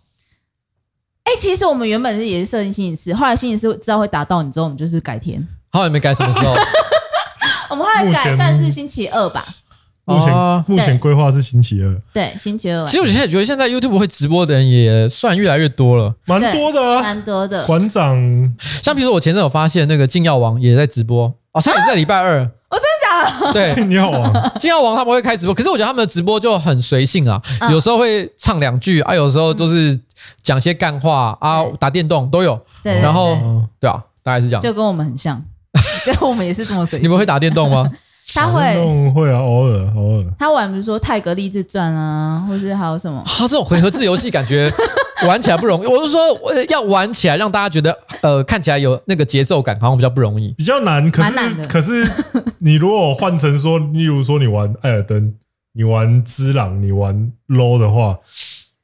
[1.24, 5.46] 哎，其实我们原本是也是设定星期四，后来星期四知道会打到你之后，我们就是改天。
[5.70, 6.54] 后来没改什么时候？
[7.70, 9.44] 我们后来改算是星期二吧。
[10.08, 12.84] 目前、哦、目前规划是星期二，对，星期二。
[12.84, 17.66] 其实我现在觉得，现在 YouTube 会直播的人也算越来越多了，蛮多的、啊，蛮多的。
[17.66, 18.16] 馆长，
[18.84, 22.38] 像比如说我前阵有发现那个禁药王也在直播，好像也是在礼拜二。
[22.38, 23.52] 我、啊哦、真的假的？
[23.52, 29.98] 对，金耀王，金耀王他们会开直播，可是我觉得他们的直播就很随性啊，嗯、有时候会唱两句啊，有时候都是
[30.42, 32.54] 讲些干话啊，打电动都有。
[32.82, 33.36] 对，对，然后
[33.80, 35.42] 对啊，大概是这样，就跟我们很像，
[36.04, 37.04] 就我们也是这么随性。
[37.06, 37.88] 你们会打电动吗？
[38.34, 38.60] 他会
[39.14, 40.24] 会啊，偶尔偶尔。
[40.36, 43.22] 他玩比如说《泰格励志传》啊，或是还有什么？
[43.24, 44.68] 他这种回合制游戏感觉
[45.24, 45.86] 玩起来不容易。
[45.86, 46.20] 我是说，
[46.68, 51.10] 要玩起来让大家觉得呃看起来有那个节奏感，好像比较不容易，比较难。
[51.10, 51.32] 可是
[51.68, 52.06] 可是
[52.58, 55.34] 你如果换成说，例如说你玩艾尔登，
[55.72, 58.18] 你玩之朗，你玩 low 的话，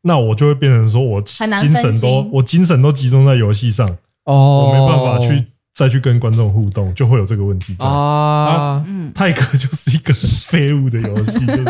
[0.02, 3.88] 那我就会变成说我精神都我精神都集中在游戏上
[4.24, 5.44] 哦，我没办法去。
[5.74, 8.84] 再去跟观众互动，就会有这个问题在啊。
[8.86, 11.64] 嗯，泰克就是一个很废物的游戏，就是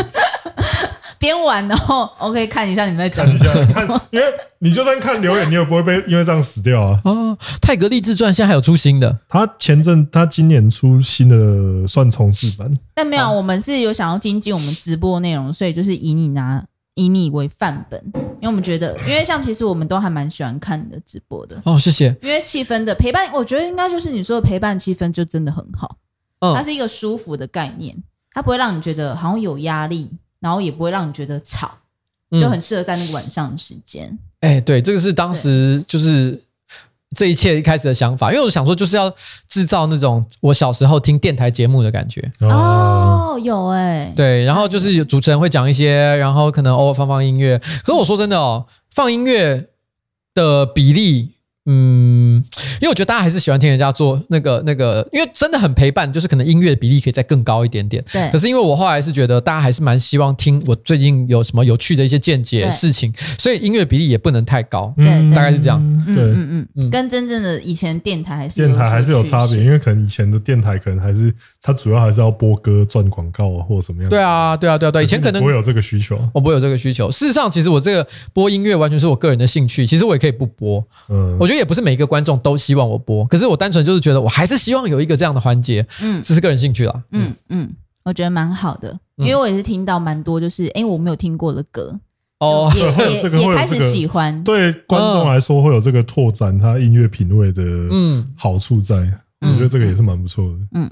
[1.23, 4.27] 边玩然后 OK 看一下你们在讲什么，看，因为
[4.59, 7.01] 你就算看留言，你也不会被因为这样死掉啊。
[7.05, 16.65] 哦，泰格励志传现在还有出新的，他前阵他今年出新的算重制版，但没有，我们是有想要精进我们直播内容，所以就是以你拿。
[16.95, 22.15] 以你为范本，因为我们觉得，因为像其实我们都还蛮喜欢看你的直播的哦，谢谢。
[22.21, 25.97] 因为气氛的陪伴，我觉得应该就是你说的陪伴气氛，就真的很好。
[26.41, 27.97] 嗯，它是一个舒服的概念，
[28.35, 30.11] 它不会让你觉得好像有压力，
[30.43, 31.73] 然后也不会让你觉得吵，
[32.33, 34.19] 就很适合在那个晚上的时间。
[34.41, 36.43] 哎，对，这个是当时就是。
[37.15, 39.15] 这一切一开始的想法，因为我想说，就是要
[39.47, 42.33] 制造那种我小时候听电台节目的感觉。
[42.41, 47.59] 哦，有哎、欸，对，然后就是有主持人会讲一些，然后可能偶尔放放音乐。
[47.59, 49.69] 可是我说真的哦，放音乐
[50.33, 51.33] 的比例。
[51.67, 52.43] 嗯，
[52.81, 58.03] 因为我觉得大家还是喜欢听人家做那个那个，因为真的很陪伴，就是可能音乐的比例可以再更高一点点。
[58.13, 58.29] 对。
[58.33, 64.93] 可是因为我后来是觉得大家还是蛮希望听我最近有什么有趣的一些见解事情，所以音乐比例也不能太高。
[64.97, 65.81] 对，大概是这样。
[66.07, 71.33] 对，嗯嗯嗯，跟真正的以前电台还是电台还是有差别，因为可能以前的电台可能还是
[71.63, 74.11] 它主要还是要播歌赚广告啊，或者什么样。
[74.11, 75.05] 对啊，对啊，对啊，对。
[75.05, 77.09] 以前可能不会有这个需求，我不会有这个需求。
[77.11, 80.85] 事实上，其实我这个播音乐完全是我个人的兴趣，其实我也可以不播。
[81.09, 82.33] 嗯，我觉得也不是每一个观众。
[82.39, 87.71] 都希望我播，可是我单纯就是觉得，我还是希望有一个这样的环节，嗯，这是个人兴趣啦，嗯嗯，
[88.05, 91.97] 我觉得蛮好的，因为我也是听到蛮多，就是哎，我没有听过的歌，
[92.41, 98.27] 哦，也也 也开始喜欢，对观众来说会有这个拓展他音乐品味的嗯。
[98.37, 98.97] 好处在，
[99.41, 100.91] 我觉得这个也是蛮不错的，嗯。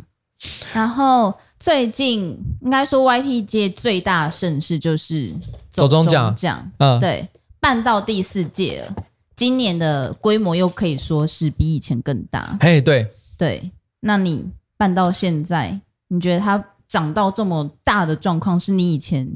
[0.73, 5.35] 然后最近应该说 YT 界最大盛事就是
[5.71, 7.27] 走中奖，嗯，对，
[7.59, 8.95] 办到第四届了。
[9.41, 12.59] 今年的规模又可以说是比以前更大。
[12.61, 13.09] 嘿，对，
[13.39, 14.45] 对，那你
[14.77, 19.27] 办到现在，你觉得它涨到这么大的状况，是你以前？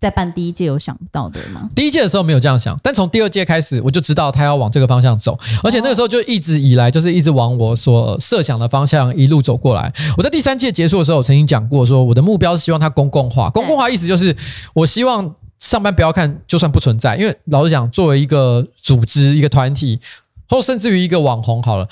[0.00, 1.68] 在办第一届有想到的吗？
[1.76, 9.92] 第一届的时候没有这样想，但从第二届开始，我就知道它要往这个方向走，而且那个时候就一直以来就是一直往我所设想的方向一路走过来。
[10.16, 13.50] 我在第三届结束的时候，我曾经讲过，说我的目标是希望它公共化。
[13.50, 14.34] 公共化意思就是，
[14.72, 15.34] 我希望
[15.64, 19.98] 上班不要看，就算不存在，因为老实讲，作为一个组织、一个团体，
[20.46, 21.88] 或甚至于一个网红，好了。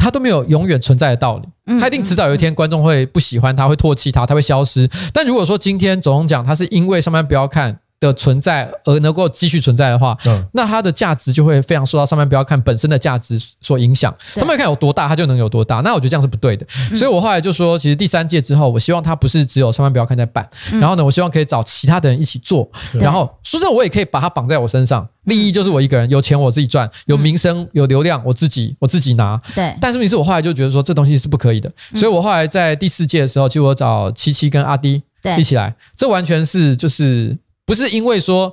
[0.00, 4.88] 他都没有永远存在的道理，他一定迟早有一天观众会不喜欢他，会唾弃他，他会消失。
[5.12, 14.14] 但如果说今天总统讲他是因为上班不要看的存在而能够继续存在的话，嗯，那它的价值就会非常受到上面不要看本身的价值所影响。
[14.34, 15.80] 上班不要看有多大，它就能有多大。
[15.80, 16.64] 那我觉得这样是不对的。
[16.94, 22.70] 所以我后来就说，其实第三届之后，我希望它不是只有上面不要看在办，然后呢，我希望可以找其他的人一起做。
[22.94, 29.40] 然后说真的，我也可以把它绑在我身上，利益就是我一个人，有钱我自己赚，有名声有流量我自己我自己拿。
[29.56, 29.76] 对。
[29.80, 31.68] 但是问题是我后来就觉得说，这东西是不可以的。
[31.94, 35.02] 所以我后来在第四届的时候，其实我找七七跟阿迪
[35.36, 37.36] 一起来，这完全是就是。
[37.68, 38.50] 不是因为说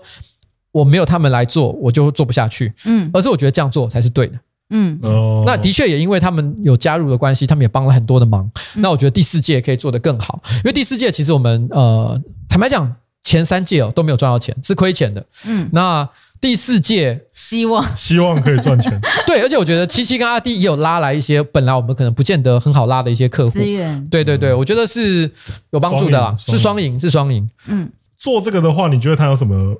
[0.73, 4.37] 我没有他们来做，我就做不下去，嗯，而是我觉得这样做才是对的，
[4.71, 8.43] 嗯，哦，那的确也因为他们有加入的关系，他们也帮了很多的忙，
[8.75, 12.93] 嗯，那我觉得第四届可以做得更好，因为第四届其实我们呃，坦白讲，
[13.23, 16.05] 前三届哦都没有赚到钱，是亏钱的，嗯，那
[16.41, 23.49] 第四届希望希望可以赚钱， 对，而且我觉得七七跟阿弟也有拉来一些本来我们可能不见得很好拉的一些客户。
[23.51, 25.31] 资源，对对对，我觉得是
[25.71, 27.89] 有帮助的啦，是双赢，是双赢，嗯。
[28.17, 29.75] 做这个的话，你觉得他有什么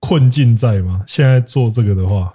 [0.00, 1.02] 困境在吗？
[1.06, 2.32] 现在做这个的话，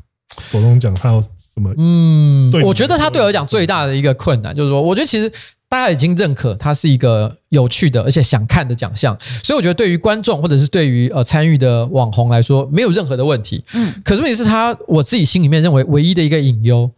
[0.49, 1.73] 左中讲他有什么？
[1.77, 5.31] 嗯，我觉得他对我来讲最大的一个困难就是说，我觉得其实
[5.67, 13.63] 大家已经认可它是一个有趣的而且想看的奖项，所以我觉得对于观众或者是对于呃参与的网红来说，没有任何的问题。
[13.73, 16.89] 嗯，可是问题是他我自己心里面认为唯一的一个隐忧。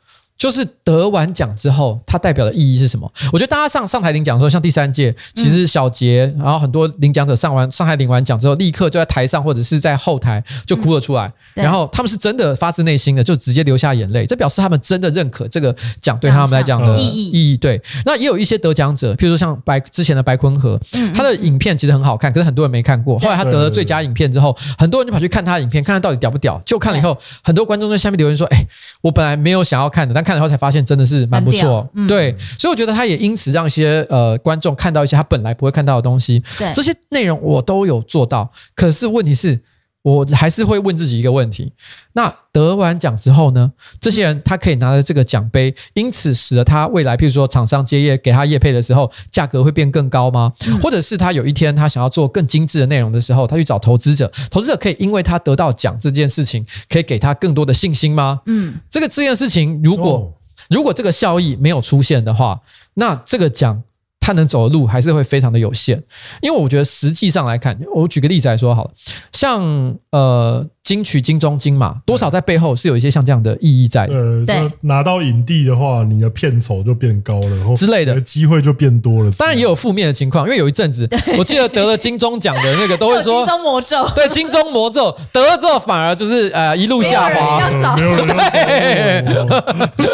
[0.42, 3.08] 就是得完奖之后，它代表的意义是什么？
[3.32, 17.30] 我觉得大家上上台领奖的时候，像第三届，其实小杰，然后很多领奖者上完上台领完奖之后，立刻就在台上或者是在后台就哭了出来，然后他们是真的发自内心的就直接流下眼泪，这表示他们真的认可这个奖对他们来讲的意义。
[17.32, 20.82] 意义对，那也有一些得奖者，譬如说像白之前的白坤和，
[21.14, 23.20] 他的影片其实很好看，可是很多人没看过。
[23.20, 26.60] 后来他得了最佳影片之后，很多人就跑去看他的影片，看他到底屌不屌。
[26.66, 28.66] 就看了以后，很多观众在下面留言说：“哎，
[29.02, 36.42] 我本来没有想要看的，但看。”看了以后才发现真的是蛮不错，嗯、对，所以我觉得他也因此让一些呃观众看到一些他本来不会看到的东西。
[36.58, 39.60] 对，这些内容我都有做到，可是问题是。
[40.04, 41.72] 我还是会问自己一个问题：
[42.14, 43.72] 那得完奖之后呢？
[44.00, 50.52] 这些人他可以拿着这个奖杯，因此使得他未来，譬如说厂商接业给他业配的时候，价格会变更高吗？
[50.82, 58.42] 或者是他有一天他想要做更精致的内容的时候，他去找投资者，投资者可以因为他得到奖这件事情，可以给他更多的信心吗？
[58.48, 60.34] 嗯，这个这件事情，如果
[60.70, 62.62] 如果这个效益没有出现的话，
[62.96, 63.84] 那这个奖。
[64.22, 66.02] 他能走的路还是会非常的有限，
[66.42, 68.92] 因为我觉得实际上来看，我举个例子来说好了，
[69.34, 74.46] 像呃金曲、金钟、金马，多少在背后是有一些像这样的意义在的。
[74.46, 79.32] 对，拿到影帝的话，你的片酬就变高了， 之类的，机会就变多了。
[79.32, 89.62] 当然也有负面的情况，因为有一阵子， 我记得得了金钟奖的那个都会说金钟魔咒，对，金钟魔咒得了之后反而就是呃一路下滑，没有人要找，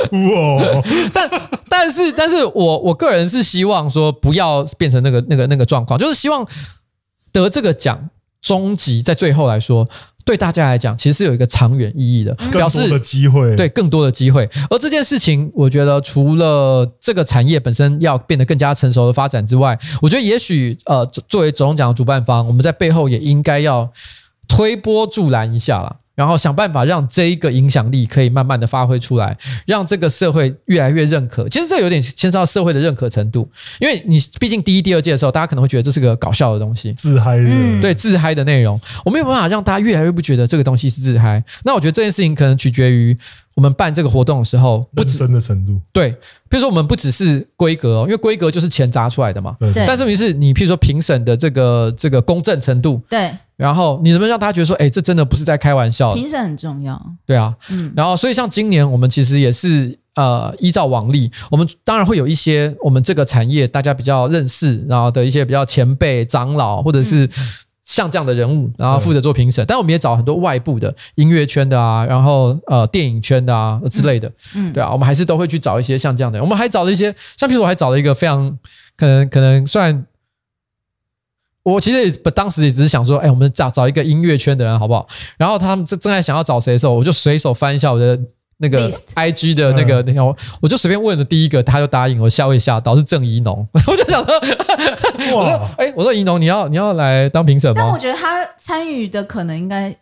[0.10, 0.84] 哭哦。
[1.14, 1.30] 但
[1.70, 3.98] 但是但是我我个人是希望说。
[3.98, 6.48] 说不要变成那个那个那个状况，就是希望
[7.32, 9.90] 得这个奖，终极在最后来说，
[10.28, 14.48] 对大家来讲，其实是有一个长远意义的，表示更多的机会，对更多的机会。
[14.70, 23.90] 而这件事情，我觉得除了这个产业本身要变得更加成熟的发展之外，我觉得也许呃，作为总统奖的主办方，我们在背后也应该要
[24.50, 25.96] 推波助澜一下啦。
[26.18, 29.38] 然后想办法让这一个影响力可以慢慢的发挥出来，
[29.68, 31.48] 让这个社会越来越认可。
[31.48, 33.48] 其实这有点牵涉到社会的认可程度，
[33.80, 41.44] 因为你毕竟第一、第二届的时候，大家可能会觉得这是个搞笑的东西，自嗨的，嗯、对自嗨的内容，我没有办法让大家越来越不觉得这个东西是自嗨。
[41.64, 43.16] 那我觉得这件事情可能取决于
[43.58, 45.82] 我们办这个活动的时候，不真的程度。
[45.92, 46.12] 对，
[46.48, 49.58] 比如说我们不只是规格哦，因为规格就是钱砸出来的嘛。
[49.60, 49.74] 对。
[49.74, 53.32] 但是问题是你，譬如说评审的这个这个公正程度，对。
[53.56, 56.14] 然后你能不能让大家觉得说，哎，这真的不是在开玩笑？
[56.14, 57.02] 评审很重要。
[57.26, 57.92] 对啊，嗯。
[57.96, 67.28] 然后，所以像今年我们其实也是呃，依照往例，我们当然会有一些我们这个产业大家比较认识，然后的一些比较前辈长老，或者是
[67.88, 69.66] 像这样的人物，然后负责做评审。
[69.66, 76.44] 但我们也找很多外部的音乐圈的啊，然后呃电影圈的啊之类的，嗯，对啊，我们还是都会去找一些像这样的人。
[76.44, 78.60] 我们还找了一些，像譬如我还找了一个非常
[78.98, 80.06] 可能可能算。
[81.64, 85.08] 我其实也不，当时也只是想说，哎，我们找找一个音乐圈的人好不好？
[85.38, 88.18] 然后他们正正在想要找谁的时候，我就随手翻一下我的
[88.60, 94.34] 那个 IG 的那个那个，我就随便问了第一个，他就答应我，吓一吓，导致郑怡农， 我就想说，
[95.36, 97.76] 我说，哎，我说怡农，你要你要来当评审吗？
[97.78, 99.96] 但我觉得他参与的可能应该，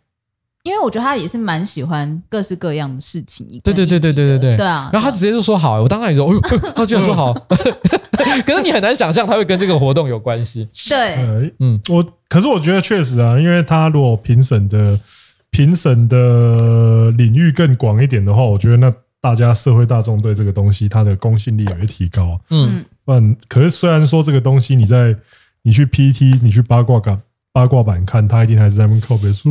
[0.63, 3.45] 因为我觉得他也是蛮喜欢各式各样的事情。
[3.61, 4.89] 对对对对对对对，对啊。
[4.93, 6.31] 然后他直接就说好，我当然也说，
[6.73, 7.33] 他居然说好，
[8.47, 10.65] 可是你很难想象他会跟这个活动有关系。
[10.87, 14.97] 对，嗯，我可是我觉得确实啊，因为他如果评审的。
[15.55, 18.91] 评审的领域更广一点的话，我觉得那
[19.21, 22.37] 大家社会大众对这个东西它的公信力也会提高。
[22.49, 25.15] 嗯，嗯，可是虽然说这个东西你在
[25.61, 27.17] 你去 PT 你去八卦版
[27.53, 29.49] 八卦版看，他一定还是在那边靠北说，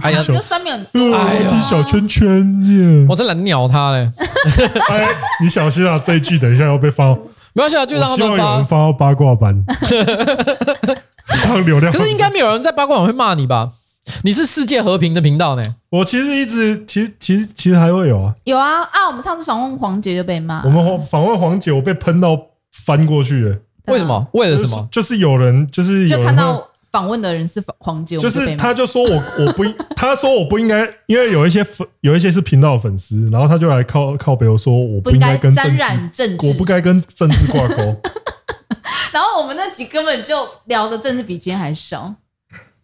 [0.00, 4.10] 哎呀，小酸面很多，小圈圈耶，我真懒得鸟他嘞。
[4.88, 5.06] 哎，
[5.42, 7.14] 你小心啊，这一句等一下要被发，
[7.52, 11.92] 没关系啊，就让他们发，有人发到八卦版， 这样流量。
[11.92, 13.72] 可是应该没有人在八卦版会骂你吧？
[14.22, 15.62] 你是世界和平的频道呢？
[15.90, 18.34] 我其实一直，其实其实其实还会有啊。
[18.44, 19.06] 有啊啊！
[19.08, 20.62] 我们上次访问黄杰就被骂。
[20.64, 22.38] 我们访访问黄杰，我被喷到
[22.86, 23.56] 翻过去了。
[23.86, 24.26] 为什么？
[24.32, 24.86] 为了什么？
[24.90, 29.64] 就是有人，就是有人就看到访问的人是黄杰，就是他就说我我不，
[29.96, 37.76] 他说我不应该，因为有一些粉，有一些是频道的粉丝，然后他就来靠靠北我说我不应该跟沾染政治，我不该跟政治挂钩。
[39.10, 42.14] 然后我们那集根本就聊的政治比今天还少。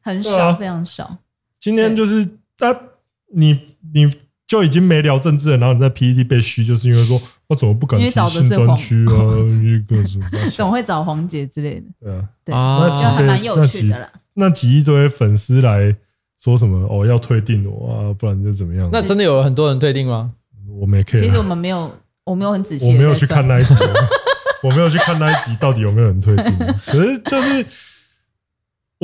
[0.05, 1.16] 很少，啊、非常少。
[1.59, 2.28] 今天就是
[2.59, 2.78] 他，
[3.35, 3.59] 你
[3.94, 4.14] 你
[4.47, 9.16] 就已经没聊政治了，然后你在 PPT 被嘘，就是因为说我怎么不敢提新专区啊？
[9.64, 10.26] 一个什么？
[10.55, 11.86] 总 会找黄姐之类的。
[12.05, 14.06] 对啊，对啊，那还蛮有趣的啦。
[14.35, 15.97] 那几亿堆粉丝来
[16.39, 16.86] 说什么？
[16.90, 18.86] 哦，要退订我啊，不然就怎么样？
[18.93, 20.32] 那真的有很多人退订吗？
[20.78, 21.18] 我没看。
[21.18, 21.90] 其实我们没有，
[22.24, 23.74] 我没有很仔细，我没有去看那一集，
[24.62, 26.44] 我没有去看那一集到底有没有人退订。
[26.85, 27.66] 可是就是。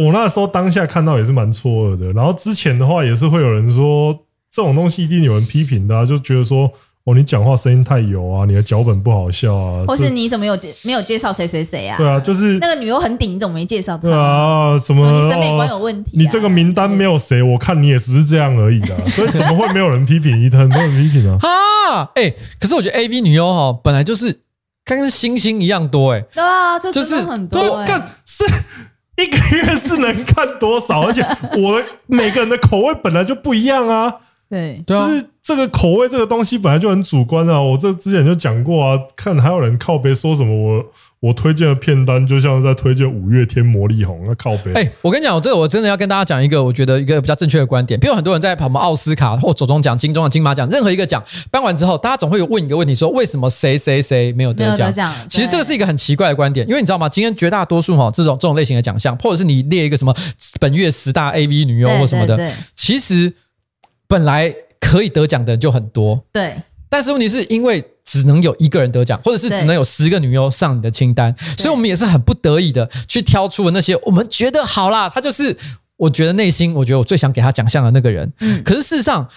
[0.07, 4.13] 我那时候当下看到也是蛮错愕的，然后之前的话也是会有人说
[4.51, 6.71] 这种东西一定有人批评的，啊，就觉得说
[7.05, 11.97] 哦，你讲话声音太油啊，你的脚本不好笑啊，或是你怎么有介没有介绍谁谁谁啊？
[11.97, 13.97] 对啊，就是那个女优很顶，你怎么没介绍？
[13.97, 16.15] 对啊，什么你审美观有问题，啊？
[16.15, 20.39] 你这个名单没有谁，我看你也只是这样而已的，所以怎么会没有人批评？
[20.39, 21.39] 你很多人批评啊？
[21.91, 24.41] 啊，哎，可是我觉得 AV 女优哈本来就是
[24.85, 28.45] 跟星星一样多哎，欸，对啊，这就是很多，欸，更是。
[29.23, 31.03] 一个月是能看多少？
[31.03, 31.21] 而且
[31.57, 34.13] 我的每个人的口味本来就不一样啊。
[34.49, 37.61] 对，就是这个口味这个东西本来就很主观啊。
[37.61, 40.85] 我这之前就讲过啊，看还有人靠背说什么我。
[41.21, 44.73] 我推荐的片单就像是在推荐五月天、魔力红，那靠背。
[44.73, 48.01] 哎，我跟你讲，我这个我真的要跟大家讲一个，我觉得一个比较正确的观点。
[48.01, 55.15] 比如很多人在跑什么奥斯卡或走中奖、金钟奖、金马奖，任何一个奖颁完之后，大家总会有问一个问题，说为什么谁谁谁没有得奖？
[55.29, 57.07] 其实这个是一个很奇怪的观点，因为你知道吗？
[57.07, 60.17] 今天绝大多数哈这种这种类型的奖项，或者是你列一个什么
[60.59, 63.31] 本月十大 AV 女优或什么的，其实
[64.09, 66.25] 本来可以得奖的人就很多。
[66.33, 66.55] 对。
[66.89, 75.57] 但是问题是因为只能有一个人得奖，或者是只能有十个女优上你的清单，所以我们也是很不得已的去挑出了那些我们觉得好啦，他就是
[75.97, 78.29] 我觉得内心我觉得我最想给他奖项的那个人。
[78.41, 79.29] 嗯，可是事实上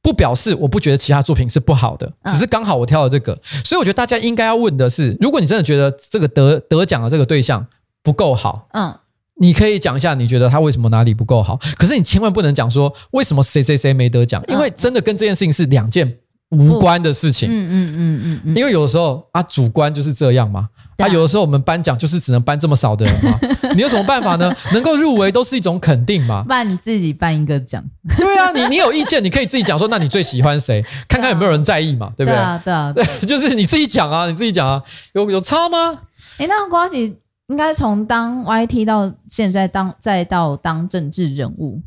[0.00, 3.36] 不表示我不觉得其他作品是不好的，只是刚好我挑了这个。
[3.64, 7.66] 所以我觉得大家应该要问的是，如果你真的觉得这个得得奖的这个对象
[8.04, 8.94] 不够好，嗯，
[9.40, 11.58] 你可以讲一下你觉得他为什么哪里不够好。
[11.76, 16.18] 可是你千万不能讲说为什么谁谁谁没得奖，因为真的跟这件事情是两件。
[16.52, 20.68] 无关的事情，嗯嗯嗯嗯嗯，因为有的时候啊，主观就是这样嘛。
[20.98, 23.36] 啊，有的时候我们颁奖就是只能颁这么少的人嘛。
[23.74, 24.54] 你有什么办法呢？
[24.72, 26.44] 能够入围都是一种肯定嘛。
[26.44, 27.82] 不然你自己颁一个奖。
[28.16, 30.84] 对啊，你你有意见，你可以自己讲说，那你最喜欢谁？
[31.08, 32.36] 看看有没有人在意嘛，对不对？
[32.36, 34.80] 对啊，对啊，对， 就是你自己讲啊，你自己讲啊，
[35.14, 36.02] 有有差吗？
[36.38, 37.12] 哎，那瓜姐
[37.48, 41.80] 应该从当 YT 到现在当再到当政治人物，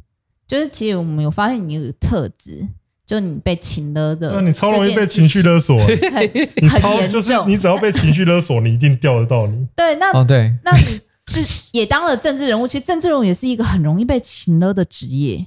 [0.47, 2.67] 就是其实我们有发现你有个特质。
[3.05, 5.77] 就你被情勒的，那你超容易被情绪勒索。
[6.55, 9.67] 你超就是你只要被情绪勒索，你一定钓得到你。
[9.75, 12.67] 对，那哦对，那你是 也当了政治人物。
[12.67, 15.45] 其实政治人物也是一个很容易被情勒的职业。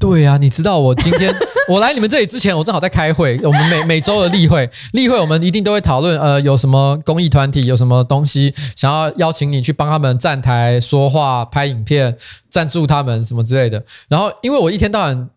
[0.00, 1.32] 对啊，你知道我今天
[1.70, 3.38] 我来你们这里之前，我正好在开会。
[3.44, 12.16] 我们每每周的例会，例会我们一定都会讨论，呃，有什么公益团体，有什么东西想要邀请你去帮他们站台说话、拍影片、
[12.50, 13.84] 赞助他们什么之类的。
[14.08, 15.30] 然后，因为我一天到晚。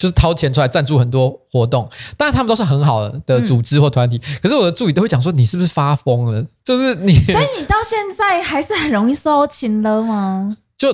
[0.00, 1.86] 就是掏钱出来赞助很多活动，
[2.16, 4.16] 当然他们都是很好的的组织或团体。
[4.16, 10.56] 嗯、可是我的助理都会讲说：“你是不是发疯了？”就是你，所以你到现在还是很容易受情了吗？
[10.78, 10.90] 就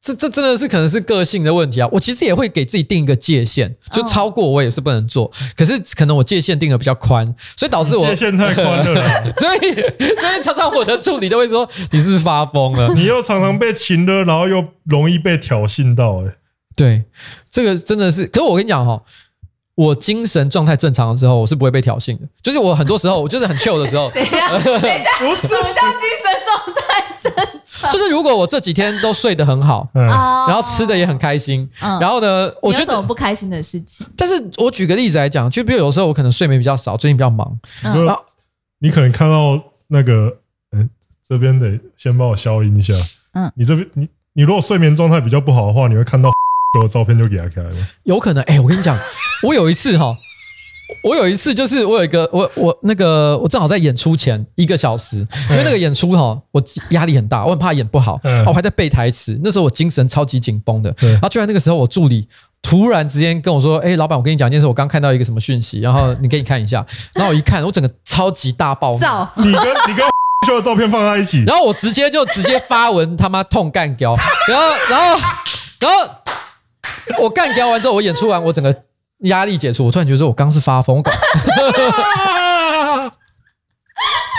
[0.00, 1.88] 这这真的是可能是个性的问题啊！
[1.92, 5.26] 我其实也会给自己定一个界限，就超过我也是不能做。
[5.26, 8.84] 哦、可是可能我界限定的比较宽，所以导致我界限太宽了。
[9.36, 16.34] 所以所以常常我的助理都会说：“你是不是发疯了？”你又常常被情了，然后又容易被挑衅到、欸，哎。
[16.76, 17.02] 对，
[17.50, 19.02] 这个真的是，可是我跟你讲哈，
[19.74, 22.28] 我精神状态正常的时候，我是不会被挑衅的。
[22.42, 24.10] 就是我很多时候，我就是很 chill 的时候。
[24.14, 27.32] 等一下，等一下，不是什么叫精神状态正
[27.64, 27.90] 常？
[27.90, 34.06] 就是如果我这几天都睡得很好，嗯，然后吃的也很开心，嗯，然后呢，我觉得有什么不开心的事情？
[34.16, 38.22] 但是我举个例子来讲，就比如有时候我可能睡眠比较少，最近比较忙，嗯，然后
[38.80, 39.58] 你可能看到
[39.88, 40.36] 那个，
[40.72, 40.88] 嗯，
[41.26, 42.94] 这边得先帮我消音一下，
[43.32, 46.30] 嗯，你这边你你如果睡眠状态比较不好的话，你会看到。
[46.80, 47.70] 我照片就给他看了，
[48.04, 48.96] 有可能哎、欸，我跟你讲，
[49.42, 50.16] 我有一次哈，
[51.02, 55.18] 我有一次就是我有一个我我那个我正好在演出前一个小时，
[55.50, 62.28] 因为那个演出哈，我压力很大，我很怕演不好，我还在背台词，那时候我精神超级紧绷的，然后就在那个时候，我助理
[62.62, 66.84] 突然之间跟我说：“哎，老板，我跟你讲一件事，我刚看到一个什么讯息，然后你给你看一下。”
[67.14, 70.04] 然后我一看，我整个超级大爆炸，你跟你跟
[70.46, 74.16] 秀的照片放在一起，然后我直接就直接发文他妈痛干掉，
[74.48, 75.20] 然后然后
[75.80, 76.10] 然后。
[77.20, 78.74] 我干掉完之后，我演出完，我整个
[79.20, 79.86] 压力解除。
[79.86, 80.98] 我突然觉得，我刚是发疯。
[80.98, 81.02] 我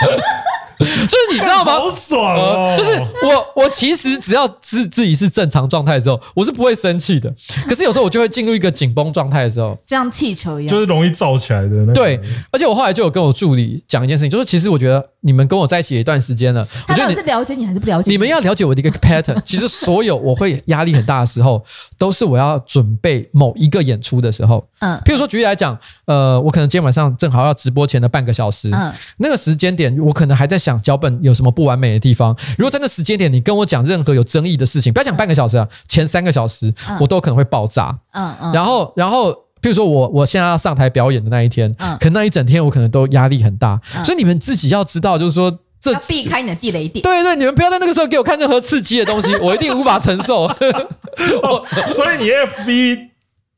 [0.78, 1.72] 就是你知道吗？
[1.72, 2.72] 好爽哦！
[2.76, 7.28] 就是我，我其实只要自自己是正常状态的时候，我是不会生气的。
[7.68, 11.92] 可是有时候我就会进入一个紧绷状态的时候，就像气球一样，就是容易燥起来的。
[11.92, 12.20] 对，
[12.52, 18.14] 而且我后来就有跟我助理讲一件事情，就是其实我觉得你们跟我在一起一段时间了，我觉得你是了解你还是不了解你？
[18.14, 19.36] 你们要了解我的一个 pattern。
[19.44, 21.64] 其实所有我会压力很大的时候，
[21.98, 24.64] 都是我要准备某一个演出的时候。
[24.78, 32.36] 嗯，譬如说举例来讲，呃，我可能今天晚上正好要直播前的半个小时，嗯，那个时间点我可能还在想脚本有什么不完美的地方。
[32.56, 37.96] 如果在那时间点你跟我讲任何有争议的事情，不要讲半个小时啊，前三个小时我都可能会爆炸。
[38.12, 39.30] 嗯嗯，然后然后
[39.62, 47.02] 譬如说我我现在要上台表演的那一天，嗯，可能那一整天我可能都压力很大，所以你们自己要知道，就是说这避开你的地雷点。
[47.02, 50.44] 对对，你们不要在那个时候给我看任何刺激的东西，我一定无法承受。
[51.42, 53.08] 哦，所以你 FB。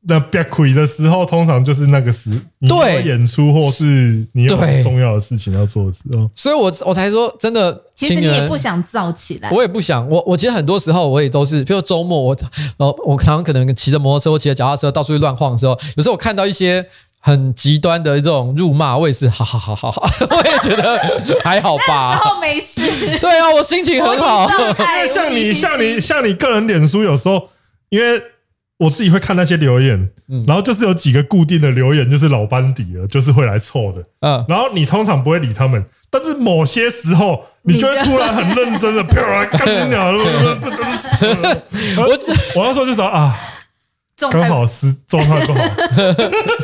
[0.07, 6.27] 那憋亏的时候，通常就是那个时，你要演出或是你有很重要的事情要做的时候。
[6.35, 10.09] 所以我我才说，真的，其实你也不想躁起来，我也不想。
[10.09, 12.37] 我我其实很多时候我也都是，比如周末我，
[12.77, 16.83] 呃，我常常可能骑着摩托车或骑着脚踏车到处去乱晃的时候，有时候我看到一些
[17.19, 20.99] 很极端的这种辱骂，我也是，好好好好好， 我也觉得
[21.45, 22.17] 还好吧。
[22.17, 23.19] 那时候没事。
[23.19, 24.47] 对啊，我心情很好。
[25.07, 27.49] 像你像你像你个人脸书，有时候
[27.89, 28.19] 因为。
[28.81, 39.59] 我自己会看那些留言，嗯，然后就是有几个固定的留言，就是老班底了，就是会来凑的，嗯，然后你通常不会理他们，但是某些时候你就会突然很认真的飘来干
[40.59, 41.63] 不就是死了？
[41.97, 42.03] 我
[42.59, 43.37] 我那时候就说啊，
[44.31, 45.61] 刚好是状态不好，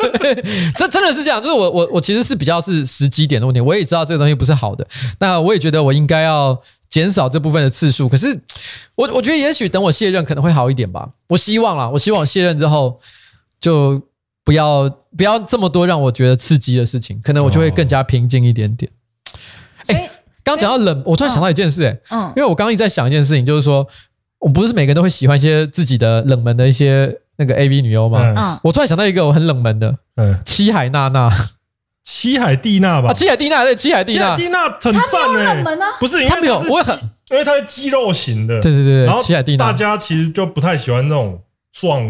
[0.76, 4.88] 这真的是这样，就是我我我其实是比较是时机点的问题，我也知道这个东西不是好的，
[5.20, 6.60] 那我也觉得我应该要。
[6.90, 8.28] 减少这部分的次数，可是
[8.96, 11.10] 我我觉得也许等我卸任可能会好一点吧。
[11.28, 13.00] 我希望啦，我希望卸任之后
[13.60, 14.02] 就
[14.46, 18.92] 不要不要这么多让我觉得刺激的事情，可能我就会更加平静一点点。
[19.88, 20.10] 哎、哦，
[20.44, 23.86] 刚、欸、讲到冷，我突然想到一件事、欸，哎，嗯，因为我刚刚一直在想一件事情，就是说
[24.40, 28.34] 我不是每个人都会喜欢一些自己的冷门的一些那个 AV 女优吗？
[28.36, 31.30] 嗯，我突然想到一个我很冷门的，嗯，七海娜娜。
[32.10, 35.62] 七海蒂娜吧，七海蒂娜对，七海蒂娜，蒂娜很赞哎，
[36.00, 36.98] 不是，他没有，我很，
[37.30, 41.42] 因为他是肌肉型的，对对对，然后七海蒂娜，大家其实就不太喜欢那种
[41.74, 42.04] 壮，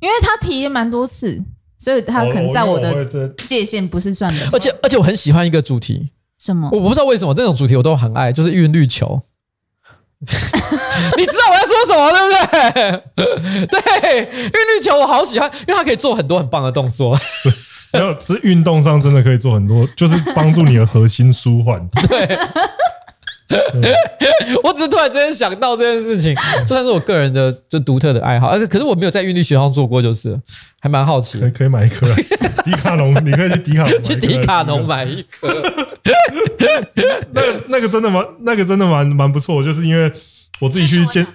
[0.00, 1.40] 因为他提蛮多次，
[1.78, 3.04] 所以他可能在我的
[3.46, 6.10] 界限不是算的，而且而且我很喜欢一个主题，
[6.40, 6.68] 什么？
[6.72, 9.22] 我不知道为什么这种主题我都很爱，就是韵律球，
[10.26, 12.32] 你知道我在说什么对不
[13.14, 13.66] 对？
[13.80, 17.16] 对，韵律球我好喜欢，因为它可以做很多很棒的动作。
[17.94, 21.88] 没有，只是运动上真的可以做很多，就是帮助你的核心舒缓。
[23.48, 23.94] 对，
[24.62, 26.34] 我只是突然之间想到这件事情，
[26.66, 28.48] 这算是我个人的就独特的爱好。
[28.48, 30.38] 而可是我没有在韵律学上做过，就是
[30.80, 31.38] 还蛮好奇。
[31.38, 32.06] 可以可以买一颗，
[32.64, 35.62] 迪卡侬，你可以去迪卡侬 去迪卡侬买一颗。
[37.32, 40.10] 那那个真的蛮，那个真的蛮蛮不错，就是因为
[40.60, 41.26] 我自己去健。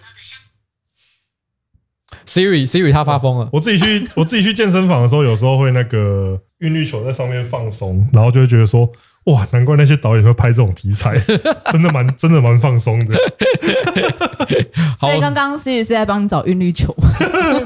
[2.29, 3.49] Siri Siri 他发疯了。
[3.51, 8.87] 我自己去 我自己去健身房的时候，有时候会那个韵律球在上面放松，然后就会觉得说，
[9.25, 11.17] 哇，难怪那些导演会拍这种题材，
[11.73, 13.15] 真的蛮真的蛮放松的。
[14.99, 16.95] 所以刚刚 Siri 是在帮你找韵律球。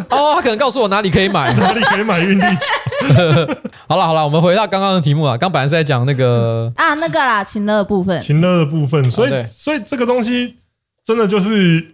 [0.09, 3.55] 哦，他可能告诉我哪里可以买，哪里可以买韵律球。
[3.89, 10.55] 好了好了，我们回到刚刚的题目啊，刚本来是在讲那个啊那个啦，情乐的部分，情乐的部分，所以所以这个东西
[11.03, 11.85] 真的就是。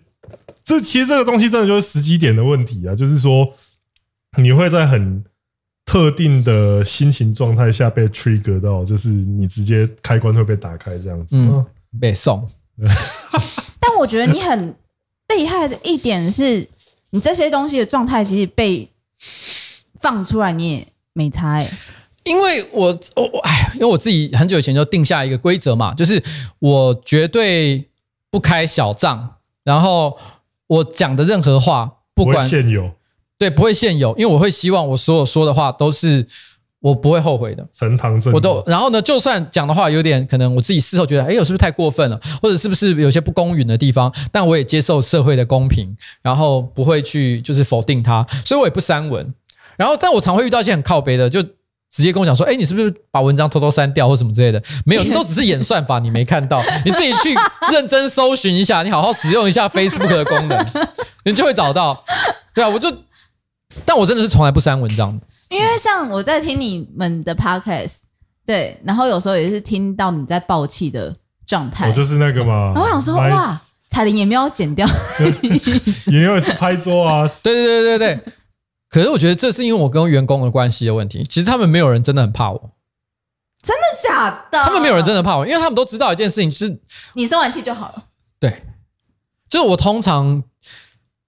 [0.63, 3.53] 这其实这个东西真的就是时机点的问题啊，就是说
[4.38, 5.23] 你会在很
[5.85, 11.38] 特定的心情状态下被 trigger 到，就是你直接开关会被打开这样子。
[11.38, 11.65] 嗯，
[11.99, 12.47] 被送。
[13.80, 14.76] 但我觉得你很
[15.35, 16.67] 厉害的一点是，
[17.09, 18.88] 你这些东西的状态其实被
[19.99, 21.73] 放出来，你也没差哎、欸，
[22.23, 26.23] 因为我我我哎，因为我自己很久以前就定下一个规则嘛，就是
[26.59, 27.89] 我绝对
[28.30, 30.17] 不开小账，然后
[30.69, 32.89] 我讲的任何话不管不现有，
[33.37, 36.25] 对，不会现有，因为我会希望我所有说的话都是。
[36.81, 38.31] 我不会后悔的，呈堂证。
[38.31, 44.09] 我都，然后呢，就算讲的话有点可能，我自己事后觉得，哎，我是不是太过分了，或者是不是有些不公允的地方？
[44.31, 49.33] 但我也接受社会的公平，然后不会去就是否定它，所以我也不删文。
[49.75, 51.43] 然后，但我常会遇到一些很靠北的，就
[51.91, 54.61] 直接跟我讲说，哎，你是不是把文章偷偷删掉或什么之类的？
[54.86, 57.36] 没有，你都只是演算法，你没看到， 你自己去
[57.72, 60.66] 认真搜寻一下，你好好使用一下 Facebook 的功能，
[61.26, 62.03] 你就会找到。
[62.53, 62.91] 对啊，我就，
[63.86, 65.26] 但我真的是从来不删文章的。
[65.49, 67.98] 因为像我在听你们的 podcast，
[68.45, 71.16] 对，然后有时候也是听到你在爆气的
[71.48, 72.72] 状态，我就是那个嘛。
[72.74, 73.60] 然后我想说，哇，
[73.90, 74.88] 彩铃也没有剪掉，
[76.11, 78.34] 也有一次拍桌啊，对对对对对。
[78.90, 82.72] 可是我觉得这是因为我跟员工的关系的问题，其实他们没有人真的很怕我，
[83.61, 84.64] 真的假的？
[84.64, 86.80] 他们没有人真的怕我，因为他们都知道一件事情，就是
[87.14, 88.03] 你生完气就好了。
[88.40, 88.64] 对，
[89.49, 90.44] 就是我通常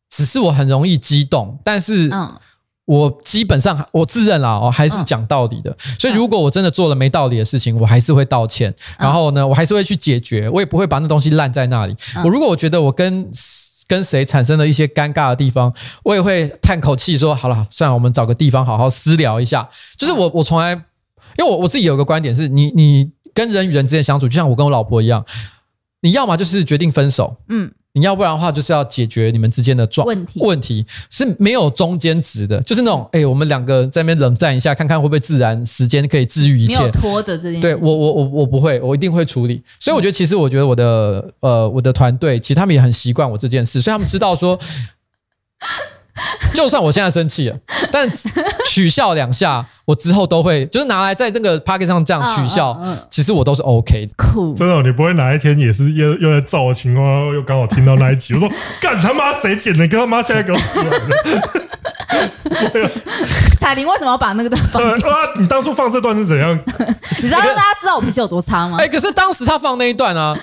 [0.10, 2.38] 只是我很容易激动，但是嗯。
[2.86, 5.74] 我基本上我自认啦，我还是讲道理的。
[5.98, 8.74] 所以如果我真的做了没道理的事情，我还是会道歉。
[8.98, 11.96] 然后呢，我还是会去解决，我也不会把那东西烂在那里。
[12.26, 13.30] 我如果我觉得我跟
[13.92, 19.68] 跟谁产生了一些尴尬的地方，我也会叹口气说：好了，算了，我们找个地方好好私聊一下。
[19.98, 20.72] 就是我我从来，
[21.38, 25.26] 因为我我自己有个观点是，你你跟人与人之间相处，就像我跟我老婆一样，
[26.00, 27.74] 你要么就是决定分手，嗯。
[27.94, 37.62] 你要不然的话，就是要解决你们之间的状问题，问题是没有中间值的，就是那种哎、欸，我们两个在那边冷战一下，看看会不会自然时间可以治愈一切，没有拖着这件事。
[37.62, 39.62] 对我，我，我，我不会，我一定会处理。
[39.80, 44.58] 所以我觉得，其实我觉得我的呃，我的团队其实他们也很习惯我这件事，所以他们知道说。
[46.54, 47.58] 就算我现在生气了，
[47.92, 48.10] 但
[48.66, 52.78] 取笑两下，我之后都会就是拿来在那个 Podcast 上这样取笑，
[53.10, 54.14] 其实我都是 OK 的。
[54.18, 58.50] 酷，真的，你不会哪一天也是又又在造的情况，又刚好听到那一集，我说
[58.82, 59.88] 干他妈谁剪的？
[59.88, 60.98] 跟他妈现在给我出来的。
[63.58, 64.84] 彩铃为什么要把那个段放？
[65.42, 66.58] 你当初放这段是怎样？
[67.22, 68.78] 你知道让大家知道我脾气有多差吗？
[68.82, 70.38] 哎，可是当时他放那一段啊。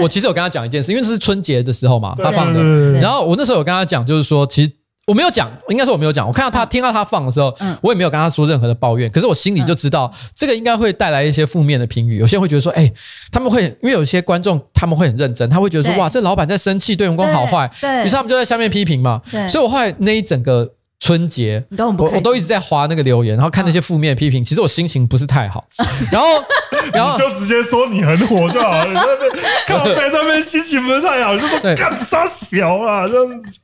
[0.00, 2.92] 我其实有跟他讲一件事，因为这是春节的时候嘛，他放的。
[2.92, 4.72] 然后我那时候有跟他讲，就是说，其实
[5.06, 6.26] 我没有讲，应该说我没有讲。
[6.26, 9.10] 我看到他听到他放的时候，我也没有跟他说任何的抱怨。
[9.10, 12.18] 可是我心里就知道，这个应该会带来一些负面的评语。
[12.18, 12.90] 有些人会觉得说，哎，
[13.30, 17.70] 他们会因为有些观众他们会很认真，他会觉得说，哇，这老板在生气，对员工好坏。
[18.04, 19.20] 于是他们就在下面批评嘛。
[19.48, 20.70] 所以我后来那一整个。
[21.04, 21.62] 春节，
[21.98, 25.62] 我我都一直在划那个留言，然后看那些负面批评，其实我心情不是太好。
[26.10, 26.26] 然后，
[26.94, 28.86] 然后你就直接说你很火就好了。
[28.86, 29.30] 你在那边
[29.68, 33.58] 靠北上面心情不是太好，就说干啥小啊这样子。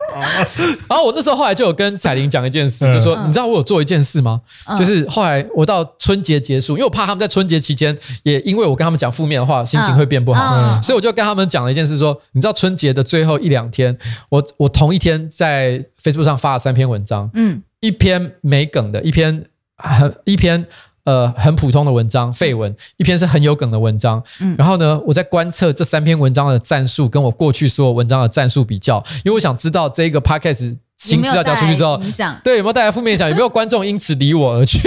[0.86, 4.38] 然后我那时候后来就有跟彩玲讲一件事，就说你知道我有做一件事吗？
[4.78, 13.96] 就是后来我到春节结束，因为我怕他们在春节期间也因为我跟他们讲负面的话，心情会变不好，所以我就跟他们讲了一件事，说你知道春节的最后一两天，
[14.28, 17.30] 我我同一天在 Facebook 上发了三篇文章。
[17.34, 19.44] 嗯，一篇没梗的，一篇
[19.76, 20.66] 很一篇
[21.10, 24.22] 呃很普通的文章废文，一篇是很有梗的文章。
[24.40, 32.00] 嗯，然后呢，我在观测这三篇文章的赞数，跟我过去所有文章的赞数比较，因为我想知道这个 podcast 新资料交出去之后，
[32.44, 33.28] 对有没有带来负面影响？
[33.28, 34.78] 有没有观众因此离我而去？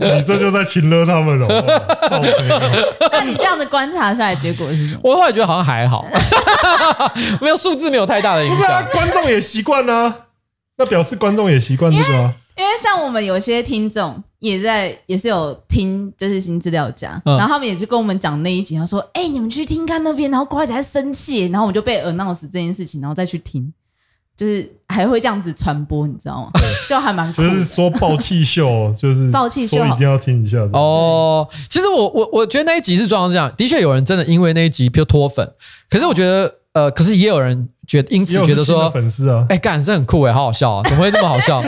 [0.00, 1.46] 你这就在情勒他们了。
[3.12, 5.00] 那你这样的观察下来，结果是什么？
[5.02, 6.06] 我后来觉得好像还好，
[7.40, 8.58] 没有数字没有太大的影响。
[8.58, 10.14] 不是啊，观众也习惯啊，
[10.78, 12.32] 那表示观众也习惯这个啊。
[12.60, 23.72] 因为像我们有些听众也在，也是有听，就是新资料夹，然后他们也是跟我们讲那一集，他说：“哎，你们去听看那边，然后呱仔在生气，然后我们就被 announce 这件事情，然后再去听。”
[24.36, 26.50] 就是还会这样子传播，你知道吗？
[26.88, 31.46] 就还蛮就是说爆气秀，就是爆气秀，一定要听一下哦。
[31.68, 35.46] 其实我我我觉得那一集是状况这样，的确有人真的因为那一集就脱粉，
[35.90, 41.62] 可是我觉得呃，可是也有人觉得因此觉得说粉丝啊，哎干这很酷哎，好好笑啊，怎么会那么好笑？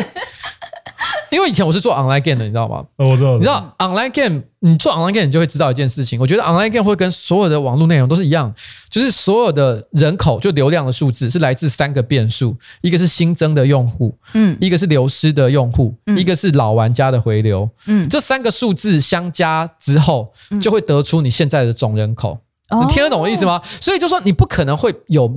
[1.33, 2.85] 因为以前我是做 online game 的，你知道吗？
[2.99, 3.37] 我知道。
[3.37, 6.21] 你知道 online game，你做 online game，你就会知道一件事情。
[6.21, 8.55] 我觉得 online game 会跟所有的网络内容都是一样，
[8.91, 20.31] 就是所有的人口就流量的数字是来自三个变数：一个是新增的用户，嗯，一个是流失的用户，嗯一个是老玩家的回流，嗯，这三个数字相加之后，
[20.61, 22.39] 就会得出你现在的总人口。
[22.71, 23.63] 你听得懂我意思吗？
[23.81, 25.31] 所以就说你不可能会有。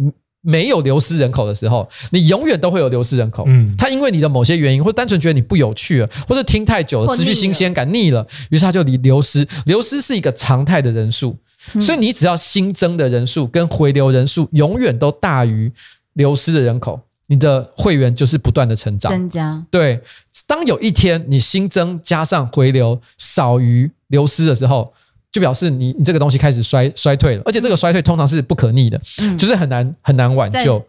[0.46, 3.44] 没有流失人口的时候，你永远都会有流失人口。
[3.48, 9.48] 嗯，他因为你的某些原因，或单纯觉得你不有趣了，或者听太久了，失去新鲜感，腻了，于是他就离流失。
[9.66, 11.36] 流失是一个常态的人数，
[11.82, 15.72] 所以你只要新增的人数跟回流人数永远都大于
[16.14, 19.64] 流失的人口，你的会员就是不断的成长增加。
[19.72, 20.00] 对，
[20.46, 24.94] 当有一天你新增加上回流少于流失的时候，
[25.36, 30.82] 就表示你你这个东西开始衰衰退了，而且这个衰退通常是不可逆的，嗯、就是很难很难挽救。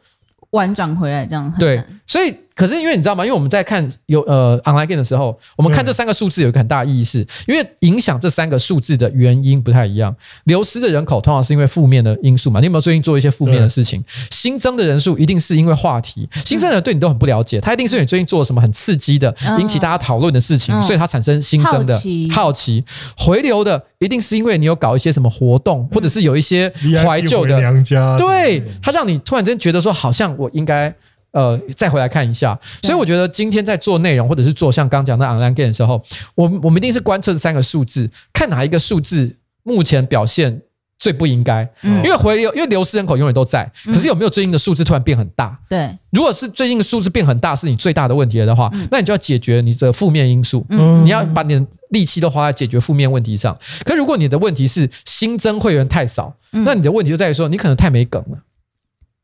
[0.50, 3.24] 婉转回来这样对，所以可是因为你知道吗？
[3.24, 10.14] 因为我们在看有呃 online game 的时候，我们看这三个数字有一个很大的意义是，因为影响这三个数字的原因不太一样。
[10.44, 12.60] 流失的人口通常是因为负面的因素嘛？
[12.60, 14.02] 你有没有最近做一些负面的事情？
[14.30, 22.00] 新增的人数一定是因为话题，新增的人对你都很不了解，他一定是你最近做了什么很刺激的，引起大家讨论的事情，所以他产生新增的
[22.30, 22.84] 好奇。
[23.18, 26.72] 回流的一定是因为你有搞一些什么活动，或者是有一些
[27.04, 30.94] 怀旧的娘家，对，他让你突然间觉得说好像我应该。
[31.36, 36.02] 呃，再回来看一下，所以我觉得今天在做内容或者是做像刚讲的 online game 的时候，
[36.34, 40.62] 我们我们一定是观测这三个数字，看哪一个数字目前表现
[40.98, 41.70] 最不应该。
[41.82, 45.58] 嗯，因为回流，因为流失人口永远都在，可是有没有最近的数字突然变很大？
[45.68, 53.54] 对，如果是最近的数字变很大是你最大的问题了的话，那你就要解决你的负面因素，嗯，你要把你的力气都花在解决负面问题上。
[53.84, 56.34] 可如果你的问题是新增会员太少，
[56.64, 58.38] 那你的问题就在于说你可能太没梗了。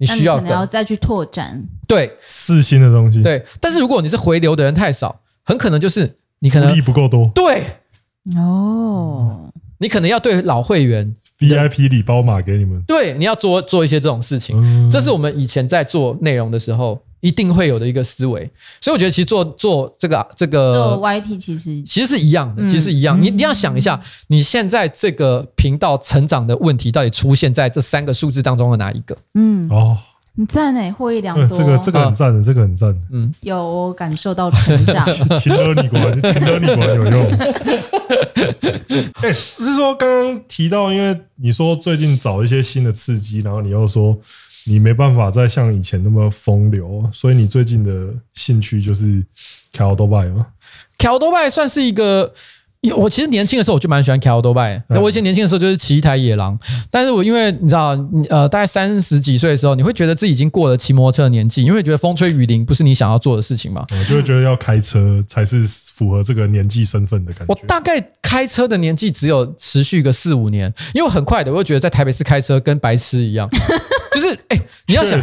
[0.02, 3.44] 你需要可能要再去拓展，对，试新的东西，对。
[3.60, 7.62] 但是如果你是回流的人太少，很可能就是你可能力不够多，对，
[8.36, 9.48] 哦，
[9.78, 17.00] 你可能要对老会员 VIP 礼包码给你们，对，你要做做一些这种事情，嗯、这是我们以前在做内容的时候。
[17.22, 18.50] 一定会有的一个思维，
[18.80, 23.16] 所以我觉得其实做做这个这个做 YT 其实其实是一样的，其实是一样。
[23.22, 29.16] 你你要想一下，你现在这个频道成长的问题到底出现在这三个数字当中的哪一个？
[29.34, 29.96] 嗯哦，
[30.34, 31.56] 你赞诶，获益良多。
[31.56, 33.00] 这个这个很赞的，这个很赞的。
[33.12, 35.04] 嗯，有我感受到成长。
[35.40, 37.22] 请得你果然，请得你果然有用。
[39.22, 44.18] 哎，是说刚刚提到，因为你说最近找一些新的刺激，然后你又说。
[44.64, 47.90] 你没办法再像以前那么风流，所以你最近的
[48.32, 49.22] 兴趣就是
[49.72, 50.46] 骑多拜吗？
[50.98, 52.32] 骑多拜算是一个，
[52.96, 54.82] 我其实年轻的时候我就蛮喜欢骑多拜。
[54.88, 56.56] 那我以前年轻的时候就是骑一台野狼，
[56.90, 57.98] 但是我因为你知道，
[58.28, 67.52] 呃，大概三十几岁的时候，你会觉得自己已经过了骑摩托车的年纪，因为觉得风吹雨淋不是你想要做的事情嘛，我就会觉得要开车才是符合这个年纪身份的感觉。
[67.52, 73.48] 我大概开车的年纪只有持续个四五年，因为很快的，我就觉得在台北市开车跟白痴一样。
[74.12, 75.20] 就是哎、你要想，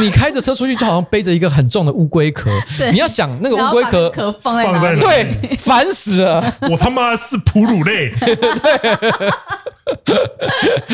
[0.00, 2.50] 你开着车出去就好像背着一个很重的乌龟壳。
[2.90, 5.00] 你要想那个乌龟壳壳放在哪里？
[5.00, 6.42] 对，烦死了！
[6.70, 8.12] 我他妈是哺乳类。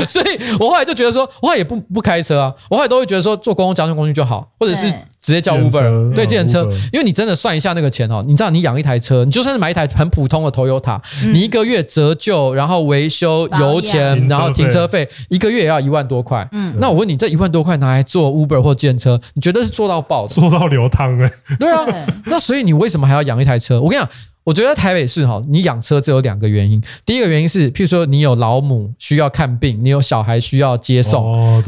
[0.09, 4.91] 所以我后来就觉得说，我后来也不不开车啊，我后来都会觉得说，坐公共交通工具就好，或者是
[5.21, 6.69] 直接叫 Uber，对，计程车。
[6.93, 10.99] 因为你真的算一下那个钱哦，你知道你养一台车，你就算是买一台很普通的 Toyota，
[11.33, 16.47] 你一个月折旧，然后维修、油钱，然后停车费，一个月也要一万多块。
[16.51, 21.33] 嗯，那我问你，这一万多块拿来做 Uber 或计程车，你觉得是做到爆，做到流汤哎？
[21.59, 21.85] 对啊，
[22.27, 23.81] 那所以你为什么还要养一台车？
[23.81, 24.11] 我跟你讲。
[24.43, 26.83] 我觉得台北市哈，你养车只有两个原因。
[27.05, 31.23] 第一个原因是，譬如说你有老母需要看病，你有小孩需要接送；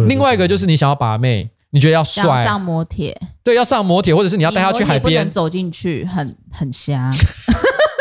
[0.09, 7.11] 另外一个就是你想要把妹，你觉得要帅，上摩铁，对，要上摩铁，或者是你要带他去海边，不能走进去，很很瞎。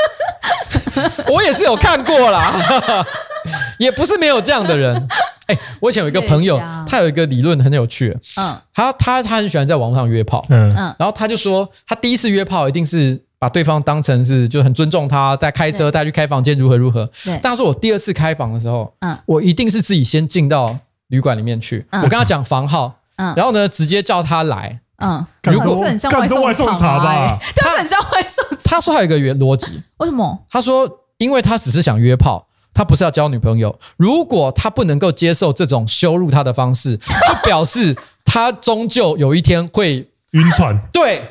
[1.30, 3.06] 我也是有看过啦，
[3.78, 5.08] 也不是没有这样的人。
[5.48, 8.18] 哎，我以前有一个朋友，他有一个理论很有趣。
[8.38, 10.46] 嗯，他他他很喜欢在网络上约炮。
[10.50, 10.70] 嗯。
[10.76, 13.24] 嗯，然后他就说，他第一次约炮一定是。
[13.42, 17.10] 把对方当成是就很尊重他，在开车带去开房间如何如何。
[17.26, 20.78] 对，但是我第二次开房的时候，嗯，我一定是自己先进到
[21.08, 28.46] 旅馆里面去，我跟他讲房号，嗯，然后呢，直接叫他来，嗯，如果是 很像外送茶吧，他很像外送。
[28.64, 30.46] 他说还有一个原逻辑，为什么？
[30.48, 30.88] 他说，
[31.18, 33.80] 因为他只是想约炮，他不是要交女朋友。
[33.98, 40.80] 如果他不能够接受这种羞辱他的方式， 就表示他终究有一天会晕船。
[40.92, 41.30] 对。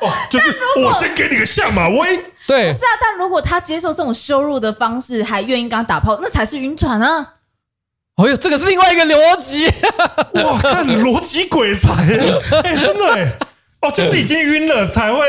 [0.00, 2.16] 哦，就是我先给你个下马威，
[2.46, 2.90] 对，不是啊。
[3.00, 7.34] 但如果他接受这种羞辱的方式，还愿意跟他打炮，那才是晕船啊！
[8.16, 9.66] 哦呦，这个是另外一个逻辑，
[10.42, 11.92] 哇，看逻辑鬼才，
[12.64, 13.32] 哎，真的哎，
[13.80, 15.20] 哦，就是已经晕了才会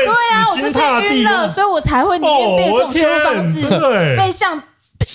[0.54, 4.62] 死心塌地，对啊，我就是晕了，所以我才会宁愿被这种羞辱方式，被像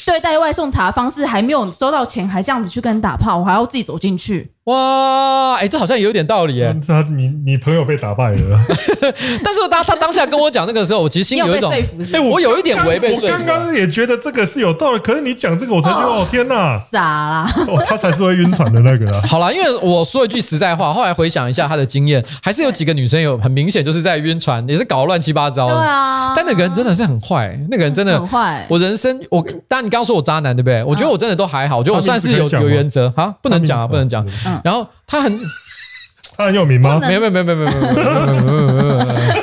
[0.06, 4.54] 对待外送茶的方式，还没有收到钱，还这样子去跟人打炮，我还要自己走进去。
[4.68, 6.76] 哇，哎，这好像有点道理哎。
[6.86, 8.60] 他你你朋友被打败了，
[9.42, 13.14] 但是当他当下跟我讲那个时候，我其实心里有一种，哎，我有一点违背。
[13.14, 17.50] 我刚刚也觉得这个是有道理，可是你讲这个，我才觉得哦天哪，傻啦！
[17.66, 19.10] 哦，他才是会晕船的那个。
[19.26, 25.68] 好啦，因为我说一句实在话，后来回想一下他的经验，还是有几个女生有很明显就是在晕船，也是搞乱七八糟。
[25.68, 28.66] 对啊，但那个人真的是很坏，那个人真的很坏。
[28.70, 30.84] 我人生，我当然你刚刚说我渣男对不对？
[30.84, 34.28] 我觉得我真的都还好，我觉得我算是有有原则啊，不能讲啊，不能讲。
[34.64, 35.40] 然后他很，
[36.38, 37.00] 他很有名吗？
[37.00, 39.34] 没有没有没有没有没有没有没有没有没有。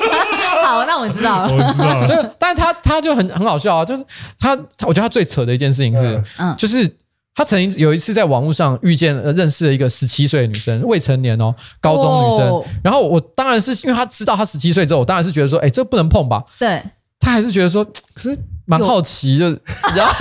[0.65, 1.53] 好，那我们知道了。
[1.53, 2.07] 我知道了。
[2.07, 4.05] 就，但是他他就很很好笑啊，就是
[4.39, 4.51] 他，
[4.87, 6.97] 我觉得他最扯的一件事情是，嗯，就是
[7.35, 12.65] 他曾经有一次在网络上遇见认识了一个十七岁的女生，未成年哦，高中女生。
[12.83, 16.43] 然后我当然是因为他知道他十七岁之后，我当然是觉得说，哎，这不能碰吧？
[16.59, 16.83] 对。
[17.21, 17.83] 他还是觉得说，
[18.13, 19.47] 可是蛮好奇，就
[19.97, 20.13] 然后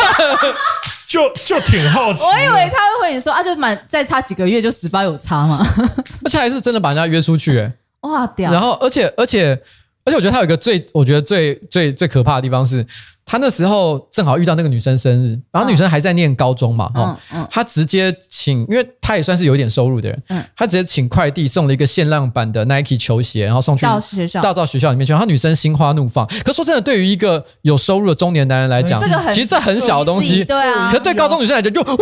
[1.14, 2.24] 就就挺好奇。
[2.24, 5.64] 我以为他会回你说啊，就满再差几个月就十八有差嘛。
[6.26, 7.72] 而且还是真的把人家约出去，哎，
[8.02, 8.52] 哇屌！
[8.52, 9.62] 然后而且而且。
[10.06, 12.86] 而且我觉得他有一个最，我觉得最最最可怕的地方是，
[13.26, 17.18] 他那时候正好遇到那个女生生日，然后女生还在念高中嘛，哈，
[17.50, 26.28] 他直接请，因为他也算是有点收入的人，嗯，他直接请快递送了一个限量版的 Nike 球鞋，然后送去到学校，到到学校里面去，然后女生心花怒放。
[26.44, 31.96] 可说真的，对于一个有收入的中年男人来讲，这个其实这很小的东西，对啊，可是对高中女生来讲就哇，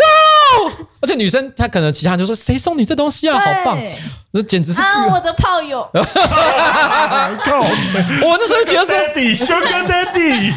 [1.02, 3.77] 而且女生她可能其他人就说谁送你这东西啊，好棒。
[4.34, 5.07] 那简直是啊！
[5.07, 6.02] 我的炮友， 我
[8.39, 8.95] 那时候觉得说
[9.35, 10.53] ，Sugar Daddy，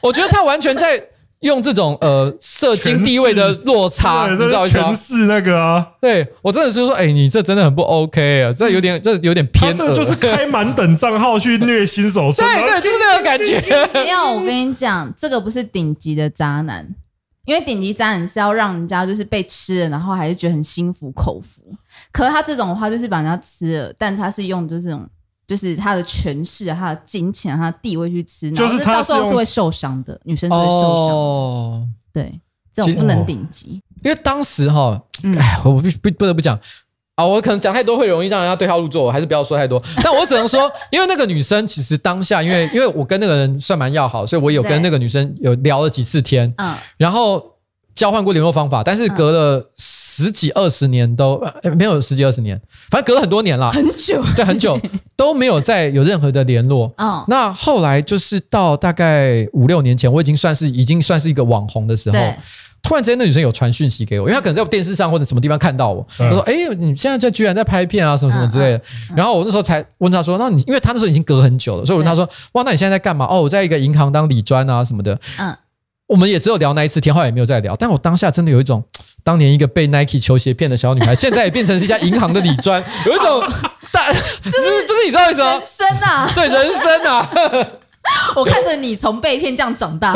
[0.00, 1.02] 我觉得他完全在
[1.40, 4.68] 用这种呃社经地位的落差，你知道吗？
[4.68, 13.60] 诠释那个啊，对我真的是说，哎，你这真的很不 OK 啊，这有点这有点偏，这就是开满等账号去虐新手村， 对对，就是那个感觉。
[13.94, 16.86] 没有，我跟你讲，这个不是顶级的渣男。
[17.44, 21.62] 因为顶级渣男是要让人家就是被吃了，然后还是觉得很心服口服。
[22.12, 25.08] 可是他这种的话，就是把人家吃了，但他是用就是这种，
[25.48, 31.16] 就是他的权势、他的金钱、他的地位去吃，然后到时候是会受伤的，女生是会受伤。
[31.16, 32.38] 哦，对，
[32.72, 33.80] 这种不能顶级。
[34.04, 35.02] 因为当时哈，
[35.38, 36.60] 哎，我不不不得不讲。
[37.14, 39.82] 啊，我可能讲太多会容易让人家对号入座，我还是不要说太多。
[40.04, 47.42] 但我只能说，因为那个女生其实当下，因为因为我跟那个人算蛮要好，所以我有跟那个女生有聊了几次天，嗯，然后
[47.92, 49.68] 交换过联络方法，但是隔了
[50.24, 51.40] 十几二十年都
[51.76, 54.78] 没有十几二十年，反正隔了很多年了，很久，对，很久
[55.16, 56.92] 都没有再有任何的联络。
[56.96, 62.18] 嗯，那后来就是到大概五六年前，我已经算是已经算是一个网红的时候。
[62.80, 68.80] 突然之间，那女生有传讯息给我，因为她可能在我电视上或者什么地方看到我，她说：“哎，你现在在居然在拍片啊，什么什么之类的。”
[69.16, 75.54] 然后我那时候才问她说：“那你因为她那时候已经隔很久了，所以我问她说：‘哇，那你现在在干嘛？’哦，我在一个银行当理专啊什么的。”嗯，
[76.08, 77.76] 我们也只有聊那一次天，后来也没有再聊。
[77.76, 78.82] 但我当下真的有一种
[79.22, 83.40] 当年一个被 Nike 球鞋骗的小女孩，现在也变成是一家银行的理专，有一种
[83.92, 84.10] 大，
[84.42, 85.52] 就是就是你知道为什么？
[85.52, 87.30] 人生啊，对，人生啊。
[88.36, 90.14] 我看着你从被骗这样长大，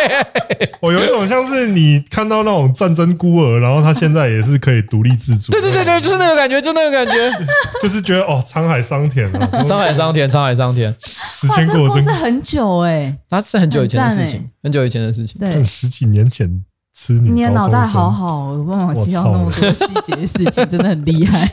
[0.80, 5.52] 我有一种像是你看到那种战争孤儿，然后他现在也是可以独立自主。
[5.52, 7.30] 对对对对，就是那个感觉，就那个感觉，
[7.80, 10.94] 就是觉得哦，沧海桑田啊，沧海桑田，沧海桑田。
[11.04, 16.48] 时间过得是很久哎，那是很久以前的事情，很久以前的事情，对，十几年前
[16.94, 17.30] 吃你。
[17.30, 21.48] 你的脑袋好好，我帮我记到那么多细节的事情，真的很厉害。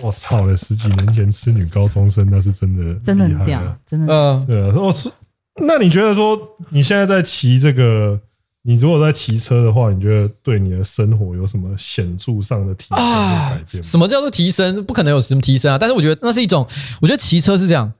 [0.00, 0.56] 我操了！
[0.56, 4.12] 十几年前吃女高中生，那是真的，真的很屌，真的。
[4.12, 4.74] 嗯，对啊。
[4.76, 5.10] 我是，
[5.56, 6.38] 那你觉得说，
[6.70, 8.18] 你现在在骑这个，
[8.62, 13.82] 你如果在骑车的话，你觉得对你的生活有什么显著上的提升和改变？
[13.82, 14.84] 什么叫做提升？
[14.84, 15.78] 不可能有什么提升啊！
[15.78, 16.66] 但是我觉得那是一种，
[17.00, 17.92] 我觉得骑车是这样，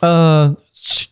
[0.00, 0.56] 呃。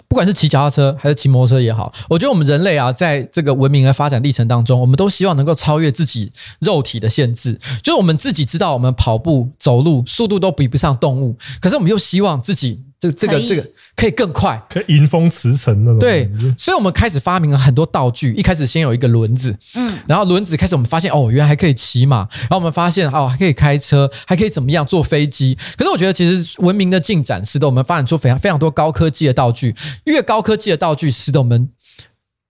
[0.08, 6.30] 不管是骑脚踏车还是骑摩托车也好，我觉得我们人类啊，在这个文明的发展历程当中，我们都希望能够超越自己
[6.60, 7.58] 肉体的限制。
[7.82, 12.82] 就是我们自己知道，我们跑步、走路速度都比不上动物，可是我们又希望自己。
[13.02, 15.98] 这这个这个可以更快，可以迎风驰骋那种。
[15.98, 18.32] 对，所以我们开始发明了很多道具。
[18.34, 25.58] 一开始先有一个轮子，嗯，然后轮子开始我们发现哦，原来还可以骑马，然后我们发现哦，还可以开车，还可以怎么样坐飞机。
[25.76, 29.74] 可是我觉得其实文明的进展使得我们发展出非常非常多高科技的道具，
[30.04, 31.70] 越高科技的道具使得我们。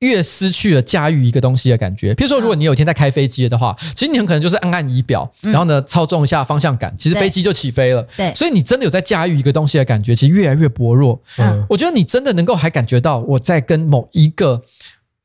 [0.02, 2.12] 越失去了驾驭一个东西的感觉。
[2.14, 8.06] 譬如说，如果你有一天在开飞机的话，其实你很可能就是按按仪表，然后呢操纵一下方向感，其实飞机就起飞了。
[8.16, 11.20] 对，所以你真的有在驾驭一个东西的感觉，其实越来越薄弱。
[11.38, 14.60] 嗯，我觉得你真的能够还感觉到我在跟某一个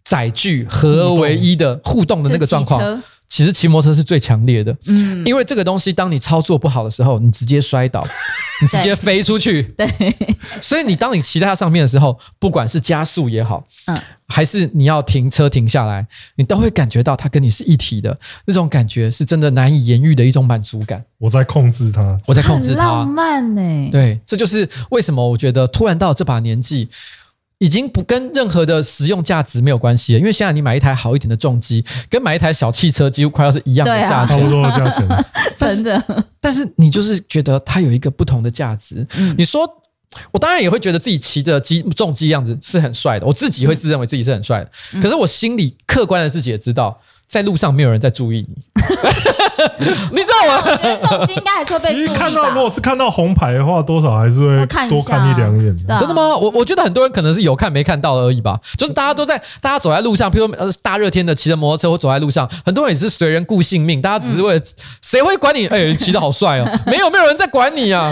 [0.04, 3.02] 载具合而为一的互动的那个状况。
[3.28, 8.08] 其实骑摩托车是最强烈的，嗯，因为这个东西，当你操作不好的时候，你直接摔倒，
[8.62, 9.88] 你直接飞出去，对。
[10.62, 21.04] 所以你当你骑在它上面的时候，不管是加速也好，嗯，还是你要停车停下来，你都会感觉到它跟你是一体的那种感觉，是真的难以言喻的一种满足感。
[21.18, 23.90] 我在控制它，我在控制它，浪漫呢？
[23.92, 26.88] 对，这就是为什么我觉得突然到这把年纪。
[27.60, 35.26] 已经不跟任何的实用价值没有关系了，因为现在你买一台好一点的重机，跟买一台小汽车几乎快要是一样的价钱，差不多的价钱。
[35.58, 39.06] 真的，但是你就是觉得它有一个不同的价值。
[39.18, 39.68] 嗯，你说，
[40.32, 45.02] 我当然也会觉得自己骑着机重机样子是很帅的，我自己会自认为自己是很帅的。
[45.02, 48.56] 可是我心里客观的自己也知道，在路上没有人在注意你，
[50.12, 50.64] 你知道吗？
[50.64, 52.14] 我觉得重机应该还是会被注意吧。
[52.16, 55.76] 看到如果是看到红牌的话，多少还是会多看一两眼。
[56.00, 56.38] 真的吗？
[56.38, 58.58] 我我觉得很多人可能是有看没看到而已吧。
[58.78, 64.02] 就是大家都在，大家走在路上，譬如说大热天的骑着摩托车或走在路上，很多人也是随人顾性命。
[64.02, 64.62] 大家只是为了
[65.02, 65.68] 谁会管你？
[65.68, 66.80] 哎，骑的好帅哦！
[66.88, 68.10] 没有，没有人在管你啊。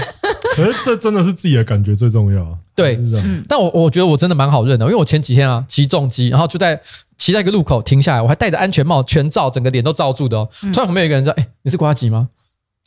[0.56, 2.46] 可是这真的是自己的感觉最重要。
[2.76, 3.00] 对，
[3.48, 6.82] 但我我觉得我真的蛮好认的，因为我前几天啊骑重机，然后就在。
[7.18, 10.48] 骑在一个路口停下来，我还戴着安全帽，全罩，整个脸都罩住的哦。
[10.74, 12.30] 突然旁边有一个人说：“哎，你是瓜吉吗？”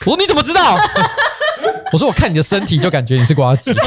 [0.07, 0.79] 我说：“你怎么知道？”
[1.93, 3.73] 我说：“我看你的身体就感觉你是瓜吉。”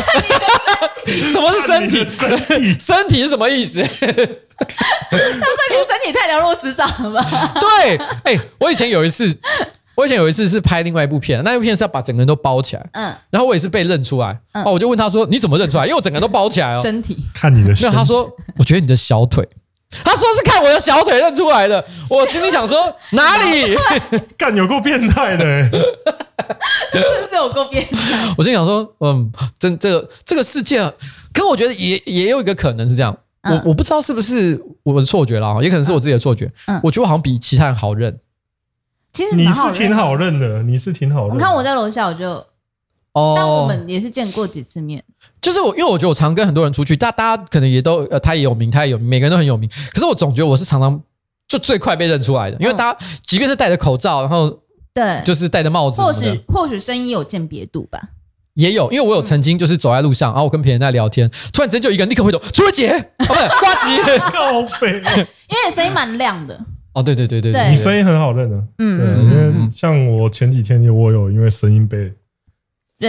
[1.06, 2.06] 什么是身体？
[2.06, 3.82] 身体身体是什么意思？
[3.82, 7.54] 他对你的身体太了若指掌了吧？
[7.60, 9.26] 对，哎，我以前有一次，
[9.96, 12.86] 我以前有一次是拍另外一部片，那部片是要把整个人都包起来。
[12.94, 14.40] 嗯，然后我也是被认出来。
[14.54, 16.82] 哦，我就问他说：“你怎么认出来？”因为我整个人都包起来哦。
[16.82, 17.84] 身体看你的身体。
[17.84, 19.48] 没有，他说：“我觉得你的小腿。”
[20.04, 23.78] 他说是看我的小腿认出来的，我心里想说 哪里
[24.38, 25.70] 干有够变态的，
[26.92, 28.34] 真的是有够变态。
[28.38, 30.82] 我心里想说，嗯，真这个这个世界，
[31.34, 36.50] 可我觉得也也有一个可能是这样，我我不知道是不是我的错觉啦，也可能是我自己的错觉。
[36.82, 38.18] 我觉得我好像比其他人好认。
[39.14, 41.36] 其实你是挺好认的，你是挺好认。
[41.36, 42.42] 你看我在楼下，我就
[43.14, 45.04] 哦，但我们也是见过几次面。
[45.42, 49.70] 就是我，因为我觉得我常跟很多人出去，大大家可能也都呃，他也有名，他也有名，每个人都很有名。
[49.92, 51.02] 可是我总觉得我是常常
[51.48, 54.60] 就最快被认出来的，因为大家即便是戴着口罩，然后
[54.94, 58.00] 对，就是戴着帽子，或许或许声音有鉴别度吧。
[58.54, 63.98] 也有，因为我有曾经就是走在路上，然后我跟别人在聊天，突然之间就一个人立刻回头，楚慧姐，哦不是， 瓜吉，
[64.32, 66.60] 高飞，因为声音蛮亮的。
[66.94, 72.14] 哦，对对对对，你声音很好认的，嗯，因为像我前几天我有因为声音被。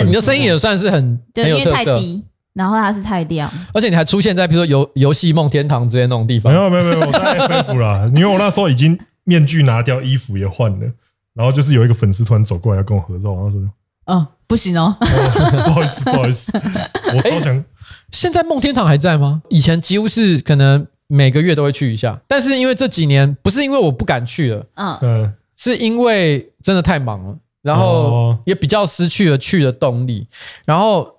[0.05, 2.23] 你的声音也算是很对，因为太低，
[2.55, 6.52] 然后它是太亮，而且你还出现在比如说游游戏梦天堂之类那种地方。
[6.52, 10.86] 没有没有没有，我在 FF 啦， 因为我那时候已经面具拿掉，衣服也换了，
[11.35, 13.60] 然后就是有一个粉丝突然走过来要跟我合照，然后说
[14.06, 16.52] ：“嗯，不行 哦，不好意思不好意思。
[17.14, 17.64] ”我超想，
[18.10, 19.43] 现在梦天堂还在吗？
[19.48, 24.66] 以前几乎是可能每个月都会去一下，但是因为这几年不是因为我不敢去了，
[25.01, 27.36] 嗯，是因为真的太忙了。
[27.62, 30.26] 然后也比较失去了去的动力。
[30.64, 31.16] 然后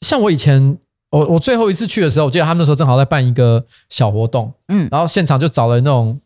[0.00, 0.78] 像我以前，
[1.10, 6.18] 我我最后一次去的时候，我记得他们那时候正好在办一个小活动，嗯，然后现场就找了那种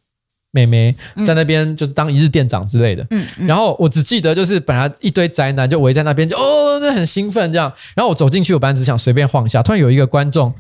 [0.52, 0.94] 美眉
[1.27, 7.73] 在那边，就是当一日店长之类的，嗯，然后我只记得就是本来一堆宅男就围在那边，就哦，那很兴奋这样。
[7.97, 10.55] 然后我走进去，我本来只想随便晃一下，突然有一个观众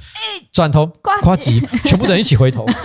[0.50, 2.66] 转头呱唧， 全部的人一起回头。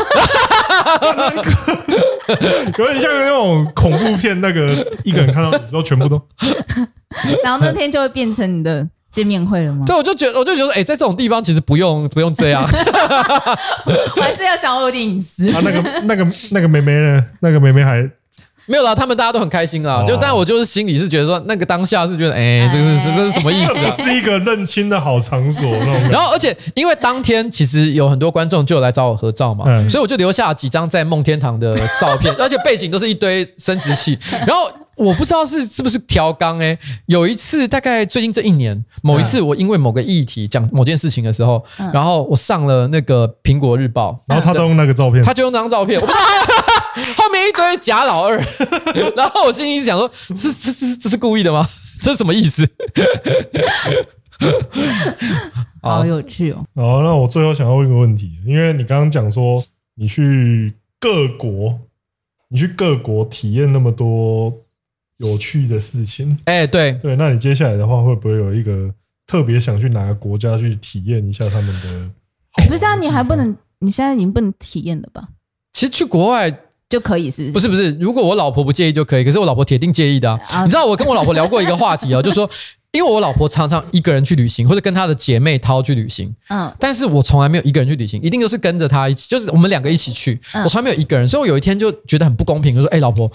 [2.78, 6.22] 有点像那种恐怖片，那个一个人看到你之后，全部都，
[7.44, 9.84] 然后那天就会变成你的见面会了吗？
[9.86, 12.64] 对，我就觉得，我就觉得，哎，在这种地方其实不用不用这样，
[14.16, 15.50] 我还是要想我有点隐私。
[15.52, 17.26] 啊，那个那个那个妹妹呢？
[17.42, 18.10] 那个妹妹还。
[18.70, 20.04] 没有啦，他们大家都很开心啦。
[20.08, 23.90] 就但我就是心里是觉得说，那个当下是觉得，哎，这个是这是什么意思啊？
[23.90, 26.10] 是一个认亲的好场所那种。
[26.12, 34.16] 然后，而且因为当天其实有很多观众就有来找我合照嘛，所以我就留下了几张在梦天堂的照片， 而且背景都是一堆生殖器。
[34.46, 36.78] 然后我不知道是是不是调缸哎，
[37.08, 46.20] 有一次大概最近这一年某一次，我因为某个议题讲某件事情的时候，然后我上了那个苹果日报，然后他都用那个照片，他就用那张照片，我不知道。
[47.18, 48.38] 后面一堆假老二，
[49.16, 51.68] 然后我心里想说：这这这这是故意的吗？
[52.02, 52.68] 这是什么意思？
[55.82, 56.66] 好有趣哦！
[56.76, 59.64] 好，那我最后想要问一个问题，因为你刚刚讲说
[59.96, 61.78] 你去各国，
[62.50, 64.54] 你去各国体验那么多
[65.18, 68.94] 有趣的事情，哎，对对，那你接下来的话会不会有一个
[69.28, 72.10] 特别想去哪个国家去体验一下他们的？
[72.68, 75.28] 不是啊，你还不能，你现在已经不能体验了吧？
[75.74, 76.62] 其实去国外。
[76.90, 77.54] 就可以是不是？
[77.54, 79.24] 不是不是，如果我老婆不介意就可以。
[79.24, 80.40] 可是我老婆铁定介意的啊！
[80.52, 82.50] 啊你知道我跟我老婆聊过一个话题哦， 就是说，
[82.92, 86.34] 因为我老婆常常一个人去旅行，或者跟她的姐妹淘去旅行。
[86.50, 86.74] 嗯。
[86.80, 90.40] 但是我从来没有一个人去旅行，一定都是跟着她一起，就是我们两个一起去。
[90.54, 90.64] 嗯。
[90.64, 93.30] 我从来没有一个人，所以我有一天就觉得很不公平，就说：“哎，老婆，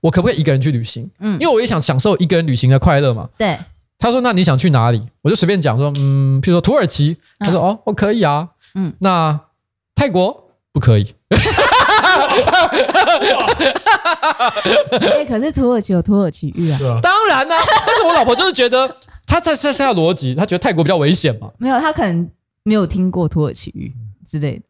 [0.00, 1.34] 我可不可以一个人去旅行？”嗯。
[1.34, 3.28] 因为我也想享受一个人旅行的快乐嘛。
[3.38, 3.56] 对。
[4.00, 8.92] 他说：“那你想去哪里？”我就随便讲说：“嗯，譬如说土耳其。”他说：“哦，我可以啊。”嗯。
[8.98, 9.38] 那
[9.94, 11.14] 泰国不可以。
[15.00, 16.78] 哎，可是土耳其有土耳其浴啊！
[17.02, 17.54] 当然呢，
[17.86, 18.96] 但是我老婆就是觉得
[19.26, 21.50] 她在在下逻辑，她觉得泰国比较危险嘛。
[21.58, 22.28] 没有，她可能
[22.62, 23.92] 没有听过土耳其浴
[24.28, 24.62] 之类的，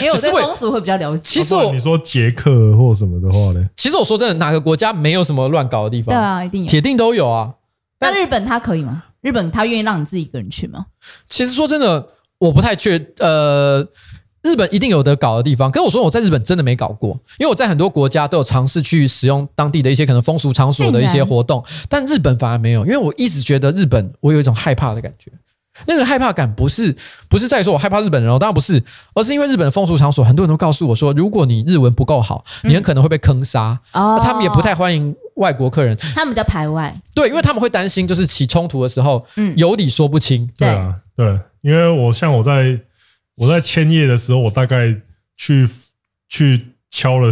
[0.04, 1.22] 因为我对风俗会比较了解。
[1.22, 3.64] 其实我你说捷克或什么的话呢？
[3.76, 6.14] 其实我说真的，哪个国家没有什么乱搞的地方？
[6.14, 7.52] 对啊，一定有，铁定都有啊。
[8.00, 9.04] 那日本他可以吗？
[9.20, 10.86] 日本他愿意让你自己一个人去吗？
[11.28, 12.08] 其实说真的，
[12.38, 13.86] 我不太确呃。
[14.48, 15.70] 日本一定有得搞的地方。
[15.70, 25.30] 跟我说我在日本真的没搞过，因为我在很多国家都有尝试去使用当地的一些可能风俗场所的一些活动，但日本反而没有，因为我一直觉得日本我有一种害怕的感觉。
[25.86, 26.92] 那个害怕感不是
[27.28, 28.82] 不是在于说我害怕日本人哦，当然不是，
[29.14, 33.78] 而是因为日本的风俗场所，很多人都告诉我说，如果你日文不够好，你很可能会被坑杀。
[33.92, 36.92] 哦，他们也不太欢迎外国客人，他们叫排外。
[37.14, 40.50] 对，因为他们会担心，就是起冲突的时候，嗯，有理说不清。
[40.58, 42.76] 对啊，对，因为我像我在
[43.38, 44.92] 我在千叶的时候，我大概
[45.36, 45.64] 去
[46.28, 47.30] 去敲了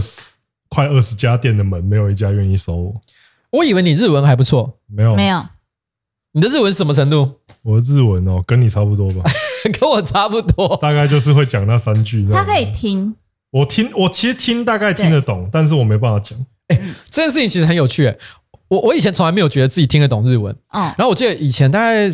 [0.68, 3.00] 快二十家店的门，没有一家愿意收我。
[3.50, 5.44] 我以为你日文还不错，没有没有，
[6.30, 7.40] 你的日文是什么程度？
[7.62, 9.28] 我的日文哦，跟你差不多吧，
[9.80, 12.24] 跟我差不多，大概就是会讲那三句。
[12.30, 13.12] 他可以听，
[13.50, 16.38] 我听，我其实听大概听得懂，但是我没办法讲。
[16.68, 16.80] 哎，
[17.10, 18.14] 这件事情其实很有趣。
[18.68, 20.54] 我我以前从来没有觉得自己听得懂日文。
[20.72, 22.08] 嗯，然后我记得以前大概。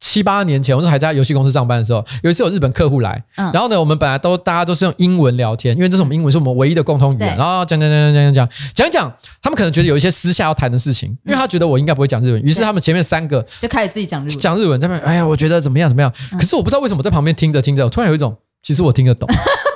[0.00, 7.36] 七八年前，我是还在游戏公司上班的时候，有一次有日本客户来，嗯、然后呢，我们本来都大家都是用英文聊天，因为这是我们英文是我们唯一的共同语言。
[7.36, 9.12] 然后讲讲讲讲讲讲讲讲，
[9.42, 14.80] 他们可能觉得有一些私下要谈的事情，因为他觉得我应该不会讲日文，于是他们前面三个就开始自己讲日文，讲日文。
[14.80, 16.12] 他们哎呀，我觉得怎么样怎么样？
[16.38, 19.28] 可是我不知道为什么在旁边听着听着，我突然有一种，其实我听得懂，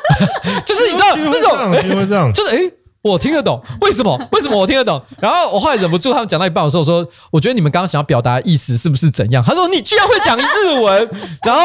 [0.64, 2.72] 就是你知道那种，就是哎。
[3.02, 4.16] 我听得懂，为什么？
[4.30, 5.02] 为什么我听得懂？
[5.20, 11.10] 然后我后来忍不住，他们讲到一半的时候，我说：“我觉得你们刚刚想要表达的意思是不是怎样？”他说：“你居然会讲日文。”
[11.44, 11.60] 然后，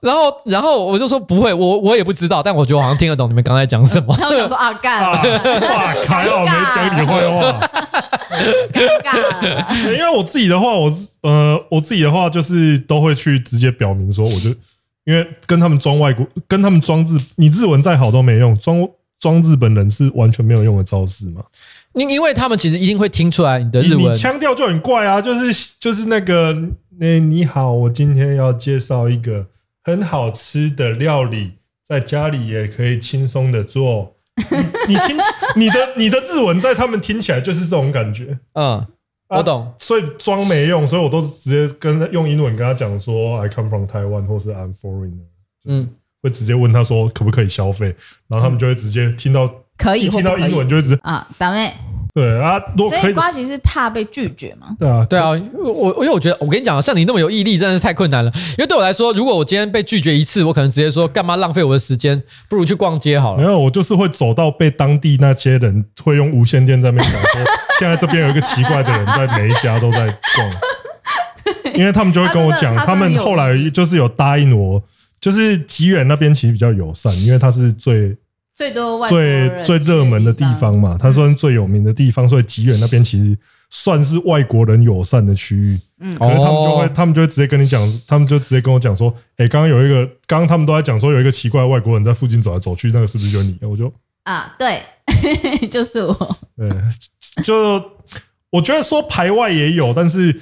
[0.00, 5.16] 然后，然后我就说：“不会，我我也不知道，但我觉得我好像听得懂你们刚才讲什么。”然后我说：“啊，干，哇，
[6.04, 7.60] 开哦，没讲你坏话，
[8.70, 10.90] 尴尬。”因为我自己的话，我
[11.22, 14.50] 呃，我自己的话就是都会去直接表明说，我就
[15.04, 18.86] 因为跟他们装外国，跟他们装日，你日文再好都没用，装。
[19.22, 21.44] 装日本人是完全没有用的招式吗？
[21.94, 26.52] 因因为他们其实一定会听出来你的日文，腔调就很怪啊，就是就是那个
[26.98, 29.46] 那你好，我今天要介绍一个
[29.84, 31.52] 很好吃的料理，
[31.86, 34.16] 在家里也可以轻松的做。
[34.88, 35.16] 你，你听
[35.54, 38.84] 你的你的日文在他们听起来就是这种感觉，嗯，
[39.28, 45.28] 我懂，啊，所以装没用，所以我都直接跟用英文跟他讲说 I come from Taiwan 或是 I'm foreigner，
[45.64, 45.90] 嗯。
[46.22, 47.94] 会直接问他说可不可以消费，
[48.28, 51.72] 然后他们就会直接听到可以，听到英文就会直接啊，打妹
[52.14, 54.76] 对啊，所以瓜吉是怕被拒绝吗？
[54.78, 58.30] 对啊，对啊，我因为我觉得我跟你讲，像你那么有毅力，真的是太困难了。
[58.58, 63.38] 因为对我来说，如果我今天被拒绝一次，我可能直接说干嘛浪费我的时间，不如去逛街好了。
[63.38, 70.52] 没有，我就是会走到被当地那些人会用无线电在那边讲说， 现在这边有一个奇怪的人在每一家都在逛，
[71.74, 74.82] 因为他们就会跟我讲，他们后来就是有答应我。
[75.22, 78.14] 就是吉远那边其实比较友善，因为它是最
[78.52, 83.38] 最多外最最热门的地方嘛，它算是最有名的地方，所以吉远那边其实
[83.70, 85.78] 算是外国人友善的区域。
[86.00, 93.56] 嗯，可是他们就会他们就会直接跟你讲，他们就直接跟我讲说，哎，刚刚有一个，刚刚他们都在讲说有一个奇怪的外国人在附近走来走去，那个是不是就是你？
[93.62, 93.90] 我就
[94.24, 94.82] 啊，对，
[95.70, 96.36] 就是我。
[96.56, 96.68] 对，
[97.44, 97.80] 就
[98.50, 100.40] 我觉得说排外也有，但是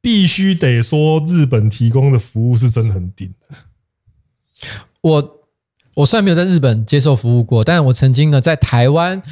[0.00, 3.56] 必须得说日本提供的服务是真的很顶的。
[5.00, 5.40] 我
[5.94, 9.22] 我虽然没有在日本接受服务过，但是我曾经呢在台湾，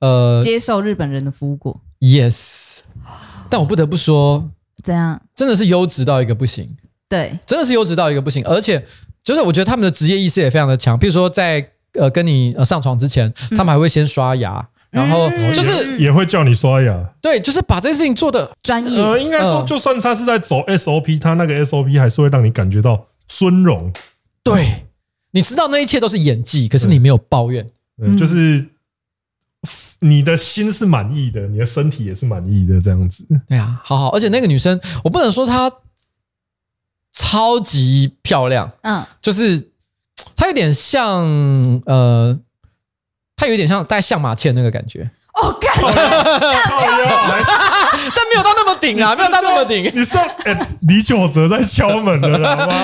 [0.00, 1.80] 呃，接受日本人的服务过。
[2.00, 2.78] Yes，
[3.48, 4.50] 但我不得不说，
[4.82, 5.20] 怎样？
[5.34, 6.76] 真的是优质到一个不行。
[7.08, 8.84] 对，真的是优质到一个不行，而且
[9.24, 10.98] 就是我觉得他们的职业意识也非常的强。
[10.98, 14.58] 比如说在呃跟你呃上床之前，他们还会先刷牙，
[14.92, 16.94] 嗯、然后就是也会叫你刷牙。
[17.22, 19.02] 对，就是把这件事情做的专业。
[19.02, 23.90] 呃，应该说，就算他是在走 SOP，他那个 SOP 还是会让你感觉到尊荣。
[24.50, 24.86] 对，
[25.30, 27.66] 你知道那一切都是演技，可是你没有抱怨，
[28.16, 28.66] 就是
[30.00, 33.26] 你的心是满意的，你的身体也是满意的，这样子。
[33.48, 35.72] 对啊，好好，而且那个女生，我不能说她
[37.12, 39.70] 超级漂亮，嗯，就是
[40.36, 41.24] 她有点像，
[41.86, 42.38] 呃，
[43.36, 45.10] 她有点像带相马倩那个感觉。
[45.40, 45.72] 哦，干，
[48.14, 49.90] 但没有到那么顶啊，没有到那么顶。
[49.94, 52.74] 你说，哎，李玖哲在敲门了，知道吗？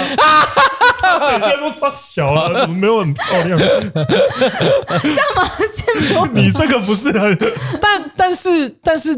[1.20, 3.58] 等一下说他小了，怎么没有很漂亮？
[3.58, 6.30] 像吗？
[6.32, 7.38] 你这个不是很，
[7.80, 9.14] 但但是但是，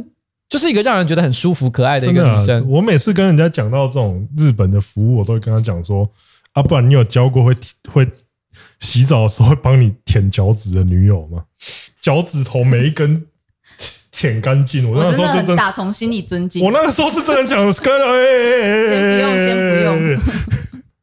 [0.49, 2.65] 就是一个让人觉得很舒服、可爱的一个女生。
[2.69, 6.09] 我每次跟人家讲到这种日本的服务，我都会跟他讲说：
[6.53, 7.55] 啊，不然你有交过会
[7.93, 8.09] 会
[8.81, 11.43] 洗澡的时候会帮你舔脚趾的女友吗？
[12.07, 13.20] 脚趾头每一根
[14.12, 14.89] 舔干净。
[14.89, 16.65] 我那时候就真打从心里尊敬。
[16.65, 20.20] 我那个时候是真的讲，跟哎先不用，先不用。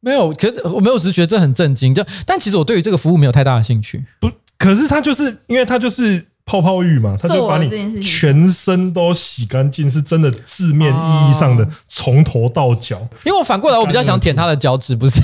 [0.00, 1.94] 没有，可是我没有，只是觉得这很震惊。
[1.94, 4.02] 就但其实我对于这个服务没有太大的兴趣。
[4.18, 13.06] 不，可是他就是因为他就是泡泡浴嘛，他就把你全身都洗干净，是真的字面意义上的从头到脚。
[13.24, 15.20] 因为我反过来，我比较想舔他的脚趾，不是？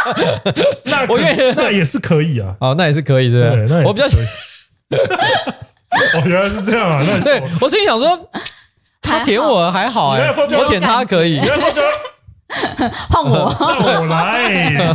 [0.84, 1.18] 那我
[1.56, 4.18] 那也是可以啊，哦，那也是可以，对，那我比较喜
[6.14, 8.18] 哦，原来是这样啊，那对我心里想说，
[9.02, 11.40] 他舔我还好哎，我舔他可以。
[13.08, 14.92] 换我， 换我来。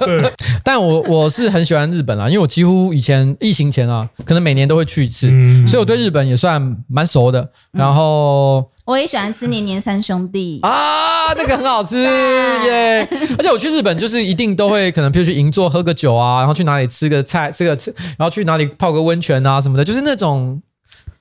[0.00, 0.32] 对，
[0.64, 7.48] 但我我是很喜欢日本啊，因为我几乎以前疫情前啊，可能每年都会去一次，嗯、所以我对日本也算蛮熟的。
[7.72, 12.02] 然后、嗯、我也喜欢吃年年三兄弟啊，那个很好吃
[12.66, 13.06] 耶！
[13.38, 20.60] 而且我去日本就是一定都会可能，譬如去银座喝个酒啊，然后去哪里吃个菜，吃个吃，然后去哪里泡个温泉啊什么的，就是那种。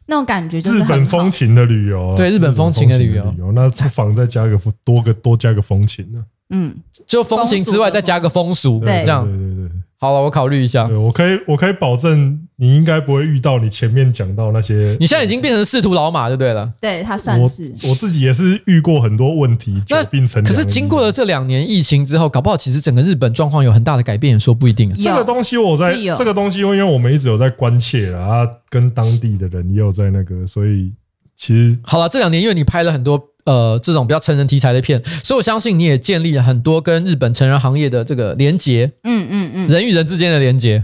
[0.08, 6.24] 那种感觉就是日本风情的旅游，对日本风情的旅游，那不妨再加个多个多加个风情呢？
[6.52, 6.76] 嗯，
[7.08, 9.26] 就风情之外再加个风俗，这样。
[9.26, 9.72] 对对对。
[10.06, 10.88] 好了，我考虑一下。
[10.88, 14.96] 我可以，我可以保证你应该不会遇到你前面讲到那些。
[15.00, 16.72] 你现在已经变成仕途老马，就对了。
[16.80, 20.44] 对他算是我，我自己也是遇过很多问题，久病成。
[20.44, 24.94] 可是经过了这两年疫情之后，搞不好其实整个日本状况有很大的改变，也说不一定。
[24.94, 30.94] 这个东西我在这个东西，因为我们一直有在关切啊，跟当地的人也有在那个，所以
[31.36, 33.20] 其实好了，这两年因为你拍了很多。
[33.46, 40.84] 呃，这种比较成人题材的片，所以我相信你也建立了很多跟日本成人行业的这个连结，嗯嗯嗯，人与人之间的连结，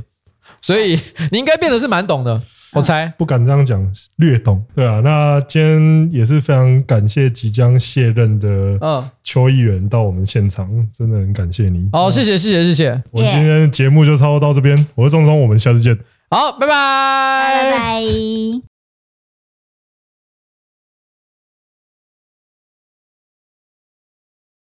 [0.61, 0.99] 所以
[1.31, 2.39] 你应该变得是蛮懂的，
[2.73, 3.11] 我猜。
[3.17, 4.63] 不敢这样讲，略懂。
[4.75, 8.47] 对啊，那今天也是非常感谢即将卸任的
[8.79, 11.89] 嗯邱议员到我们现场，真的很感谢你。
[11.91, 13.03] 好，谢谢谢谢谢谢。
[13.09, 15.97] 我今天节目就差不多到这边，我是钟聪，我们下次见。
[16.29, 18.70] 好，拜拜，拜拜。